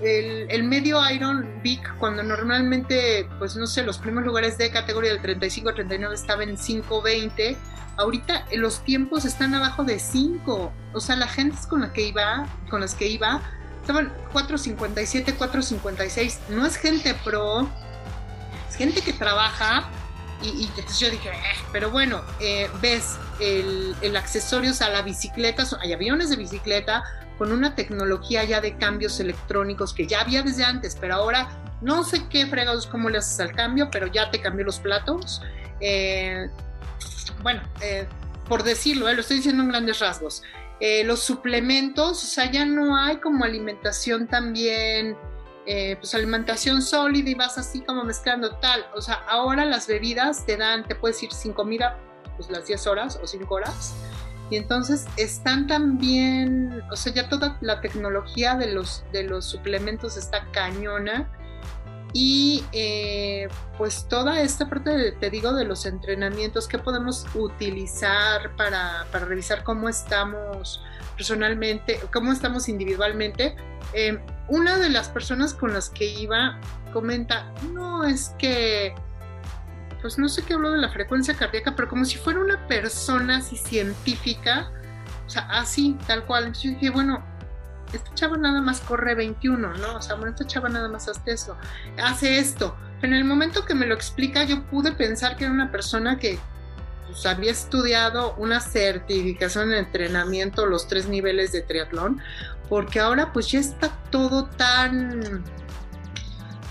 el, 0.02 0.64
medio 0.64 1.00
Iron 1.10 1.62
Big, 1.64 1.82
cuando 1.98 2.24
normalmente, 2.24 3.28
pues 3.40 3.56
no 3.56 3.68
sé, 3.68 3.84
los 3.84 3.98
primeros 3.98 4.28
lugares 4.28 4.58
de 4.58 4.70
categoría 4.70 5.12
del 5.12 5.22
35 5.22 5.70
al 5.70 5.76
39 5.76 6.16
estaban 6.16 6.50
en 6.50 6.58
5.20, 6.58 7.56
ahorita 7.98 8.46
los 8.54 8.84
tiempos 8.84 9.26
están 9.26 9.54
abajo 9.54 9.84
de 9.84 10.00
5. 10.00 10.74
O 10.94 11.00
sea, 11.00 11.16
la 11.16 11.28
gente 11.28 11.58
con 11.70 11.82
la 11.82 11.94
que 11.94 12.08
iba, 12.08 12.46
con 12.70 12.82
las 12.82 12.94
que 12.94 13.08
iba, 13.08 13.42
estaban 13.82 14.12
4.57, 14.34 15.38
4.56. 15.38 16.40
No 16.50 16.66
es 16.66 16.76
gente 16.76 17.14
pro, 17.24 17.70
es 18.70 18.76
gente 18.76 19.02
que 19.02 19.14
trabaja. 19.14 19.90
Y, 20.42 20.66
entonces 20.66 21.00
yo 21.00 21.10
dije, 21.10 21.30
eh, 21.30 21.64
pero 21.72 21.90
bueno, 21.90 22.22
eh, 22.42 22.70
ves 22.82 23.18
el, 23.40 23.96
el 24.02 24.16
accesorios 24.18 24.82
a 24.82 24.90
la 24.90 25.02
bicicleta, 25.02 25.64
hay 25.80 25.94
aviones 25.94 26.30
de 26.30 26.36
bicicleta, 26.36 27.04
con 27.38 27.52
una 27.52 27.76
tecnología 27.76 28.44
ya 28.44 28.62
de 28.62 28.78
cambios 28.78 29.20
electrónicos 29.20 29.94
que 29.94 30.08
ya 30.08 30.22
había 30.22 30.44
desde 30.44 30.64
antes, 30.64 30.98
pero 31.00 31.16
ahora 31.16 31.50
no 31.82 32.04
sé 32.04 32.28
qué 32.30 32.46
fregados 32.48 32.88
cómo 32.88 33.10
le 33.10 33.18
haces 33.18 33.40
al 33.40 33.54
cambio, 33.54 33.90
pero 33.92 34.08
ya 34.08 34.32
te 34.32 34.42
cambió 34.42 34.66
los 34.66 34.80
platos. 34.80 35.42
Eh, 35.80 36.50
bueno, 37.44 37.62
eh, 37.82 38.08
por 38.48 38.64
decirlo, 38.64 39.10
eh, 39.10 39.14
lo 39.14 39.22
estoy 39.22 39.38
diciendo 39.38 39.64
en 39.64 39.70
grandes 39.70 40.00
rasgos. 40.00 40.44
los 41.06 41.22
suplementos, 41.22 42.24
o 42.24 42.28
sea, 42.28 42.52
ya 42.52 42.66
no 42.66 42.98
hay 42.98 43.18
como 43.18 43.46
alimentación 43.46 44.28
también, 44.28 45.18
pues 45.66 46.14
alimentación 46.14 46.82
sólida 46.82 47.30
y 47.30 47.34
vas 47.34 47.58
así 47.58 47.82
como 47.82 48.04
mezclando 48.04 48.58
tal. 48.58 48.86
O 48.94 49.02
sea, 49.02 49.16
ahora 49.28 49.66
las 49.66 49.88
bebidas 49.88 50.46
te 50.46 50.58
dan, 50.58 50.86
te 50.86 50.96
puedes 50.96 51.22
ir 51.24 51.32
sin 51.32 51.54
comida, 51.54 51.98
pues 52.36 52.50
las 52.50 52.68
10 52.68 52.88
horas 52.88 53.20
o 53.22 53.26
5 53.26 53.56
horas 53.56 53.96
y 54.50 54.58
entonces 54.58 55.06
están 55.18 55.68
también, 55.68 56.84
o 56.92 56.96
sea, 56.96 57.14
ya 57.14 57.30
toda 57.30 57.58
la 57.62 57.82
tecnología 57.82 58.56
de 58.56 58.72
los, 58.74 59.04
de 59.12 59.24
los 59.24 59.46
suplementos 59.46 60.18
está 60.18 60.46
cañona. 60.52 61.30
Y 62.18 62.64
eh, 62.72 63.50
pues 63.78 64.08
toda 64.08 64.40
esta 64.40 64.70
parte, 64.70 65.12
te 65.20 65.30
digo, 65.30 65.54
de 65.54 65.66
los 65.66 65.86
entrenamientos 65.86 66.66
que 66.66 66.80
podemos 66.80 67.26
utilizar 67.34 68.56
para, 68.56 69.06
para 69.12 69.26
revisar 69.26 69.66
cómo 69.66 69.90
estamos 69.90 70.82
personalmente, 71.18 72.00
cómo 72.14 72.32
estamos 72.32 72.70
individualmente. 72.70 73.58
Eh, 73.94 74.18
una 74.48 74.78
de 74.78 74.90
las 74.90 75.10
personas 75.10 75.54
con 75.54 75.74
las 75.74 75.90
que 75.90 76.06
iba 76.06 76.58
comenta, 76.94 77.52
no 77.74 78.06
es 78.06 78.30
que 78.38 78.96
pues 80.06 80.20
no 80.20 80.30
sé 80.30 80.44
qué 80.44 80.54
habló 80.54 80.70
de 80.70 80.78
la 80.78 80.90
frecuencia 80.90 81.34
cardíaca, 81.34 81.76
pero 81.76 81.90
como 81.90 82.06
si 82.06 82.20
fuera 82.20 82.40
una 82.40 82.68
persona 82.68 83.38
así 83.38 83.58
científica, 83.58 84.70
o 85.26 85.30
sea, 85.32 85.48
así, 85.50 85.98
tal 86.06 86.26
cual. 86.26 86.44
Entonces 86.44 86.64
yo 86.64 86.70
dije, 86.80 86.92
bueno, 86.92 87.26
esta 87.92 88.14
chava 88.14 88.38
nada 88.38 88.62
más 88.62 88.82
corre 88.82 89.16
21, 89.16 89.74
¿no? 89.74 89.96
O 89.96 90.02
sea, 90.04 90.14
bueno, 90.14 90.30
esta 90.30 90.46
chava 90.46 90.70
nada 90.70 90.88
más 90.90 91.08
hace 91.08 91.32
eso, 91.32 91.58
hace 91.98 92.38
esto. 92.38 92.76
Pero 93.02 93.14
en 93.14 93.22
el 93.22 93.26
momento 93.26 93.66
que 93.66 93.74
me 93.74 93.88
lo 93.88 93.96
explica, 93.96 94.44
yo 94.44 94.62
pude 94.66 94.92
pensar 94.92 95.38
que 95.38 95.46
era 95.46 95.54
una 95.54 95.72
persona 95.72 96.20
que 96.20 96.38
pues, 97.08 97.26
había 97.26 97.50
estudiado 97.50 98.36
una 98.36 98.60
certificación 98.60 99.72
en 99.72 99.86
entrenamiento, 99.86 100.68
los 100.68 100.88
tres 100.88 101.08
niveles 101.08 101.52
de 101.52 101.64
triatlón, 101.64 102.22
porque 102.70 103.00
ahora 103.00 103.34
pues 103.34 103.48
ya 103.48 103.60
está 103.60 103.90
todo 104.12 104.46
tan 104.46 105.44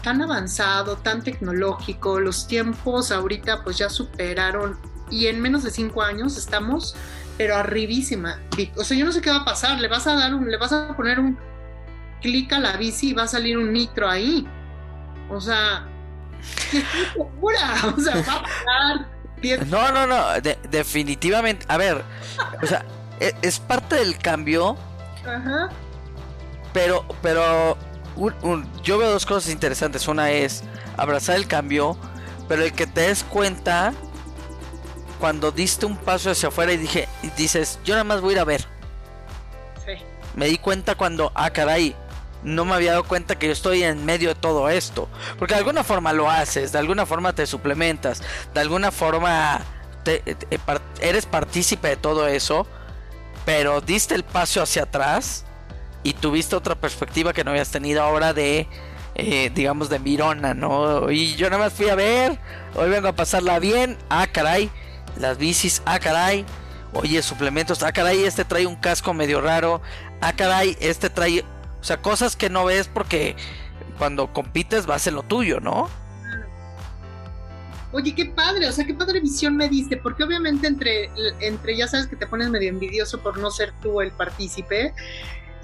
tan 0.04 0.22
avanzado, 0.22 0.96
tan 0.96 1.22
tecnológico, 1.22 2.20
los 2.20 2.46
tiempos 2.46 3.10
ahorita 3.10 3.64
pues 3.64 3.78
ya 3.78 3.88
superaron 3.88 4.78
y 5.10 5.26
en 5.26 5.40
menos 5.40 5.64
de 5.64 5.70
cinco 5.70 6.02
años 6.02 6.36
estamos 6.36 6.94
pero 7.36 7.56
arribísima. 7.56 8.38
O 8.76 8.84
sea, 8.84 8.96
yo 8.96 9.04
no 9.04 9.12
sé 9.12 9.20
qué 9.20 9.30
va 9.30 9.38
a 9.38 9.44
pasar, 9.44 9.80
le 9.80 9.88
vas 9.88 10.06
a 10.06 10.14
dar 10.14 10.34
un, 10.34 10.48
le 10.48 10.56
vas 10.56 10.72
a 10.72 10.94
poner 10.96 11.18
un 11.18 11.36
clic 12.20 12.52
a 12.52 12.60
la 12.60 12.76
bici 12.76 13.10
y 13.10 13.12
va 13.12 13.24
a 13.24 13.26
salir 13.26 13.58
un 13.58 13.72
nitro 13.72 14.08
ahí. 14.08 14.46
O 15.28 15.40
sea, 15.40 15.88
O 17.16 18.00
sea, 18.00 18.14
va 18.14 18.34
a 18.34 18.42
pasar. 18.42 19.66
No, 19.66 19.90
no, 19.90 20.06
no, 20.06 20.26
definitivamente. 20.70 21.66
A 21.68 21.76
ver, 21.76 22.02
o 22.62 22.66
sea, 22.66 22.84
es, 23.20 23.34
es 23.42 23.58
parte 23.58 23.96
del 23.96 24.16
cambio. 24.18 24.76
Ajá. 25.26 25.70
Pero, 26.72 27.04
pero 27.20 27.76
yo 28.82 28.98
veo 28.98 29.10
dos 29.10 29.26
cosas 29.26 29.50
interesantes. 29.50 30.08
Una 30.08 30.30
es 30.30 30.62
abrazar 30.96 31.36
el 31.36 31.46
cambio, 31.46 31.96
pero 32.48 32.62
el 32.62 32.72
que 32.72 32.86
te 32.86 33.02
des 33.02 33.24
cuenta 33.24 33.92
cuando 35.20 35.50
diste 35.50 35.86
un 35.86 35.96
paso 35.96 36.30
hacia 36.30 36.48
afuera 36.48 36.72
y 36.72 36.76
dije, 36.76 37.08
y 37.22 37.30
dices, 37.30 37.78
yo 37.84 37.94
nada 37.94 38.04
más 38.04 38.20
voy 38.20 38.30
a 38.30 38.32
ir 38.32 38.40
a 38.40 38.44
ver. 38.44 38.66
Sí. 39.84 39.92
Me 40.34 40.46
di 40.46 40.58
cuenta 40.58 40.94
cuando, 40.94 41.32
ah, 41.34 41.50
caray, 41.50 41.96
no 42.42 42.64
me 42.64 42.74
había 42.74 42.92
dado 42.92 43.04
cuenta 43.04 43.38
que 43.38 43.46
yo 43.46 43.52
estoy 43.52 43.82
en 43.82 44.04
medio 44.04 44.28
de 44.28 44.34
todo 44.34 44.68
esto. 44.68 45.08
Porque 45.38 45.54
de 45.54 45.60
alguna 45.60 45.82
forma 45.82 46.12
lo 46.12 46.30
haces, 46.30 46.72
de 46.72 46.78
alguna 46.78 47.06
forma 47.06 47.32
te 47.32 47.46
suplementas, 47.46 48.22
de 48.52 48.60
alguna 48.60 48.90
forma 48.90 49.62
eres 51.00 51.26
partícipe 51.26 51.88
de 51.88 51.96
todo 51.96 52.28
eso, 52.28 52.66
pero 53.46 53.80
diste 53.80 54.14
el 54.14 54.24
paso 54.24 54.62
hacia 54.62 54.82
atrás 54.82 55.44
y 56.04 56.12
tuviste 56.12 56.54
otra 56.54 56.76
perspectiva 56.76 57.32
que 57.32 57.42
no 57.42 57.50
habías 57.50 57.70
tenido 57.70 58.02
ahora 58.02 58.32
de, 58.32 58.68
eh, 59.16 59.50
digamos, 59.54 59.88
de 59.88 59.98
Mirona, 59.98 60.54
¿no? 60.54 61.10
Y 61.10 61.34
yo 61.34 61.48
nada 61.50 61.64
más 61.64 61.72
fui 61.72 61.88
a 61.88 61.94
ver, 61.94 62.38
hoy 62.76 62.90
vengo 62.90 63.08
a 63.08 63.12
pasarla 63.14 63.58
bien, 63.58 63.96
ah, 64.10 64.26
caray, 64.30 64.70
las 65.18 65.38
bicis, 65.38 65.82
ah, 65.86 65.98
caray, 65.98 66.44
oye, 66.92 67.22
suplementos, 67.22 67.82
ah, 67.82 67.90
caray, 67.90 68.22
este 68.22 68.44
trae 68.44 68.66
un 68.66 68.76
casco 68.76 69.14
medio 69.14 69.40
raro, 69.40 69.80
ah, 70.20 70.34
caray, 70.34 70.76
este 70.78 71.08
trae, 71.08 71.40
o 71.80 71.84
sea, 71.84 72.02
cosas 72.02 72.36
que 72.36 72.50
no 72.50 72.66
ves 72.66 72.88
porque 72.92 73.34
cuando 73.98 74.32
compites 74.32 74.88
va 74.88 74.96
a 74.96 74.98
ser 74.98 75.14
lo 75.14 75.22
tuyo, 75.22 75.58
¿no? 75.58 75.88
Oye, 77.92 78.12
qué 78.12 78.26
padre, 78.26 78.68
o 78.68 78.72
sea, 78.72 78.84
qué 78.84 78.92
padre 78.92 79.20
visión 79.20 79.56
me 79.56 79.68
diste, 79.68 79.96
porque 79.96 80.24
obviamente 80.24 80.66
entre, 80.66 81.10
entre 81.40 81.76
ya 81.76 81.86
sabes 81.86 82.08
que 82.08 82.16
te 82.16 82.26
pones 82.26 82.50
medio 82.50 82.68
envidioso 82.68 83.20
por 83.20 83.38
no 83.38 83.52
ser 83.52 83.72
tú 83.80 84.00
el 84.00 84.10
partícipe, 84.10 84.92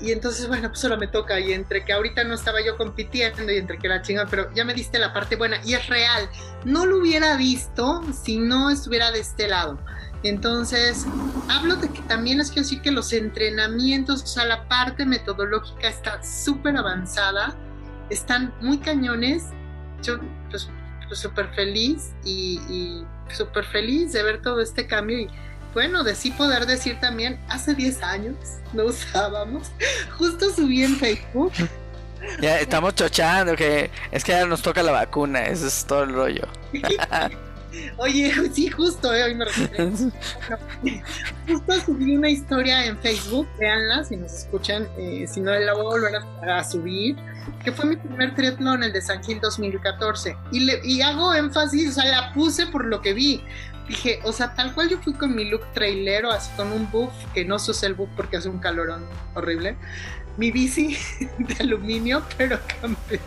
y 0.00 0.12
entonces, 0.12 0.48
bueno, 0.48 0.68
pues 0.68 0.80
solo 0.80 0.96
me 0.96 1.06
toca. 1.06 1.38
Y 1.38 1.52
entre 1.52 1.84
que 1.84 1.92
ahorita 1.92 2.24
no 2.24 2.34
estaba 2.34 2.60
yo 2.64 2.76
compitiendo 2.76 3.52
y 3.52 3.56
entre 3.56 3.78
que 3.78 3.88
la 3.88 4.02
chinga, 4.02 4.26
pero 4.26 4.52
ya 4.54 4.64
me 4.64 4.72
diste 4.72 4.98
la 4.98 5.12
parte 5.12 5.36
buena. 5.36 5.60
Y 5.64 5.74
es 5.74 5.86
real. 5.88 6.28
No 6.64 6.86
lo 6.86 6.98
hubiera 6.98 7.36
visto 7.36 8.02
si 8.12 8.38
no 8.38 8.70
estuviera 8.70 9.10
de 9.10 9.20
este 9.20 9.48
lado. 9.48 9.78
Entonces, 10.22 11.06
hablo 11.48 11.76
de 11.76 11.88
que 11.88 12.02
también 12.02 12.40
es 12.40 12.50
que 12.50 12.60
decir 12.60 12.82
que 12.82 12.90
los 12.90 13.12
entrenamientos, 13.12 14.22
o 14.22 14.26
sea, 14.26 14.44
la 14.44 14.68
parte 14.68 15.06
metodológica 15.06 15.88
está 15.88 16.22
súper 16.22 16.76
avanzada, 16.76 17.56
están 18.10 18.52
muy 18.60 18.78
cañones. 18.78 19.46
Yo, 20.02 20.18
pues, 20.50 20.68
súper 21.12 21.46
pues, 21.46 21.56
feliz 21.56 22.12
y, 22.24 23.04
súper 23.30 23.64
feliz 23.64 24.12
de 24.12 24.22
ver 24.24 24.42
todo 24.42 24.60
este 24.60 24.86
cambio 24.86 25.28
bueno, 25.72 26.04
de 26.04 26.14
sí 26.14 26.30
poder 26.30 26.66
decir 26.66 26.98
también, 27.00 27.38
hace 27.48 27.74
10 27.74 28.02
años 28.02 28.36
no 28.72 28.84
usábamos. 28.84 29.70
Justo 30.18 30.50
subí 30.50 30.84
en 30.84 30.96
Facebook. 30.96 31.52
Ya 32.38 32.58
estamos 32.58 32.94
chochando, 32.94 33.56
que 33.56 33.90
es 34.10 34.22
que 34.22 34.32
ya 34.32 34.44
nos 34.44 34.60
toca 34.60 34.82
la 34.82 34.92
vacuna, 34.92 35.42
eso 35.46 35.66
es 35.66 35.86
todo 35.86 36.02
el 36.02 36.12
rollo. 36.12 36.46
Oye, 37.98 38.32
sí, 38.52 38.68
justo, 38.68 39.14
eh, 39.14 39.22
hoy 39.22 39.34
me 39.34 39.44
Justo 41.48 41.80
subí 41.86 42.16
una 42.16 42.28
historia 42.28 42.86
en 42.86 42.98
Facebook, 42.98 43.46
véanla 43.58 44.04
si 44.04 44.16
nos 44.16 44.32
escuchan, 44.32 44.88
eh, 44.98 45.26
si 45.28 45.40
no 45.40 45.52
la 45.52 45.74
voy 45.74 45.82
a 45.82 45.88
volver 45.88 46.50
a, 46.50 46.64
subir, 46.64 47.16
que 47.64 47.70
fue 47.70 47.86
mi 47.86 47.96
primer 47.96 48.34
triatlón, 48.34 48.82
el 48.82 48.92
de 48.92 49.00
San 49.00 49.22
Gil 49.22 49.40
2014. 49.40 50.36
Y, 50.50 50.60
le, 50.60 50.80
y 50.84 51.00
hago 51.00 51.32
énfasis, 51.32 51.90
o 51.90 52.00
sea, 52.00 52.10
la 52.10 52.32
puse 52.32 52.66
por 52.66 52.84
lo 52.86 53.00
que 53.00 53.14
vi, 53.14 53.44
dije, 53.90 54.20
o 54.24 54.32
sea, 54.32 54.54
tal 54.54 54.72
cual 54.74 54.88
yo 54.88 54.98
fui 54.98 55.12
con 55.12 55.34
mi 55.34 55.44
look 55.44 55.66
trailero, 55.74 56.30
así 56.30 56.50
con 56.56 56.72
un 56.72 56.90
buff, 56.90 57.12
que 57.34 57.44
no 57.44 57.58
se 57.58 57.72
usa 57.72 57.88
el 57.88 57.94
buff 57.94 58.08
porque 58.16 58.36
hace 58.36 58.48
un 58.48 58.58
calorón 58.58 59.04
horrible. 59.34 59.76
Mi 60.36 60.50
bici 60.50 60.96
de 61.38 61.56
aluminio, 61.58 62.22
pero 62.38 62.58
campeón. 62.80 63.20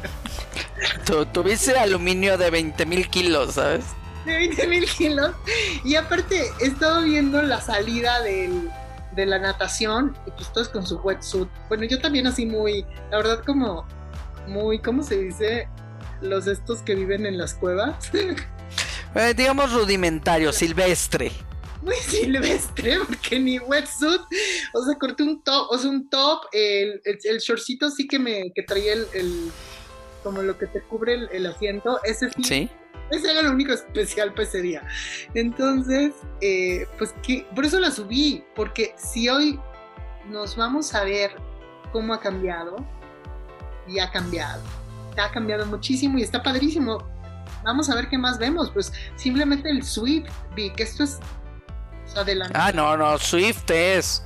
Tu, 1.06 1.26
tu 1.28 1.44
bici 1.44 1.72
de 1.72 1.80
aluminio 1.80 2.38
de 2.38 2.50
20 2.50 2.86
mil 2.86 3.08
kilos, 3.10 3.56
¿sabes? 3.56 3.86
De 4.26 4.38
20 4.38 4.68
mil 4.68 4.86
kilos. 4.86 5.36
Y 5.84 5.96
aparte, 5.96 6.46
he 6.62 6.68
estado 6.68 7.04
viendo 7.04 7.42
la 7.42 7.60
salida 7.60 8.22
del, 8.22 8.72
de 9.16 9.26
la 9.26 9.40
natación, 9.40 10.16
y 10.26 10.32
pues 10.32 10.52
todos 10.54 10.70
con 10.70 10.88
su 10.88 10.98
wetsuit. 11.00 11.50
Bueno, 11.68 11.84
yo 11.84 12.00
también 12.00 12.26
así 12.26 12.46
muy, 12.46 12.86
la 13.12 13.18
verdad 13.18 13.44
como, 13.46 13.86
muy, 14.48 14.80
¿cómo 14.80 15.04
se 15.04 15.18
dice? 15.18 15.68
Los 16.22 16.48
estos 16.48 16.82
que 16.82 16.96
viven 16.96 17.26
en 17.26 17.38
las 17.38 17.54
cuevas. 17.54 18.12
Eh, 19.16 19.34
digamos 19.36 19.72
rudimentario, 19.72 20.52
silvestre. 20.52 21.32
Muy 21.82 21.96
silvestre, 21.96 22.98
porque 23.08 23.40
ni 23.40 23.60
wetsuit, 23.60 24.22
o 24.74 24.84
sea, 24.84 24.98
corté 24.98 25.24
un 25.24 25.44
top, 25.44 25.68
o 25.70 25.78
sea, 25.78 25.90
un 25.90 26.10
top, 26.10 26.44
el, 26.52 27.02
el, 27.04 27.40
shortcito 27.40 27.90
sí 27.92 28.08
que 28.08 28.18
me 28.20 28.52
que 28.56 28.64
traía 28.64 28.94
el, 28.94 29.52
como 30.24 30.42
lo 30.42 30.58
que 30.58 30.68
te 30.68 30.82
cubre 30.82 31.28
el, 31.32 31.46
asiento, 31.46 32.00
ese 32.04 32.30
sí. 32.42 32.70
Ese 33.12 33.32
era 33.32 33.42
lo 33.44 33.52
único 33.52 33.74
especial 33.74 34.32
para 34.32 34.44
ese 34.44 34.62
día. 34.62 34.82
Entonces, 35.36 36.14
eh, 36.42 36.88
pues 36.98 37.14
que, 37.22 37.46
por 37.54 37.66
eso 37.66 37.80
la 37.80 37.92
subí, 37.92 38.44
porque 38.56 38.96
si 38.98 39.30
hoy 39.30 39.60
nos 40.30 40.56
vamos 40.56 40.96
a 40.96 41.04
ver 41.04 41.32
cómo 41.92 42.14
ha 42.14 42.20
cambiado 42.20 42.78
y 43.88 44.00
ha 44.00 44.10
cambiado. 44.10 44.64
Ha 45.18 45.32
cambiado 45.32 45.66
muchísimo 45.66 46.18
y 46.18 46.24
está 46.24 46.42
padrísimo. 46.42 47.13
Vamos 47.64 47.90
a 47.90 47.96
ver 47.96 48.10
qué 48.10 48.18
más 48.18 48.38
vemos. 48.38 48.72
Pues 48.72 48.92
simplemente 49.16 49.70
el 49.70 49.84
Swift, 49.84 50.30
que 50.56 50.84
esto 50.84 51.04
es 51.04 51.20
adelante. 52.16 52.54
Ah, 52.58 52.72
no, 52.74 52.96
no, 52.98 53.18
Swift 53.18 53.70
es. 53.70 54.24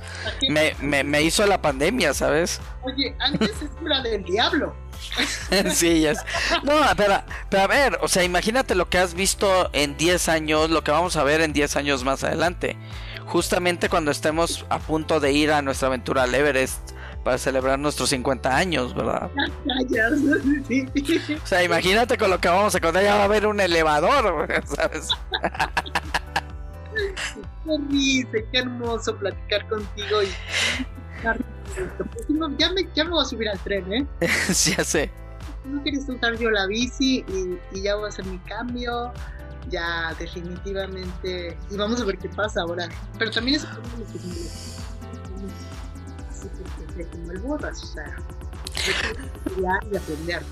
Me, 0.48 0.74
me, 0.80 1.04
me, 1.04 1.22
hizo 1.22 1.46
la 1.46 1.60
pandemia, 1.60 2.14
¿sabes? 2.14 2.60
Oye, 2.82 3.14
antes 3.20 3.50
es 3.62 3.70
era 3.84 4.02
del 4.02 4.24
diablo. 4.24 4.74
sí, 5.70 6.00
ya 6.00 6.12
No, 6.64 6.74
pero, 6.96 7.22
pero 7.48 7.62
a 7.62 7.66
ver, 7.66 7.98
o 8.02 8.08
sea, 8.08 8.24
imagínate 8.24 8.74
lo 8.74 8.88
que 8.88 8.98
has 8.98 9.14
visto 9.14 9.70
en 9.72 9.96
10 9.96 10.28
años, 10.28 10.70
lo 10.70 10.82
que 10.82 10.90
vamos 10.90 11.16
a 11.16 11.22
ver 11.22 11.40
en 11.40 11.52
10 11.52 11.76
años 11.76 12.04
más 12.04 12.24
adelante. 12.24 12.76
Justamente 13.26 13.88
cuando 13.88 14.10
estemos 14.10 14.66
a 14.70 14.78
punto 14.78 15.20
de 15.20 15.32
ir 15.32 15.52
a 15.52 15.62
nuestra 15.62 15.88
aventura 15.88 16.24
al 16.24 16.34
Everest 16.34 16.92
para 17.28 17.36
celebrar 17.36 17.78
nuestros 17.78 18.08
50 18.08 18.56
años, 18.56 18.94
¿verdad? 18.94 19.30
O 21.42 21.46
sea, 21.46 21.62
imagínate 21.62 22.16
con 22.16 22.30
lo 22.30 22.40
que 22.40 22.48
vamos 22.48 22.74
a 22.74 22.80
contar, 22.80 23.02
ya 23.02 23.16
va 23.16 23.20
a 23.20 23.24
haber 23.24 23.46
un 23.46 23.60
elevador, 23.60 24.48
¿sabes? 24.64 25.10
Qué 26.94 27.78
risa, 27.90 28.30
qué 28.50 28.58
hermoso 28.60 29.14
platicar 29.16 29.68
contigo 29.68 30.22
y 30.22 30.28
ya 31.22 32.72
me, 32.72 32.88
ya 32.94 33.04
me 33.04 33.10
voy 33.10 33.22
a 33.22 33.26
subir 33.26 33.50
al 33.50 33.58
tren, 33.58 33.92
¿eh? 33.92 34.06
sí, 34.50 34.74
ya 34.74 34.82
sé. 34.82 35.10
No 35.66 35.82
quieres 35.82 36.08
usar 36.08 36.38
yo 36.38 36.50
la 36.50 36.66
bici 36.66 37.26
y, 37.28 37.82
ya 37.82 37.96
voy 37.96 38.06
a 38.06 38.08
hacer 38.08 38.24
mi 38.24 38.38
cambio. 38.38 39.12
Ya, 39.68 40.14
definitivamente. 40.18 41.58
Y 41.70 41.76
vamos 41.76 42.00
a 42.00 42.06
ver 42.06 42.16
qué 42.16 42.30
pasa 42.30 42.62
ahora. 42.62 42.88
Pero 43.18 43.30
también 43.30 43.60
es 43.60 44.77
como 47.06 47.32
el 47.32 47.38
o 47.64 47.74
sea, 47.74 48.16
y 49.56 49.96
aprender. 49.96 50.42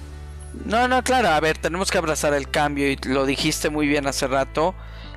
No, 0.64 0.88
no, 0.88 1.02
claro, 1.02 1.28
a 1.28 1.40
ver, 1.40 1.58
tenemos 1.58 1.90
que 1.90 1.98
abrazar 1.98 2.32
el 2.34 2.50
cambio 2.50 2.90
y 2.90 2.96
lo 2.96 3.26
dijiste 3.26 3.68
muy 3.68 3.86
bien 3.86 4.06
hace 4.06 4.26
rato, 4.26 4.74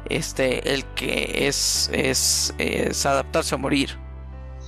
este, 0.10 0.74
el 0.74 0.86
que 0.86 1.48
es, 1.48 1.90
es, 1.94 2.54
es 2.58 3.06
adaptarse 3.06 3.56
a 3.56 3.58
morir. 3.58 3.98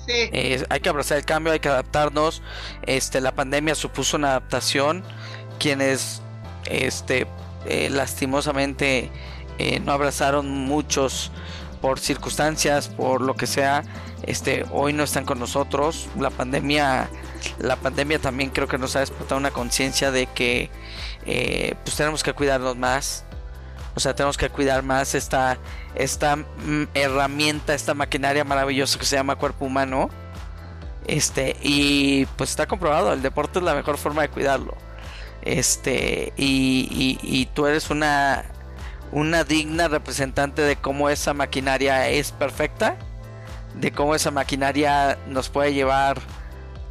Eh, 0.08 0.64
hay 0.70 0.80
que 0.80 0.90
abrazar 0.90 1.18
el 1.18 1.26
cambio, 1.26 1.54
hay 1.54 1.60
que 1.60 1.70
adaptarnos. 1.70 2.42
Este, 2.84 3.22
la 3.22 3.34
pandemia 3.34 3.76
supuso 3.76 4.18
una 4.18 4.30
adaptación. 4.30 5.04
Quienes, 5.60 6.22
este, 6.66 7.28
eh, 7.66 7.90
lastimosamente, 7.90 9.12
eh, 9.58 9.80
no 9.80 9.92
abrazaron 9.92 10.50
muchos 10.50 11.32
por 11.82 12.00
circunstancias, 12.00 12.88
por 12.90 13.22
lo 13.22 13.36
que 13.36 13.48
sea. 13.48 13.84
Este, 14.24 14.66
hoy 14.72 14.94
no 14.94 15.04
están 15.04 15.26
con 15.26 15.40
nosotros. 15.40 16.08
La 16.20 16.30
pandemia, 16.30 17.10
la 17.60 17.76
pandemia 17.76 18.20
también 18.20 18.50
creo 18.50 18.68
que 18.68 18.78
nos 18.78 18.96
ha 18.96 19.00
despertado 19.00 19.40
una 19.40 19.52
conciencia 19.52 20.12
de 20.12 20.28
que, 20.28 20.70
pues 21.84 21.96
tenemos 21.96 22.24
que 22.24 22.34
cuidarnos 22.34 22.78
más 22.78 23.26
o 23.96 24.00
sea, 24.00 24.16
tenemos 24.16 24.38
que 24.38 24.50
cuidar 24.50 24.84
más 24.84 25.16
esta, 25.16 25.58
esta 25.96 26.38
mm, 26.38 26.90
herramienta, 26.94 27.74
esta 27.74 27.94
maquinaria 27.94 28.44
maravillosa 28.44 28.98
que 28.98 29.06
se 29.06 29.16
llama 29.16 29.36
cuerpo 29.36 29.66
humano. 29.66 30.10
Este, 31.08 31.58
y 31.62 32.26
pues 32.38 32.52
está 32.52 32.68
comprobado, 32.68 33.12
el 33.12 33.22
deporte 33.22 33.60
es 33.60 33.66
la 33.66 33.74
mejor 33.74 33.98
forma 33.98 34.22
de 34.22 34.30
cuidarlo. 34.30 34.76
Este, 35.42 36.32
y, 36.38 37.18
y, 37.22 37.46
tú 37.48 37.66
eres 37.66 37.90
una, 37.90 38.46
una 39.12 39.44
digna 39.44 39.88
representante 39.88 40.62
de 40.62 40.76
cómo 40.76 41.10
esa 41.10 41.34
maquinaria 41.34 42.08
es 42.10 42.32
perfecta, 42.32 42.96
de 43.76 43.92
cómo 43.92 44.16
esa 44.16 44.32
maquinaria 44.32 45.18
nos 45.28 45.50
puede 45.50 45.74
llevar 45.74 46.20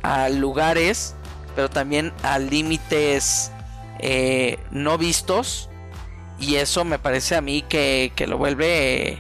a 0.02 0.28
lugares, 0.28 1.14
pero 1.54 1.68
también 1.68 2.12
a 2.22 2.38
límites 2.38 3.52
eh, 3.98 4.58
no 4.70 4.98
vistos. 4.98 5.68
Y 6.38 6.56
eso 6.56 6.84
me 6.84 6.98
parece 6.98 7.36
a 7.36 7.42
mí 7.42 7.62
que, 7.62 8.12
que 8.16 8.26
lo 8.26 8.38
vuelve 8.38 9.18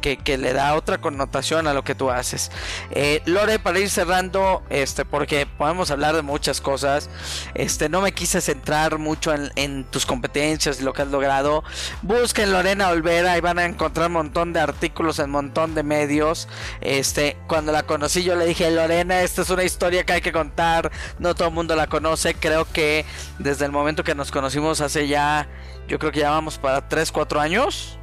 que, 0.00 0.38
le 0.38 0.52
da 0.52 0.74
otra 0.74 1.00
connotación 1.00 1.66
a 1.66 1.74
lo 1.74 1.84
que 1.84 1.94
tú 1.94 2.10
haces. 2.10 2.50
Eh, 2.90 3.22
Lore, 3.26 3.58
para 3.58 3.78
ir 3.78 3.90
cerrando, 3.90 4.62
este, 4.70 5.04
porque 5.04 5.46
podemos 5.46 5.90
hablar 5.90 6.16
de 6.16 6.22
muchas 6.22 6.60
cosas, 6.60 7.08
este, 7.54 7.88
no 7.88 8.00
me 8.00 8.12
quise 8.12 8.40
centrar 8.40 8.98
mucho 8.98 9.32
en, 9.34 9.84
tus 9.84 10.06
competencias 10.06 10.80
y 10.80 10.84
lo 10.84 10.92
que 10.92 11.02
has 11.02 11.08
logrado. 11.08 11.62
Busquen 12.02 12.52
Lorena 12.52 12.88
Olvera 12.88 13.36
y 13.36 13.40
van 13.40 13.58
a 13.58 13.64
encontrar 13.64 14.08
un 14.08 14.14
montón 14.14 14.52
de 14.52 14.60
artículos 14.60 15.18
en 15.18 15.26
un 15.26 15.30
montón 15.32 15.74
de 15.74 15.82
medios. 15.82 16.48
Este, 16.80 17.36
cuando 17.46 17.72
la 17.72 17.84
conocí 17.84 18.22
yo 18.22 18.36
le 18.36 18.46
dije, 18.46 18.70
Lorena, 18.70 19.22
esta 19.22 19.42
es 19.42 19.50
una 19.50 19.64
historia 19.64 20.04
que 20.04 20.14
hay 20.14 20.20
que 20.20 20.32
contar, 20.32 20.90
no 21.18 21.34
todo 21.34 21.48
el 21.48 21.54
mundo 21.54 21.76
la 21.76 21.86
conoce, 21.86 22.34
creo 22.34 22.66
que 22.70 23.04
desde 23.38 23.64
el 23.66 23.72
momento 23.72 24.04
que 24.04 24.14
nos 24.14 24.30
conocimos 24.30 24.80
hace 24.80 25.08
ya, 25.08 25.48
yo 25.88 25.98
creo 25.98 26.12
que 26.12 26.20
ya 26.20 26.30
vamos 26.30 26.58
para 26.58 26.88
3, 26.88 27.12
4 27.12 27.40
años 27.40 27.98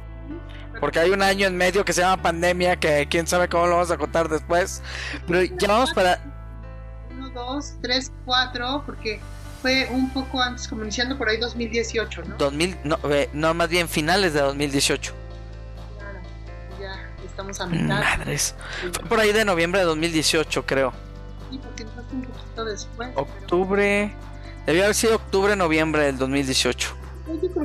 porque 0.82 0.98
hay 0.98 1.10
un 1.10 1.22
año 1.22 1.46
en 1.46 1.56
medio 1.56 1.84
que 1.84 1.92
se 1.92 2.00
llama 2.00 2.20
pandemia, 2.20 2.74
que 2.74 3.06
quién 3.08 3.24
sabe 3.28 3.48
cómo 3.48 3.68
lo 3.68 3.74
vamos 3.74 3.92
a 3.92 3.96
contar 3.96 4.28
después. 4.28 4.82
Pero 5.28 5.44
ya 5.44 5.68
vamos 5.68 5.92
para... 5.92 6.20
Uno, 7.08 7.30
dos, 7.30 7.74
tres, 7.80 8.10
cuatro, 8.24 8.82
porque 8.84 9.20
fue 9.62 9.86
un 9.92 10.12
poco 10.12 10.42
antes, 10.42 10.66
como 10.66 10.82
iniciando 10.82 11.16
por 11.16 11.28
ahí 11.28 11.36
2018, 11.36 12.24
¿no? 12.24 12.36
2000, 12.36 12.78
no, 12.82 12.98
eh, 13.10 13.30
no 13.32 13.54
más 13.54 13.68
bien 13.68 13.88
finales 13.88 14.34
de 14.34 14.40
2018. 14.40 15.12
Claro, 15.98 16.18
ya 16.80 17.24
estamos 17.24 17.60
a 17.60 17.66
mitad. 17.66 18.00
Madres. 18.00 18.56
Fue 18.92 19.08
por 19.08 19.20
ahí 19.20 19.32
de 19.32 19.44
noviembre 19.44 19.82
de 19.82 19.86
2018, 19.86 20.66
creo. 20.66 20.92
Sí, 21.48 21.60
porque 21.62 21.84
fue 21.86 22.02
un 22.12 22.22
poquito 22.22 22.64
después. 22.64 23.08
Octubre. 23.14 24.12
Debió 24.66 24.82
haber 24.82 24.96
sido 24.96 25.14
octubre, 25.14 25.54
noviembre 25.54 26.06
del 26.06 26.18
2018 26.18 27.01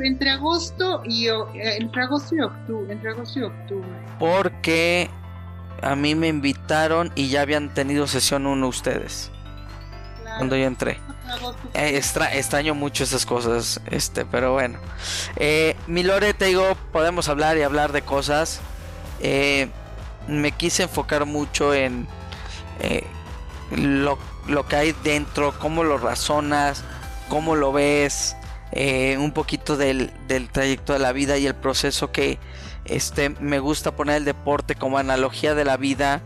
entre 0.03 0.29
agosto 0.29 1.01
y 1.05 1.27
eh, 1.27 1.77
entre 1.79 2.03
agosto 2.03 2.35
y 2.35 2.41
octubre, 2.41 2.93
entre 2.93 3.11
agosto 3.11 3.39
y 3.39 3.43
octubre. 3.43 3.89
Porque 4.19 5.09
a 5.81 5.95
mí 5.95 6.15
me 6.15 6.27
invitaron 6.27 7.11
y 7.15 7.29
ya 7.29 7.41
habían 7.41 7.73
tenido 7.73 8.07
sesión 8.07 8.45
uno 8.45 8.67
ustedes. 8.67 9.31
Cuando 10.37 10.55
yo 10.55 10.65
entré. 10.65 10.99
Eh, 11.73 11.99
extraño 12.33 12.75
mucho 12.75 13.03
esas 13.03 13.25
cosas, 13.25 13.81
este, 13.87 14.23
pero 14.25 14.53
bueno. 14.53 14.77
Eh, 15.35 15.75
mi 15.87 16.03
Lore, 16.03 16.33
te 16.33 16.45
digo, 16.45 16.77
podemos 16.91 17.27
hablar 17.27 17.57
y 17.57 17.63
hablar 17.63 17.91
de 17.91 18.03
cosas. 18.03 18.59
Eh, 19.19 19.69
me 20.27 20.51
quise 20.51 20.83
enfocar 20.83 21.25
mucho 21.25 21.73
en 21.73 22.07
lo, 23.71 24.19
lo 24.47 24.67
que 24.67 24.75
hay 24.75 24.95
dentro, 25.03 25.57
cómo 25.57 25.83
lo 25.83 25.97
razonas, 25.97 26.83
cómo 27.29 27.55
lo 27.55 27.71
ves, 27.71 28.35
eh, 28.71 29.17
un 29.17 29.31
poquito 29.31 29.77
del, 29.77 30.11
trayecto 30.51 30.93
de 30.93 30.99
la 30.99 31.11
vida 31.11 31.37
y 31.37 31.47
el 31.47 31.55
proceso 31.55 32.11
que 32.11 32.39
este, 32.85 33.29
me 33.29 33.59
gusta 33.59 33.95
poner 33.95 34.17
el 34.17 34.25
deporte 34.25 34.75
como 34.75 34.97
analogía 34.97 35.55
de 35.55 35.65
la 35.65 35.77
vida 35.77 36.21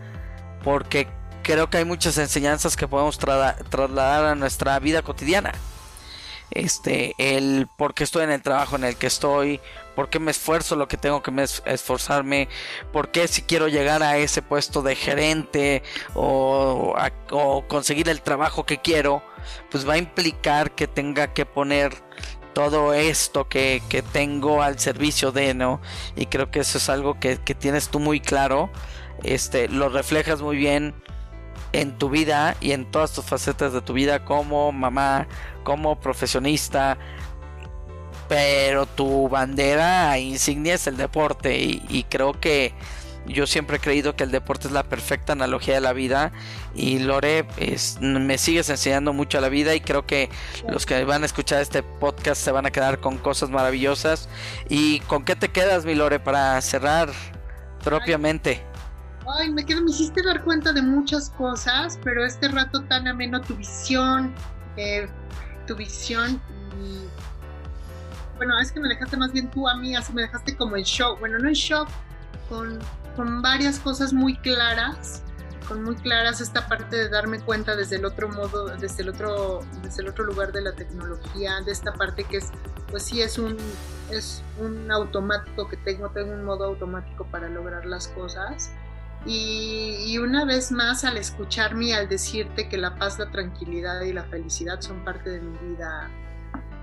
porque 0.64 1.08
creo 1.44 1.70
que 1.70 1.78
hay 1.78 1.86
muchas 1.86 2.18
enseñanzas 2.18 2.76
que 2.76 2.88
podemos 2.88 3.18
trasladar 3.18 4.26
a 4.26 4.36
nuestra 4.36 4.78
vida 4.80 5.02
cotidiana. 5.02 5.54
Este, 6.52 7.16
el 7.18 7.68
por 7.78 7.93
qué 7.93 8.04
estoy 8.04 8.24
en 8.24 8.32
el 8.32 8.41
trabajo 8.41 8.76
en 8.76 8.84
el 8.84 8.97
que 8.97 9.08
estoy, 9.08 9.62
por 9.95 10.10
qué 10.10 10.20
me 10.20 10.32
esfuerzo 10.32 10.76
lo 10.76 10.88
que 10.88 10.97
tengo 10.97 11.24
que 11.24 11.32
esforzarme, 11.66 12.49
por 12.91 13.10
qué 13.12 13.28
si 13.28 13.41
quiero 13.41 13.68
llegar 13.70 14.04
a 14.04 14.18
ese 14.18 14.41
puesto 14.41 14.82
de 14.82 14.95
gerente 14.95 15.82
o, 16.14 16.93
o 17.32 17.68
conseguir 17.68 18.10
el 18.10 18.22
trabajo 18.22 18.66
que 18.66 18.80
quiero, 18.80 19.24
pues 19.70 19.88
va 19.88 19.93
a 19.93 19.97
implicar 19.97 20.72
que 20.72 20.88
tenga 20.88 21.34
que 21.34 21.45
poner 21.45 21.93
todo 22.54 22.93
esto 22.93 23.47
que, 23.47 23.82
tengo 24.12 24.62
al 24.62 24.80
servicio 24.80 25.32
de, 25.32 25.54
¿no? 25.54 25.82
Y 26.16 26.26
creo 26.28 26.52
que 26.52 26.60
eso 26.60 26.78
es 26.78 26.89
algo 26.89 27.20
que, 27.20 27.38
tienes 27.38 27.89
tú 27.89 27.99
muy 27.99 28.20
claro, 28.20 28.70
este, 29.24 29.68
lo 29.68 29.89
reflejas 29.89 30.41
muy 30.41 30.58
bien 30.58 30.93
en 31.74 31.98
tu 31.98 32.10
vida 32.10 32.56
y 32.60 32.72
en 32.72 32.90
todas 32.90 33.14
tus 33.14 33.26
facetas 33.26 33.74
de 33.74 33.82
tu 33.82 33.94
vida 33.94 34.26
como 34.26 34.72
mamá, 34.72 35.28
como 35.64 36.00
profesionista, 36.00 36.98
pero 38.28 38.86
tu 38.86 39.30
bandera 39.30 40.18
insignia 40.20 40.76
es 40.76 40.88
el 40.88 40.98
deporte 40.98 41.58
y 41.58 42.06
creo 42.10 42.40
que 42.40 42.74
yo 43.28 43.46
siempre 43.46 43.78
he 43.78 43.80
creído 43.80 44.16
que 44.16 44.24
el 44.24 44.32
deporte 44.32 44.68
es 44.68 44.74
la 44.74 44.84
perfecta 44.84 45.34
analogía 45.34 45.76
de 45.76 45.82
la 45.82 45.94
vida 45.94 46.32
y 46.74 47.00
Lore, 47.00 47.46
me 48.02 48.38
sigues 48.38 48.70
enseñando 48.70 49.14
mucho 49.14 49.38
a 49.38 49.42
la 49.42 49.50
vida 49.50 49.76
y 49.76 49.82
creo 49.82 50.06
que 50.06 50.30
los 50.68 50.86
que 50.86 51.04
van 51.04 51.24
a 51.24 51.26
escuchar 51.26 51.62
este 51.62 51.84
podcast 51.84 52.42
se 52.42 52.52
van 52.52 52.66
a 52.66 52.72
quedar 52.72 53.00
con 53.00 53.18
cosas 53.18 53.50
maravillosas. 53.50 54.30
¿Y 54.70 55.02
con 55.02 55.24
qué 55.24 55.36
te 55.36 55.50
quedas, 55.50 55.86
mi 55.86 55.96
Lore, 55.96 56.20
para 56.20 56.60
cerrar 56.62 57.10
propiamente? 57.84 58.71
Ay, 59.28 59.52
me 59.52 59.66
quedo, 59.66 59.82
me 59.82 59.92
hiciste 59.92 60.22
dar 60.24 60.44
cuenta 60.44 60.74
de 60.74 60.82
muchas 60.82 61.30
cosas, 61.32 62.00
pero 62.04 62.26
este 62.26 62.48
rato 62.48 62.82
tan 62.84 63.08
ameno, 63.08 63.40
tu 63.42 63.56
visión, 63.56 64.34
eh, 64.78 65.08
tu 65.68 65.76
visión 65.76 66.42
bueno, 68.38 68.60
es 68.60 68.72
que 68.72 68.80
me 68.80 68.90
dejaste 68.90 69.18
más 69.18 69.32
bien 69.32 69.52
tú 69.52 69.68
a 69.68 69.76
mí, 69.76 69.96
así 69.96 70.12
me 70.14 70.24
dejaste 70.24 70.58
como 70.58 70.76
en 70.76 70.82
shock, 70.82 71.20
bueno, 71.20 71.38
no 71.38 71.48
en 71.48 71.54
shock, 71.54 71.88
con 72.50 72.80
con 73.16 73.42
varias 73.42 73.80
cosas 73.80 74.14
muy 74.14 74.36
claras 74.38 75.22
con 75.68 75.84
muy 75.84 75.96
claras 75.96 76.42
esta 76.42 76.68
parte 76.68 76.96
de 76.98 77.10
darme 77.10 77.40
cuenta 77.40 77.76
desde 77.78 77.96
el 77.96 78.04
otro 78.04 78.28
modo, 78.28 78.76
desde 78.76 79.04
el 79.04 79.10
otro, 79.10 79.62
desde 79.82 80.02
el 80.02 80.10
otro 80.10 80.26
lugar 80.26 80.52
de 80.52 80.62
la 80.62 80.74
tecnología, 80.74 81.62
de 81.62 81.72
esta 81.72 81.94
parte 81.94 82.26
que 82.26 82.38
es, 82.38 82.50
pues 82.90 83.04
sí 83.04 83.22
es 83.22 83.38
un, 83.38 83.56
es 84.10 84.44
un 84.60 84.92
automático 84.92 85.70
que 85.70 85.78
tengo, 85.78 86.10
tengo 86.10 86.34
un 86.34 86.44
modo 86.44 86.66
automático 86.66 87.26
para 87.28 87.48
lograr 87.48 87.86
las 87.86 88.10
cosas. 88.10 88.72
Y, 89.26 90.18
una 90.18 90.46
vez 90.46 90.72
más 90.72 91.04
al 91.04 91.18
escucharme 91.18 91.86
y 91.86 91.94
al 91.94 92.10
decirte 92.10 92.68
que 92.68 92.78
la 92.78 92.96
paz, 92.96 93.18
la 93.18 93.30
tranquilidad 93.32 94.02
y 94.02 94.14
la 94.14 94.24
felicidad 94.26 94.82
son 94.82 95.04
parte 95.04 95.30
de 95.30 95.42
mi 95.42 95.58
vida 95.70 96.10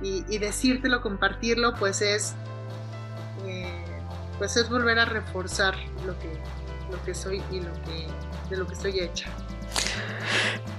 y, 0.02 0.24
y 0.28 0.38
decírtelo, 0.38 1.00
compartirlo, 1.02 1.74
pues 1.74 2.00
es, 2.00 2.34
eh, 3.44 3.84
pues 4.38 4.56
es 4.56 4.68
volver 4.68 4.98
a 4.98 5.04
reforzar 5.04 5.76
lo 6.06 6.18
que, 6.18 6.32
lo 6.90 7.02
que 7.04 7.14
soy 7.14 7.42
y 7.50 7.60
lo 7.60 7.72
que, 7.82 8.06
de 8.50 8.56
lo 8.56 8.66
que 8.66 8.74
estoy 8.74 9.00
hecha. 9.00 9.28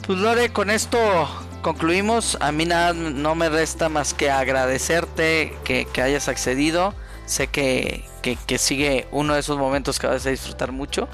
Pues 0.05 0.17
Lore, 0.17 0.51
con 0.51 0.69
esto 0.69 0.97
concluimos. 1.61 2.37
A 2.41 2.51
mí 2.51 2.65
nada 2.65 2.93
no 2.93 3.35
me 3.35 3.49
resta 3.49 3.89
más 3.89 4.13
que 4.13 4.31
agradecerte 4.31 5.55
que, 5.63 5.87
hayas 6.01 6.27
accedido. 6.27 6.93
Sé 7.25 7.47
que, 7.47 8.05
que, 8.21 8.57
sigue 8.57 9.07
uno 9.11 9.35
de 9.35 9.41
esos 9.41 9.57
momentos 9.57 9.99
que 9.99 10.07
vas 10.07 10.25
a 10.25 10.29
disfrutar 10.29 10.71
mucho. 10.71 11.07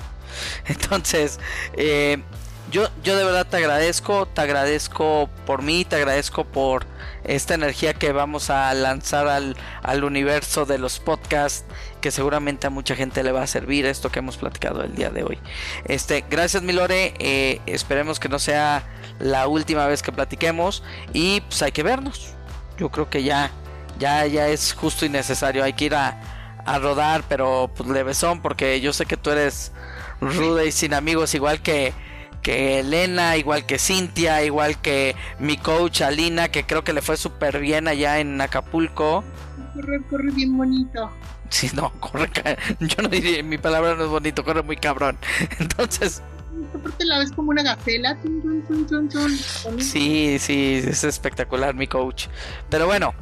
Entonces, 0.66 1.40
eh, 1.78 2.22
yo, 2.72 2.90
yo 3.04 3.16
de 3.16 3.24
verdad 3.24 3.46
te 3.46 3.58
agradezco, 3.58 4.26
te 4.28 4.42
agradezco 4.42 5.30
por 5.46 5.62
mí, 5.62 5.86
te 5.86 5.96
agradezco 5.98 6.46
por 6.46 6.86
esta 7.24 7.54
energía 7.54 7.94
que 7.94 8.12
vamos 8.12 8.50
a 8.50 8.74
lanzar 8.74 9.28
al, 9.28 9.56
al, 9.82 10.04
universo 10.04 10.66
de 10.66 10.78
los 10.78 11.00
podcasts, 11.00 11.66
que 12.02 12.12
seguramente 12.12 12.68
a 12.68 12.70
mucha 12.70 12.96
gente 12.96 13.24
le 13.24 13.32
va 13.32 13.44
a 13.44 13.48
servir 13.48 13.86
esto 13.86 14.12
que 14.12 14.20
hemos 14.20 14.38
platicado 14.38 14.84
el 14.84 14.96
día 14.96 15.10
de 15.10 15.24
hoy. 15.24 15.40
Este, 15.86 16.26
gracias 16.30 16.64
Milore, 16.64 17.14
eh, 17.20 17.62
esperemos 17.66 18.20
que 18.20 18.30
no 18.30 18.40
sea 18.40 18.84
la 19.20 19.48
última 19.48 19.88
vez 19.88 20.02
que 20.02 20.12
platiquemos 20.12 20.84
y 21.14 21.42
pues 21.42 21.62
hay 21.62 21.72
que 21.72 21.84
vernos. 21.84 22.34
Yo 22.78 22.90
creo 22.90 23.10
que 23.10 23.24
ya, 23.24 23.52
ya, 24.00 24.26
ya 24.26 24.48
es 24.48 24.74
justo 24.74 25.06
y 25.06 25.10
necesario, 25.10 25.64
hay 25.64 25.74
que 25.74 25.86
ir 25.86 25.96
a, 25.96 26.20
a 26.66 26.80
rodar, 26.80 27.24
pero 27.30 27.72
pues 27.76 27.90
levesón, 27.90 28.42
porque 28.42 28.82
yo 28.82 28.92
sé 28.92 29.06
que 29.06 29.18
tú 29.18 29.30
eres 29.30 29.72
ruda 30.22 30.64
y 30.66 30.72
sin 30.72 30.94
amigos, 30.94 31.34
igual 31.36 31.62
que, 31.62 31.94
que 32.42 32.80
Elena, 32.80 33.38
igual 33.38 33.66
que 33.66 33.80
Cintia, 33.80 34.44
igual 34.44 34.80
que 34.82 35.16
mi 35.40 35.58
coach 35.58 36.02
Alina, 36.02 36.50
que 36.50 36.66
creo 36.66 36.84
que 36.84 36.94
le 36.94 37.02
fue 37.02 37.18
súper 37.18 37.60
bien 37.60 37.88
allá 37.88 38.20
en 38.20 38.40
Acapulco. 38.40 39.24
Corre, 39.74 40.02
corre 40.10 40.32
bien 40.32 40.58
bonito. 40.58 41.12
Sí, 41.50 41.70
no, 41.74 41.92
corre, 42.00 42.30
yo 42.80 43.02
no 43.02 43.10
diría, 43.10 43.44
mi 43.44 43.58
palabra 43.58 43.96
no 43.96 44.06
es 44.06 44.10
bonito, 44.10 44.44
corre 44.44 44.64
muy 44.64 44.78
cabrón. 44.78 45.18
Entonces... 45.60 46.22
Aparte 46.74 47.06
la 47.06 47.20
ves 47.20 47.32
como 47.32 47.50
una 47.50 47.64
gacela. 47.64 48.18
Sí, 49.80 50.38
sí, 50.40 50.82
es 50.86 51.04
espectacular 51.04 51.76
mi 51.76 51.88
coach. 51.88 52.28
Pero 52.70 52.86
bueno, 52.86 53.14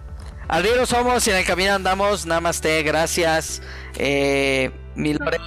al 0.48 0.64
río 0.64 0.86
somos 0.86 1.26
y 1.28 1.32
en 1.32 1.38
el 1.38 1.46
camino 1.46 1.74
andamos. 1.74 2.26
Namaste, 2.26 2.84
gracias. 2.84 3.62
Eh, 3.96 4.72
mi 4.96 5.14
Lore. 5.14 5.40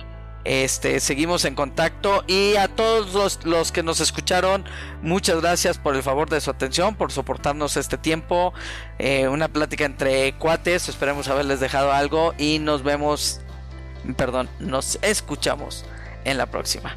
Este, 0.47 1.01
seguimos 1.01 1.45
en 1.45 1.57
contacto 1.57 2.23
y 2.29 2.55
a 2.55 2.69
todos 2.69 3.13
los, 3.13 3.45
los, 3.45 3.73
que 3.73 3.83
nos 3.83 4.01
escucharon, 4.01 4.65
muchas 5.03 5.41
gracias 5.41 5.77
por 5.77 5.97
el 5.97 6.05
favor 6.05 6.31
de 6.31 6.41
su 6.41 6.51
atención, 6.51 6.95
por 6.95 7.11
soportarnos 7.11 7.77
este 7.77 7.99
tiempo. 7.99 8.55
Eh, 9.01 9.27
una 9.27 9.49
plática 9.49 9.85
entre 9.85 10.35
cuates, 10.35 10.89
esperemos 10.89 11.27
haberles 11.27 11.59
dejado 11.59 11.91
algo 11.91 12.33
y 12.39 12.61
nos 12.61 12.85
vemos, 12.85 13.41
perdón, 14.17 14.49
nos 14.61 15.01
escuchamos 15.03 15.85
en 16.25 16.39
la 16.39 16.47
próxima. 16.47 16.97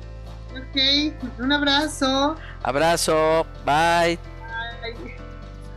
Ok, 0.51 1.11
un 1.39 1.51
abrazo. 1.51 2.35
Abrazo, 2.61 3.47
bye. 3.65 4.19
Bye. 4.83 5.18